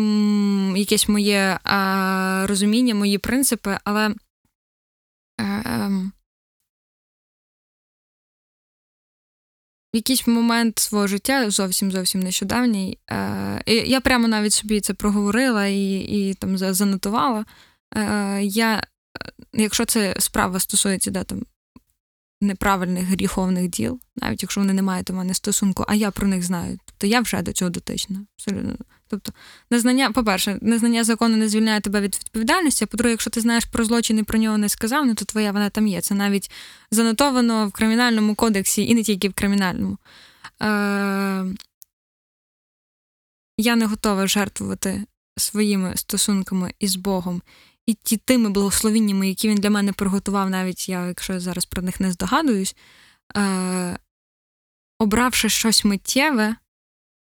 якесь 0.80 1.10
моє 1.10 1.60
а, 1.64 2.46
розуміння, 2.48 2.96
мої 2.96 3.18
принципи, 3.18 3.78
але. 3.84 4.12
Ем, 5.38 6.14
В 9.94 9.96
якийсь 9.96 10.28
момент 10.28 10.80
свого 10.80 11.08
життя, 11.08 11.50
зовсім 11.50 11.92
зовсім 11.92 12.22
нещодавній, 12.22 12.98
е, 13.12 13.64
я 13.66 14.02
прямо 14.02 14.28
навіть 14.28 14.54
собі 14.54 14.82
це 14.82 14.94
проговорила 14.94 15.68
і, 15.68 15.96
і 15.96 16.34
там 16.34 16.58
занотувала. 16.58 17.46
Е, 17.96 18.42
я, 18.44 18.84
якщо 19.54 19.86
це 19.86 20.16
справа 20.20 20.60
стосується 20.60 21.12
да, 21.12 21.24
там, 21.24 21.46
неправильних 22.42 23.06
гріховних 23.06 23.70
діл, 23.70 24.00
навіть 24.16 24.44
якщо 24.44 24.62
вони 24.62 24.74
не 24.74 24.82
мають 24.82 25.06
до 25.06 25.14
мене 25.14 25.34
стосунку, 25.34 25.86
а 25.88 25.96
я 25.96 26.12
про 26.12 26.28
них 26.28 26.44
знаю, 26.44 26.80
то 27.04 27.08
я 27.08 27.22
вже 27.22 27.42
до 27.42 27.54
цього 27.54 27.72
дотична. 27.72 28.26
Абсолютно. 28.36 28.76
Тобто, 29.08 29.32
незнання, 29.72 30.12
по-перше, 30.12 30.60
незнання 30.62 31.04
закону 31.04 31.38
не 31.38 31.50
звільняє 31.50 31.82
тебе 31.82 32.02
від 32.02 32.16
відповідальності, 32.16 32.84
а 32.84 32.88
по-друге, 32.88 33.12
якщо 33.12 33.30
ти 33.30 33.42
знаєш 33.42 33.66
про 33.66 33.86
злочин 33.86 34.18
і 34.20 34.24
про 34.24 34.40
нього 34.40 34.58
не 34.58 34.70
сказав, 34.70 35.06
ну 35.06 35.16
то 35.16 35.26
твоя 35.26 35.52
вона 35.52 35.70
там 35.70 35.88
є. 35.88 36.02
Це 36.02 36.16
навіть 36.16 36.52
занотовано 36.92 37.68
в 37.68 37.72
кримінальному 37.72 38.36
кодексі 38.36 38.88
і 38.88 38.96
не 38.96 39.04
тільки 39.04 39.30
в 39.30 39.34
кримінальному. 39.34 39.98
Е- 40.62 41.46
я 43.58 43.76
не 43.76 43.86
готова 43.86 44.28
жертвувати 44.28 45.04
своїми 45.38 45.98
стосунками 45.98 46.74
із 46.80 46.96
Богом 46.96 47.42
і 47.86 47.94
ті 47.94 48.18
тими 48.18 48.50
благословіннями, 48.50 49.30
які 49.30 49.50
він 49.50 49.58
для 49.58 49.70
мене 49.70 49.94
приготував, 49.94 50.50
навіть 50.50 50.90
я, 50.90 51.08
якщо 51.08 51.34
я 51.34 51.40
зараз 51.40 51.66
про 51.66 51.82
них 51.82 52.00
не 52.00 52.12
здогадуюсь, 52.12 52.76
е- 53.38 53.98
обравши 55.00 55.50
щось 55.50 55.86
миттєве 55.86 56.56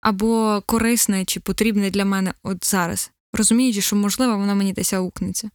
або 0.01 0.62
корисне 0.66 1.24
чи 1.24 1.40
потрібне 1.40 1.90
для 1.90 2.05
мене 2.05 2.32
от 2.42 2.64
зараз, 2.64 3.11
розуміючи, 3.32 3.80
що, 3.80 3.96
можливо, 3.96 4.38
воно 4.38 4.55
мені 4.55 4.72
десь 4.72 4.92
аукнеться. 4.92 5.51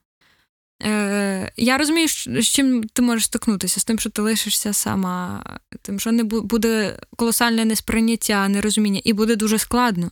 Е, 0.83 1.51
я 1.57 1.77
розумію, 1.77 2.07
з 2.07 2.45
чим 2.45 2.83
ти 2.83 3.01
можеш 3.01 3.25
стикнутися, 3.25 3.79
з 3.79 3.83
тим, 3.83 3.99
що 3.99 4.09
ти 4.09 4.21
лишишся 4.21 4.73
сама, 4.73 5.43
тим, 5.81 5.99
що 5.99 6.11
не 6.11 6.23
буде 6.23 6.99
колосальне 7.15 7.65
несприйняття, 7.65 8.47
нерозуміння, 8.47 9.01
і 9.03 9.13
буде 9.13 9.35
дуже 9.35 9.57
складно. 9.57 10.11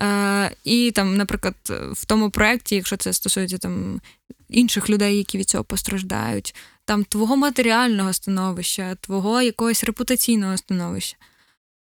Е, 0.00 0.56
і 0.64 0.90
там, 0.90 1.16
наприклад, 1.16 1.54
в 1.92 2.04
тому 2.04 2.30
проєкті, 2.30 2.74
якщо 2.74 2.96
це 2.96 3.12
стосується 3.12 3.58
там 3.58 4.00
інших 4.48 4.90
людей, 4.90 5.16
які 5.16 5.38
від 5.38 5.48
цього 5.48 5.64
постраждають, 5.64 6.54
там 6.84 7.04
твого 7.04 7.36
матеріального 7.36 8.12
становища, 8.12 8.94
твого 8.94 9.42
якогось 9.42 9.84
репутаційного 9.84 10.56
становища. 10.56 11.16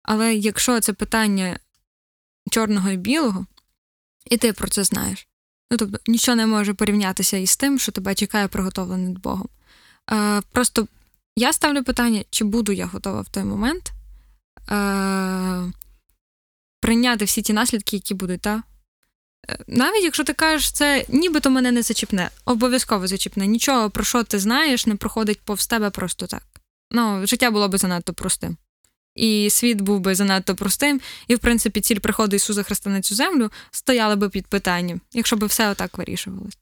Але 0.02 0.34
якщо 0.34 0.80
це 0.80 0.92
питання 0.92 1.58
чорного 2.50 2.90
і 2.90 2.96
білого, 2.96 3.46
і 4.30 4.36
ти 4.36 4.52
про 4.52 4.68
це 4.68 4.84
знаєш, 4.84 5.28
ну 5.70 5.76
тобто 5.78 5.98
нічого 6.06 6.36
не 6.36 6.46
може 6.46 6.74
порівнятися 6.74 7.36
із 7.36 7.56
тим, 7.56 7.78
що 7.78 7.92
тебе 7.92 8.14
чекає 8.14 8.48
приготовлене 8.48 9.10
Богом. 9.10 9.48
Е, 10.12 10.40
просто 10.52 10.88
я 11.36 11.52
ставлю 11.52 11.84
питання, 11.84 12.24
чи 12.30 12.44
буду 12.44 12.72
я 12.72 12.86
готова 12.86 13.20
в 13.20 13.28
той 13.28 13.44
момент 13.44 13.92
е, 14.70 15.72
прийняти 16.80 17.24
всі 17.24 17.42
ті 17.42 17.52
наслідки, 17.52 17.96
які 17.96 18.14
будуть, 18.14 18.40
та? 18.40 18.62
Е, 19.48 19.58
Навіть 19.66 20.04
якщо 20.04 20.24
ти 20.24 20.32
кажеш, 20.32 20.72
це 20.72 21.06
нібито 21.08 21.50
мене 21.50 21.72
не 21.72 21.82
зачіпне, 21.82 22.30
обов'язково 22.44 23.06
зачіпне. 23.06 23.46
Нічого, 23.46 23.90
про 23.90 24.04
що 24.04 24.24
ти 24.24 24.38
знаєш, 24.38 24.86
не 24.86 24.96
проходить 24.96 25.40
повз 25.40 25.66
тебе 25.66 25.90
просто 25.90 26.26
так. 26.26 26.42
Ну, 26.90 27.26
життя 27.26 27.50
було 27.50 27.68
би 27.68 27.78
занадто 27.78 28.14
простим. 28.14 28.56
І 29.14 29.50
світ 29.50 29.80
був 29.80 30.00
би 30.00 30.14
занадто 30.14 30.56
простим, 30.56 31.00
і, 31.28 31.34
в 31.34 31.38
принципі, 31.38 31.80
ціль 31.80 31.98
приходу 31.98 32.36
Ісуса 32.36 32.62
Христа 32.62 32.90
на 32.90 33.00
цю 33.00 33.14
землю 33.14 33.50
стояла 33.70 34.16
би 34.16 34.28
під 34.28 34.46
питанням, 34.46 35.00
якщо 35.12 35.36
б 35.36 35.44
все 35.44 35.70
отак 35.70 35.98
вирішувалось. 35.98 36.58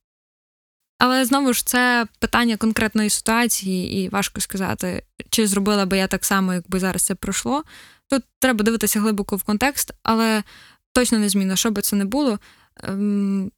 Але 0.98 1.24
знову 1.24 1.52
ж 1.52 1.66
це 1.66 2.06
питання 2.18 2.56
конкретної 2.56 3.10
ситуації, 3.10 3.92
і 3.92 4.08
важко 4.08 4.40
сказати, 4.40 5.02
чи 5.30 5.46
зробила 5.46 5.86
би 5.86 5.98
я 5.98 6.06
так 6.06 6.24
само, 6.24 6.54
якби 6.54 6.80
зараз 6.80 7.02
це 7.02 7.14
пройшло. 7.14 7.64
Тут 8.10 8.24
треба 8.38 8.64
дивитися 8.64 9.00
глибоко 9.00 9.36
в 9.36 9.42
контекст, 9.42 9.92
але 10.02 10.42
точно 10.92 11.18
не 11.18 11.28
зміна, 11.28 11.56
що 11.56 11.70
би 11.70 11.82
це 11.82 11.96
не 11.96 12.04
було, 12.04 12.38
ем, 12.82 13.50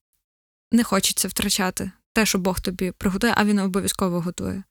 не 0.72 0.84
хочеться 0.84 1.28
втрачати 1.28 1.90
те, 2.12 2.26
що 2.26 2.38
Бог 2.38 2.60
тобі 2.60 2.90
приготує, 2.90 3.34
а 3.36 3.44
він 3.44 3.58
обов'язково 3.58 4.20
готує. 4.20 4.62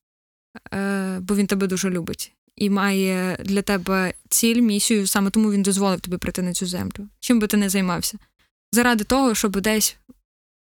Е, 0.73 1.19
бо 1.19 1.35
він 1.35 1.47
тебе 1.47 1.67
дуже 1.67 1.89
любить 1.89 2.33
і 2.59 2.69
має 2.69 3.37
для 3.39 3.61
тебе 3.61 4.13
ціль, 4.29 4.61
місію, 4.61 5.07
саме 5.07 5.29
тому 5.29 5.51
він 5.51 5.63
дозволив 5.63 5.99
тобі 5.99 6.17
прийти 6.17 6.41
на 6.41 6.53
цю 6.53 6.65
землю. 6.65 7.07
Чим 7.19 7.39
би 7.39 7.47
ти 7.47 7.57
не 7.57 7.69
займався? 7.69 8.17
Заради 8.71 9.03
того, 9.03 9.35
щоб 9.35 9.61
десь 9.61 9.97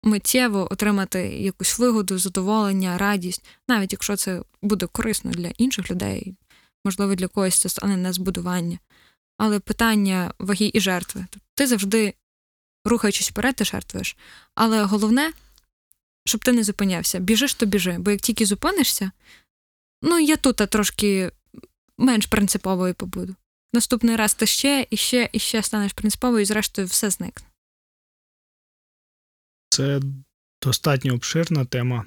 миттєво 0.02 0.72
отримати 0.72 1.20
якусь 1.28 1.78
вигоду, 1.78 2.18
задоволення, 2.18 2.98
радість, 2.98 3.44
навіть 3.68 3.92
якщо 3.92 4.16
це 4.16 4.42
буде 4.62 4.86
корисно 4.86 5.30
для 5.30 5.48
інших 5.48 5.90
людей, 5.90 6.34
можливо, 6.84 7.14
для 7.14 7.28
когось 7.28 7.58
це 7.58 7.68
стане 7.68 7.96
на 7.96 8.12
збудування. 8.12 8.78
Але 9.38 9.60
питання 9.60 10.32
ваги 10.38 10.70
і 10.74 10.80
жертви. 10.80 11.26
Тобто 11.30 11.48
ти 11.54 11.66
завжди, 11.66 12.14
рухаючись 12.84 13.30
вперед, 13.30 13.56
ти 13.56 13.64
жертвуєш. 13.64 14.16
Але 14.54 14.82
головне, 14.82 15.32
щоб 16.24 16.44
ти 16.44 16.52
не 16.52 16.64
зупинявся. 16.64 17.18
Біжиш, 17.18 17.54
то 17.54 17.66
біжи. 17.66 17.96
Бо 17.98 18.10
як 18.10 18.20
тільки 18.20 18.46
зупинишся, 18.46 19.10
ну 20.02 20.18
я 20.18 20.36
тут 20.36 20.56
трошки 20.56 21.30
менш 21.98 22.26
принциповою 22.26 22.94
побуду. 22.94 23.34
Наступний 23.72 24.16
раз 24.16 24.34
ти 24.34 24.46
ще 24.46 24.86
і 24.90 24.96
ще 24.96 25.30
і 25.32 25.38
ще 25.38 25.62
станеш 25.62 25.92
принциповою, 25.92 26.42
і 26.42 26.44
зрештою 26.44 26.86
все 26.86 27.10
зникне. 27.10 27.46
Це 29.68 30.00
достатньо 30.62 31.14
обширна 31.14 31.64
тема. 31.64 32.04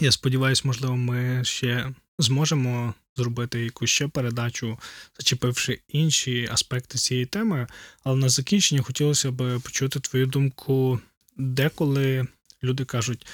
Я 0.00 0.12
сподіваюся, 0.12 0.62
можливо, 0.64 0.96
ми 0.96 1.44
ще 1.44 1.94
зможемо 2.18 2.94
зробити 3.16 3.64
якусь 3.64 3.90
ще 3.90 4.08
передачу, 4.08 4.78
зачепивши 5.18 5.80
інші 5.88 6.48
аспекти 6.52 6.98
цієї 6.98 7.26
теми. 7.26 7.66
Але 8.04 8.16
на 8.16 8.28
закінчення 8.28 8.82
хотілося 8.82 9.30
б 9.30 9.58
почути 9.58 10.00
твою 10.00 10.26
думку, 10.26 11.00
деколи 11.36 12.26
люди 12.62 12.84
кажуть: 12.84 13.26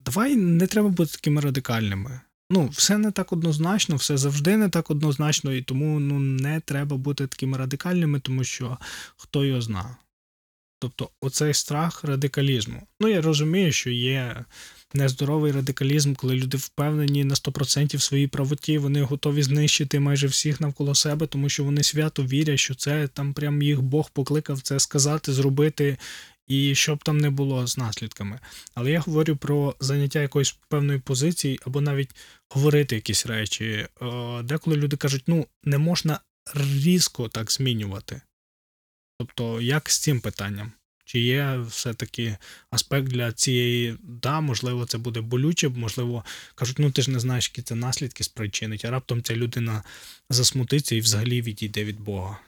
давай 0.00 0.36
не 0.36 0.66
треба 0.66 0.88
бути 0.88 1.12
такими 1.12 1.40
радикальними. 1.40 2.20
Ну, 2.52 2.68
все 2.68 2.98
не 2.98 3.10
так 3.10 3.32
однозначно, 3.32 3.96
все 3.96 4.16
завжди 4.16 4.56
не 4.56 4.68
так 4.68 4.90
однозначно, 4.90 5.52
і 5.52 5.62
тому 5.62 6.00
ну, 6.00 6.18
не 6.18 6.60
треба 6.60 6.96
бути 6.96 7.26
такими 7.26 7.58
радикальними, 7.58 8.20
тому 8.20 8.44
що 8.44 8.78
хто 9.16 9.44
його 9.44 9.60
зна. 9.60 9.96
Тобто, 10.78 11.10
оцей 11.20 11.54
страх 11.54 12.04
радикалізму. 12.04 12.86
Ну, 13.00 13.08
я 13.08 13.20
розумію, 13.20 13.72
що 13.72 13.90
є 13.90 14.44
нездоровий 14.94 15.52
радикалізм, 15.52 16.14
коли 16.14 16.34
люди 16.34 16.56
впевнені 16.56 17.24
на 17.24 17.34
100% 17.34 17.96
в 17.96 18.02
своїй 18.02 18.26
правоті, 18.26 18.78
вони 18.78 19.02
готові 19.02 19.42
знищити 19.42 20.00
майже 20.00 20.26
всіх 20.26 20.60
навколо 20.60 20.94
себе, 20.94 21.26
тому 21.26 21.48
що 21.48 21.64
вони 21.64 21.82
свято 21.82 22.24
вірять, 22.24 22.58
що 22.58 22.74
це 22.74 23.08
там 23.08 23.34
прям 23.34 23.62
їх 23.62 23.82
Бог 23.82 24.10
покликав 24.10 24.60
це 24.60 24.80
сказати, 24.80 25.32
зробити, 25.32 25.96
і 26.50 26.74
щоб 26.74 27.04
там 27.04 27.18
не 27.18 27.30
було 27.30 27.66
з 27.66 27.78
наслідками. 27.78 28.40
Але 28.74 28.90
я 28.90 29.00
говорю 29.00 29.36
про 29.36 29.74
заняття 29.80 30.22
якоїсь 30.22 30.56
певної 30.68 30.98
позиції, 30.98 31.60
або 31.66 31.80
навіть 31.80 32.10
говорити 32.48 32.94
якісь 32.94 33.26
речі. 33.26 33.64
Е, 34.02 34.42
Деколи 34.42 34.76
люди 34.76 34.96
кажуть, 34.96 35.22
ну 35.26 35.46
не 35.64 35.78
можна 35.78 36.20
різко 36.54 37.28
так 37.28 37.52
змінювати. 37.52 38.20
Тобто, 39.18 39.60
як 39.60 39.90
з 39.90 39.98
цим 39.98 40.20
питанням? 40.20 40.72
Чи 41.04 41.20
є 41.20 41.64
все-таки 41.68 42.36
аспект 42.70 43.08
для 43.08 43.32
цієї, 43.32 43.96
да, 44.02 44.40
можливо, 44.40 44.86
це 44.86 44.98
буде 44.98 45.20
болюче, 45.20 45.68
можливо, 45.68 46.24
кажуть, 46.54 46.78
ну 46.78 46.90
ти 46.90 47.02
ж 47.02 47.10
не 47.10 47.20
знаєш, 47.20 47.48
які 47.48 47.62
це 47.62 47.74
наслідки 47.74 48.24
спричинить, 48.24 48.84
а 48.84 48.90
раптом 48.90 49.22
ця 49.22 49.36
людина 49.36 49.82
засмутиться 50.30 50.94
і 50.94 51.00
взагалі 51.00 51.42
відійде 51.42 51.84
від 51.84 52.00
Бога. 52.00 52.38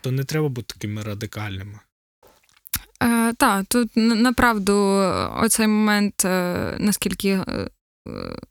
То 0.00 0.10
не 0.10 0.24
треба 0.24 0.48
бути 0.48 0.74
такими 0.74 1.02
радикальними. 1.02 1.78
Е, 3.02 3.32
так, 3.32 3.66
тут 3.66 3.90
направду 3.96 4.74
оцей 5.36 5.66
момент, 5.66 6.24
е, 6.24 6.76
наскільки 6.78 7.28
е, 7.28 7.44
е, 7.48 7.70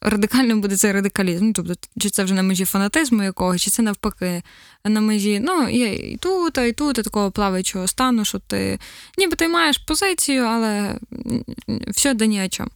радикальним 0.01 0.61
буде 0.61 0.77
цей 0.77 0.91
радикалізм. 0.91 1.51
Тобто, 1.51 1.73
чи 1.99 2.09
це 2.09 2.23
вже 2.23 2.33
на 2.33 2.43
межі 2.43 2.65
фанатизму 2.65 3.23
якогось, 3.23 3.61
чи 3.61 3.71
це 3.71 3.81
навпаки 3.81 4.43
на 4.83 5.01
межі, 5.01 5.39
ну, 5.39 5.69
є 5.69 5.93
і 5.93 6.17
тут, 6.17 6.57
і 6.57 6.71
тут, 6.71 6.97
і 6.97 7.01
такого 7.01 7.31
плаваючого 7.31 7.87
стану, 7.87 8.25
що 8.25 8.39
ти 8.39 8.79
ніби 9.17 9.35
ти 9.35 9.47
маєш 9.47 9.77
позицію, 9.77 10.43
але 10.43 10.99
все 11.87 12.13
да 12.13 12.25
ні 12.25 12.45
о 12.45 12.49
чому. 12.49 12.69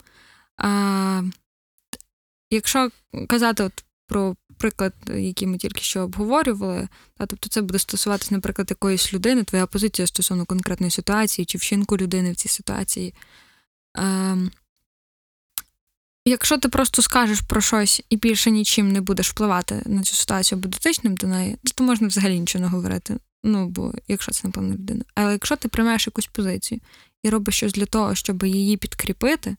Якщо 2.51 2.89
казати 3.27 3.63
от 3.63 3.83
про 4.07 4.35
приклад, 4.61 4.93
який 5.15 5.47
ми 5.47 5.57
тільки 5.57 5.81
що 5.81 6.01
обговорювали, 6.01 6.87
та, 7.17 7.25
тобто 7.25 7.49
це 7.49 7.61
буде 7.61 7.79
стосуватися, 7.79 8.35
наприклад, 8.35 8.67
якоїсь 8.69 9.13
людини, 9.13 9.43
твоя 9.43 9.65
позиція 9.65 10.07
стосовно 10.07 10.45
конкретної 10.45 10.91
ситуації 10.91 11.45
чи 11.45 11.57
вчинку 11.57 11.97
людини 11.97 12.31
в 12.31 12.35
цій 12.35 12.49
ситуації. 12.49 13.13
Ем, 13.95 14.51
якщо 16.25 16.57
ти 16.57 16.69
просто 16.69 17.01
скажеш 17.01 17.41
про 17.41 17.61
щось 17.61 18.03
і 18.09 18.17
більше 18.17 18.51
нічим 18.51 18.91
не 18.91 19.01
будеш 19.01 19.29
впливати 19.29 19.81
на 19.85 20.03
цю 20.03 20.15
ситуацію 20.15 20.59
або 20.59 20.67
дотичним 20.67 21.15
до 21.15 21.27
неї, 21.27 21.57
то 21.75 21.83
можна 21.83 22.07
взагалі 22.07 22.39
нічого 22.39 22.65
не 22.65 22.69
говорити. 22.71 23.17
Ну, 23.43 23.67
бо 23.67 23.93
якщо 24.07 24.31
це 24.31 24.41
напевно 24.47 24.73
людина. 24.73 25.03
Але 25.15 25.31
якщо 25.31 25.55
ти 25.55 25.67
приймаєш 25.67 26.07
якусь 26.07 26.27
позицію 26.27 26.81
і 27.23 27.29
робиш 27.29 27.55
щось 27.55 27.73
для 27.73 27.85
того, 27.85 28.15
щоб 28.15 28.43
її 28.43 28.77
підкріпити, 28.77 29.49
ну, 29.49 29.55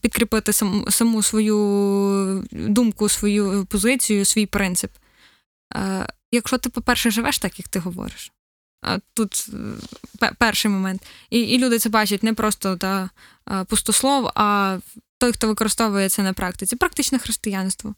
підкріпити 0.00 0.52
саму, 0.88 1.22
свою 1.22 2.44
думку, 2.52 3.08
свою 3.08 3.66
позицію, 3.66 4.24
свій 4.24 4.46
принцип. 4.46 4.90
Якщо 6.32 6.58
ти, 6.58 6.68
по-перше, 6.68 7.10
живеш 7.10 7.38
так, 7.38 7.58
як 7.58 7.68
ти 7.68 7.78
говориш. 7.78 8.32
Тут 9.14 9.46
е, 10.22 10.32
перший 10.38 10.70
момент. 10.70 11.06
І, 11.30 11.40
і 11.40 11.58
люди 11.58 11.78
це 11.78 11.88
бачать 11.88 12.22
не 12.22 12.34
просто 12.34 12.76
та, 12.76 13.10
е, 13.50 13.64
пустослов, 13.64 14.30
а 14.34 14.78
той, 15.18 15.32
хто 15.32 15.46
використовує 15.46 16.08
це 16.08 16.22
на 16.22 16.32
практиці. 16.32 16.76
Практичне 16.76 17.18
християнство. 17.18 17.94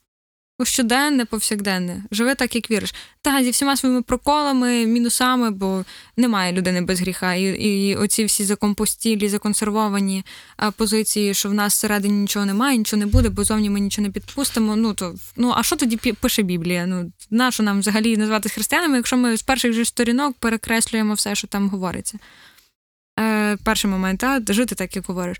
Щоденне, 0.64 1.24
повсякденне. 1.24 2.04
Живи 2.10 2.34
так, 2.34 2.54
як 2.54 2.70
віриш. 2.70 2.94
Та, 3.22 3.44
зі 3.44 3.50
всіма 3.50 3.76
своїми 3.76 4.02
проколами, 4.02 4.86
мінусами, 4.86 5.50
бо 5.50 5.84
немає 6.16 6.52
людини 6.52 6.80
без 6.80 7.00
гріха. 7.00 7.34
І, 7.34 7.42
і 7.42 7.94
оці 7.94 8.24
всі 8.24 8.44
закомпостілі, 8.44 9.28
законсервовані 9.28 10.24
а, 10.56 10.70
позиції, 10.70 11.34
що 11.34 11.48
в 11.48 11.54
нас 11.54 11.74
всередині 11.74 12.14
нічого 12.14 12.46
немає, 12.46 12.78
нічого 12.78 13.00
не 13.00 13.06
буде, 13.06 13.28
бо 13.28 13.44
зовні 13.44 13.70
ми 13.70 13.80
нічого 13.80 14.06
не 14.06 14.12
підпустимо. 14.12 14.76
Ну 14.76 14.94
то 14.94 15.14
ну 15.36 15.52
а 15.56 15.62
що 15.62 15.76
тоді 15.76 15.96
пише 15.96 16.42
Біблія? 16.42 16.86
Ну 16.86 17.12
нащо 17.30 17.62
нам 17.62 17.80
взагалі 17.80 18.16
називатися 18.16 18.54
християнами, 18.54 18.96
якщо 18.96 19.16
ми 19.16 19.36
з 19.36 19.42
перших 19.42 19.72
же 19.72 19.84
сторінок 19.84 20.36
перекреслюємо 20.38 21.14
все, 21.14 21.34
що 21.34 21.46
там 21.46 21.68
говориться? 21.68 22.18
Е, 23.20 23.56
перший 23.64 23.90
момент, 23.90 24.24
а, 24.24 24.40
жити 24.48 24.74
так, 24.74 24.96
як 24.96 25.06
говориш. 25.06 25.38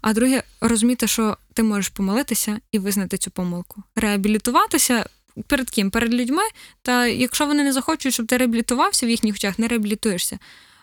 А 0.00 0.12
друге, 0.12 0.42
розуміти, 0.60 1.06
що 1.06 1.36
ти 1.54 1.62
можеш 1.62 1.88
помилитися 1.88 2.60
і 2.72 2.78
визнати 2.78 3.18
цю 3.18 3.30
помилку. 3.30 3.82
Реабілітуватися 3.96 5.06
перед 5.46 5.70
ким? 5.70 5.90
Перед 5.90 6.14
людьми. 6.14 6.42
Та 6.82 7.06
якщо 7.06 7.46
вони 7.46 7.64
не 7.64 7.72
захочуть, 7.72 8.12
щоб 8.12 8.26
ти 8.26 8.36
реабілітувався 8.36 9.06
в 9.06 9.10
їхніх 9.10 9.34
очах, 9.34 9.58
не 9.58 9.68
реабілітуєшся. 9.68 10.38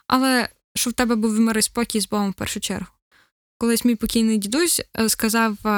Але 0.07 0.49
щоб 0.75 0.93
в 0.93 0.95
тебе 0.95 1.15
був 1.15 1.39
мир 1.39 1.63
спокій 1.63 2.01
з 2.01 2.09
Богом 2.09 2.31
в 2.31 2.33
першу 2.33 2.59
чергу. 2.59 2.87
Колись 3.57 3.85
мій 3.85 3.95
покійний 3.95 4.37
дідусь 4.37 4.81
е, 4.99 5.09
сказав 5.09 5.67
е, 5.67 5.69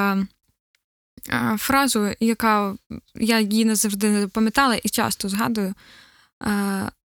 е, 1.30 1.58
фразу, 1.58 2.10
яка 2.20 2.76
я 3.16 3.40
її 3.40 3.66
не 3.66 3.76
завжди 3.76 4.28
пам'ятала 4.28 4.76
і 4.76 4.90
часто 4.90 5.30
згадую. 5.30 5.74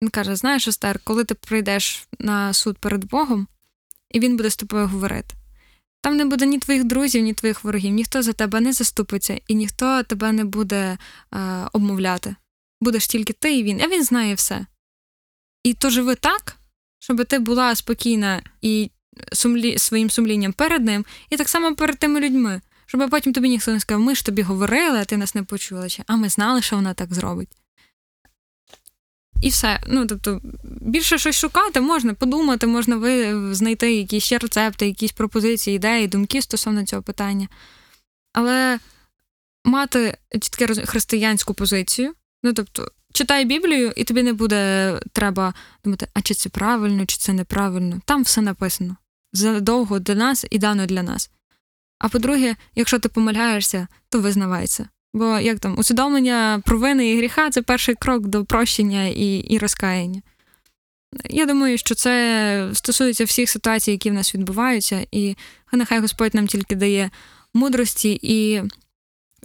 Він 0.02 0.10
каже: 0.10 0.36
знаєш, 0.36 0.68
Естер, 0.68 1.00
коли 1.04 1.24
ти 1.24 1.34
прийдеш 1.34 2.08
на 2.20 2.54
суд 2.54 2.78
перед 2.78 3.06
Богом, 3.06 3.48
і 4.12 4.20
він 4.20 4.38
буде 4.38 4.50
з 4.50 4.56
тобою 4.56 4.88
говорити. 4.88 5.36
Там 6.04 6.18
не 6.18 6.26
буде 6.26 6.46
ні 6.46 6.60
твоїх 6.60 6.84
друзів, 6.84 7.24
ні 7.24 7.34
твоїх 7.34 7.64
ворогів, 7.64 7.92
ніхто 7.92 8.22
за 8.22 8.34
тебе 8.34 8.60
не 8.62 8.74
заступиться, 8.74 9.40
і 9.48 9.56
ніхто 9.56 10.04
тебе 10.04 10.32
не 10.32 10.44
буде 10.44 10.98
е, 11.34 11.40
обмовляти. 11.74 12.36
Будеш 12.82 13.08
тільки 13.08 13.34
ти 13.34 13.58
і 13.58 13.64
він, 13.64 13.82
а 13.82 13.88
він 13.88 14.04
знає 14.04 14.36
все. 14.36 14.66
І 15.64 15.74
то 15.74 15.90
живи 15.90 16.16
так, 16.16 16.56
щоб 17.00 17.26
ти 17.26 17.40
була 17.40 17.76
спокійна 17.76 18.44
і 18.62 18.92
сумлі, 19.34 19.78
своїм 19.78 20.10
сумлінням 20.10 20.54
перед 20.54 20.86
ним, 20.86 21.06
і 21.30 21.38
так 21.38 21.50
само 21.50 21.76
перед 21.76 22.00
тими 22.00 22.20
людьми. 22.20 22.62
Щоб 22.86 23.10
потім 23.10 23.34
тобі 23.34 23.50
ніхто 23.50 23.72
не 23.72 23.80
сказав, 23.80 24.02
ми 24.02 24.16
ж 24.16 24.26
тобі 24.26 24.42
говорили, 24.42 25.00
а 25.00 25.06
ти 25.06 25.18
нас 25.18 25.36
не 25.36 25.44
почула, 25.44 25.88
а 26.08 26.16
ми 26.16 26.30
знали, 26.30 26.62
що 26.62 26.76
вона 26.76 26.94
так 26.94 27.14
зробить. 27.14 27.50
І 29.44 29.50
все. 29.50 29.80
Ну, 29.88 30.08
тобто, 30.08 30.42
більше 30.64 31.18
щось 31.18 31.36
шукати 31.36 31.82
можна, 31.82 32.14
подумати, 32.14 32.68
можна 32.68 32.96
ви 32.96 33.36
знайти 33.56 33.94
якісь 33.96 34.24
ще 34.24 34.38
рецепти, 34.38 34.88
якісь 34.88 35.12
пропозиції, 35.12 35.76
ідеї, 35.76 36.08
думки 36.08 36.42
стосовно 36.42 36.86
цього 36.86 37.02
питання. 37.02 37.48
Але 38.34 38.80
мати 39.66 40.18
чітке 40.32 40.68
християнську 40.68 41.54
позицію, 41.54 42.14
ну 42.44 42.54
тобто, 42.54 42.92
читай 43.14 43.46
Біблію, 43.46 43.94
і 43.96 44.04
тобі 44.04 44.24
не 44.24 44.34
буде 44.34 44.94
треба 45.14 45.54
думати, 45.84 46.08
а 46.14 46.22
чи 46.22 46.34
це 46.34 46.50
правильно, 46.50 47.06
чи 47.06 47.18
це 47.18 47.34
неправильно. 47.34 48.02
Там 48.06 48.24
все 48.24 48.42
написано. 48.42 48.96
Задовго 49.34 50.00
для 50.00 50.16
нас 50.16 50.46
і 50.50 50.60
дано 50.60 50.86
для 50.86 51.04
нас. 51.04 51.30
А 52.00 52.10
по-друге, 52.10 52.56
якщо 52.76 53.00
ти 53.00 53.10
помиляєшся, 53.10 53.88
то 54.10 54.20
визнавай 54.20 54.68
це. 54.68 54.88
Бо 55.14 55.40
як 55.40 55.60
там 55.60 55.80
усвідомлення 55.80 56.62
провини 56.66 57.10
і 57.10 57.18
гріха 57.18 57.50
це 57.50 57.62
перший 57.62 57.96
крок 57.96 58.28
до 58.28 58.46
прощення 58.46 59.06
і, 59.08 59.36
і 59.38 59.58
розкаяння. 59.58 60.22
Я 61.30 61.46
думаю, 61.46 61.78
що 61.78 61.96
це 61.96 62.70
стосується 62.74 63.26
всіх 63.26 63.50
ситуацій, 63.50 63.92
які 63.92 64.10
в 64.10 64.14
нас 64.14 64.36
відбуваються, 64.36 65.06
і 65.12 65.36
нехай 65.72 66.00
Господь 66.00 66.36
нам 66.36 66.48
тільки 66.48 66.76
дає 66.76 67.10
мудрості 67.54 68.20
і 68.22 68.62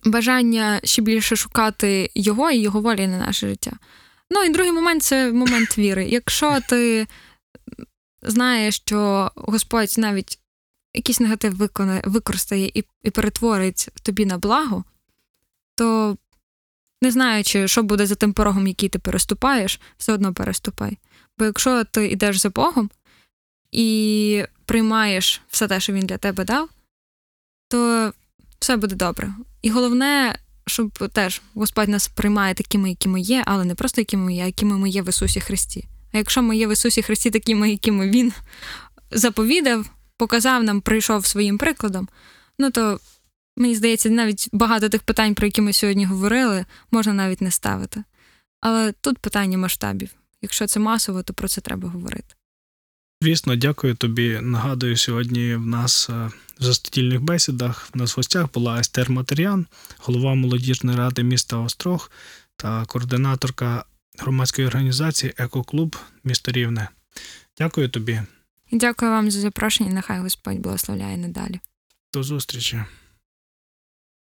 бажання 0.04 0.80
ще 0.84 1.02
більше 1.02 1.36
шукати 1.36 2.10
його 2.14 2.50
і 2.50 2.58
його 2.58 2.80
волі 2.80 3.06
на 3.06 3.18
наше 3.18 3.48
життя. 3.48 3.72
Ну 4.30 4.44
і 4.44 4.48
другий 4.48 4.72
момент 4.72 5.02
це 5.02 5.32
момент 5.32 5.78
віри. 5.78 6.06
Якщо 6.08 6.58
ти 6.68 7.06
знаєш, 8.22 8.76
що 8.76 9.30
Господь 9.36 9.94
навіть 9.98 10.38
якийсь 10.94 11.20
негатив 11.20 11.56
виконає, 11.56 12.02
використає 12.04 12.70
і, 12.74 12.84
і 13.02 13.10
перетворить 13.10 13.88
тобі 14.02 14.26
на 14.26 14.38
благо, 14.38 14.84
то 15.78 16.16
не 17.02 17.10
знаючи, 17.10 17.68
що 17.68 17.82
буде 17.82 18.06
за 18.06 18.14
тим 18.14 18.32
порогом, 18.32 18.66
який 18.66 18.88
ти 18.88 18.98
переступаєш, 18.98 19.80
все 19.98 20.12
одно 20.12 20.34
переступай. 20.34 20.98
Бо 21.38 21.44
якщо 21.44 21.84
ти 21.84 22.06
йдеш 22.08 22.38
за 22.38 22.50
Богом 22.50 22.90
і 23.72 24.44
приймаєш 24.64 25.40
все 25.48 25.68
те, 25.68 25.80
що 25.80 25.92
він 25.92 26.06
для 26.06 26.18
тебе 26.18 26.44
дав, 26.44 26.68
то 27.68 28.12
все 28.58 28.76
буде 28.76 28.96
добре. 28.96 29.34
І 29.62 29.70
головне, 29.70 30.38
щоб 30.66 31.08
теж 31.12 31.42
Господь 31.54 31.88
нас 31.88 32.08
приймає 32.08 32.54
такими, 32.54 32.88
які 32.88 33.08
ми 33.08 33.20
є, 33.20 33.42
але 33.46 33.64
не 33.64 33.74
просто 33.74 34.00
якими 34.00 34.24
ми 34.24 34.34
є, 34.34 34.42
а 34.42 34.46
якими 34.46 34.78
ми 34.78 34.88
є 34.90 35.02
в 35.02 35.08
Ісусі 35.08 35.40
Христі. 35.40 35.88
А 36.12 36.18
якщо 36.18 36.42
ми 36.42 36.56
є 36.56 36.66
в 36.66 36.72
Ісусі 36.72 37.02
Христі 37.02 37.30
такими, 37.30 37.70
якими 37.70 38.08
Він 38.08 38.32
заповідав, 39.10 39.90
показав 40.16 40.62
нам, 40.62 40.80
прийшов 40.80 41.26
своїм 41.26 41.58
прикладом, 41.58 42.08
ну 42.58 42.70
то 42.70 43.00
мені 43.58 43.74
здається, 43.74 44.10
навіть 44.10 44.48
багато 44.52 44.88
тих 44.88 45.02
питань, 45.02 45.34
про 45.34 45.46
які 45.46 45.60
ми 45.60 45.72
сьогодні 45.72 46.04
говорили, 46.04 46.64
можна 46.90 47.12
навіть 47.12 47.40
не 47.40 47.50
ставити. 47.50 48.04
Але 48.60 48.92
тут 48.92 49.18
питання 49.18 49.58
масштабів. 49.58 50.10
Якщо 50.42 50.66
це 50.66 50.80
масово, 50.80 51.22
то 51.22 51.34
про 51.34 51.48
це 51.48 51.60
треба 51.60 51.88
говорити. 51.88 52.34
Звісно, 53.22 53.56
дякую 53.56 53.94
тобі. 53.94 54.38
Нагадую, 54.42 54.96
сьогодні 54.96 55.54
в 55.54 55.66
нас 55.66 56.10
е, 56.10 56.30
в 56.60 56.64
застодільних 56.64 57.20
бесідах 57.20 57.88
в 57.94 57.98
нас 57.98 58.12
в 58.12 58.16
гостях 58.16 58.52
була 58.52 58.80
Естер 58.80 59.10
Матерян, 59.10 59.66
голова 59.98 60.34
молодіжної 60.34 60.98
ради 60.98 61.22
міста 61.22 61.56
Острог 61.56 62.10
та 62.56 62.84
координаторка 62.84 63.84
громадської 64.18 64.66
організації 64.68 65.32
Екоклуб 65.36 65.96
місто 66.24 66.52
Рівне. 66.52 66.88
Дякую 67.58 67.88
тобі. 67.88 68.22
Дякую 68.72 69.10
вам 69.10 69.30
за 69.30 69.40
запрошення. 69.40 69.90
Нехай 69.90 70.20
Господь 70.20 70.58
благословляє 70.58 71.16
надалі. 71.16 71.60
До 72.12 72.22
зустрічі. 72.22 72.82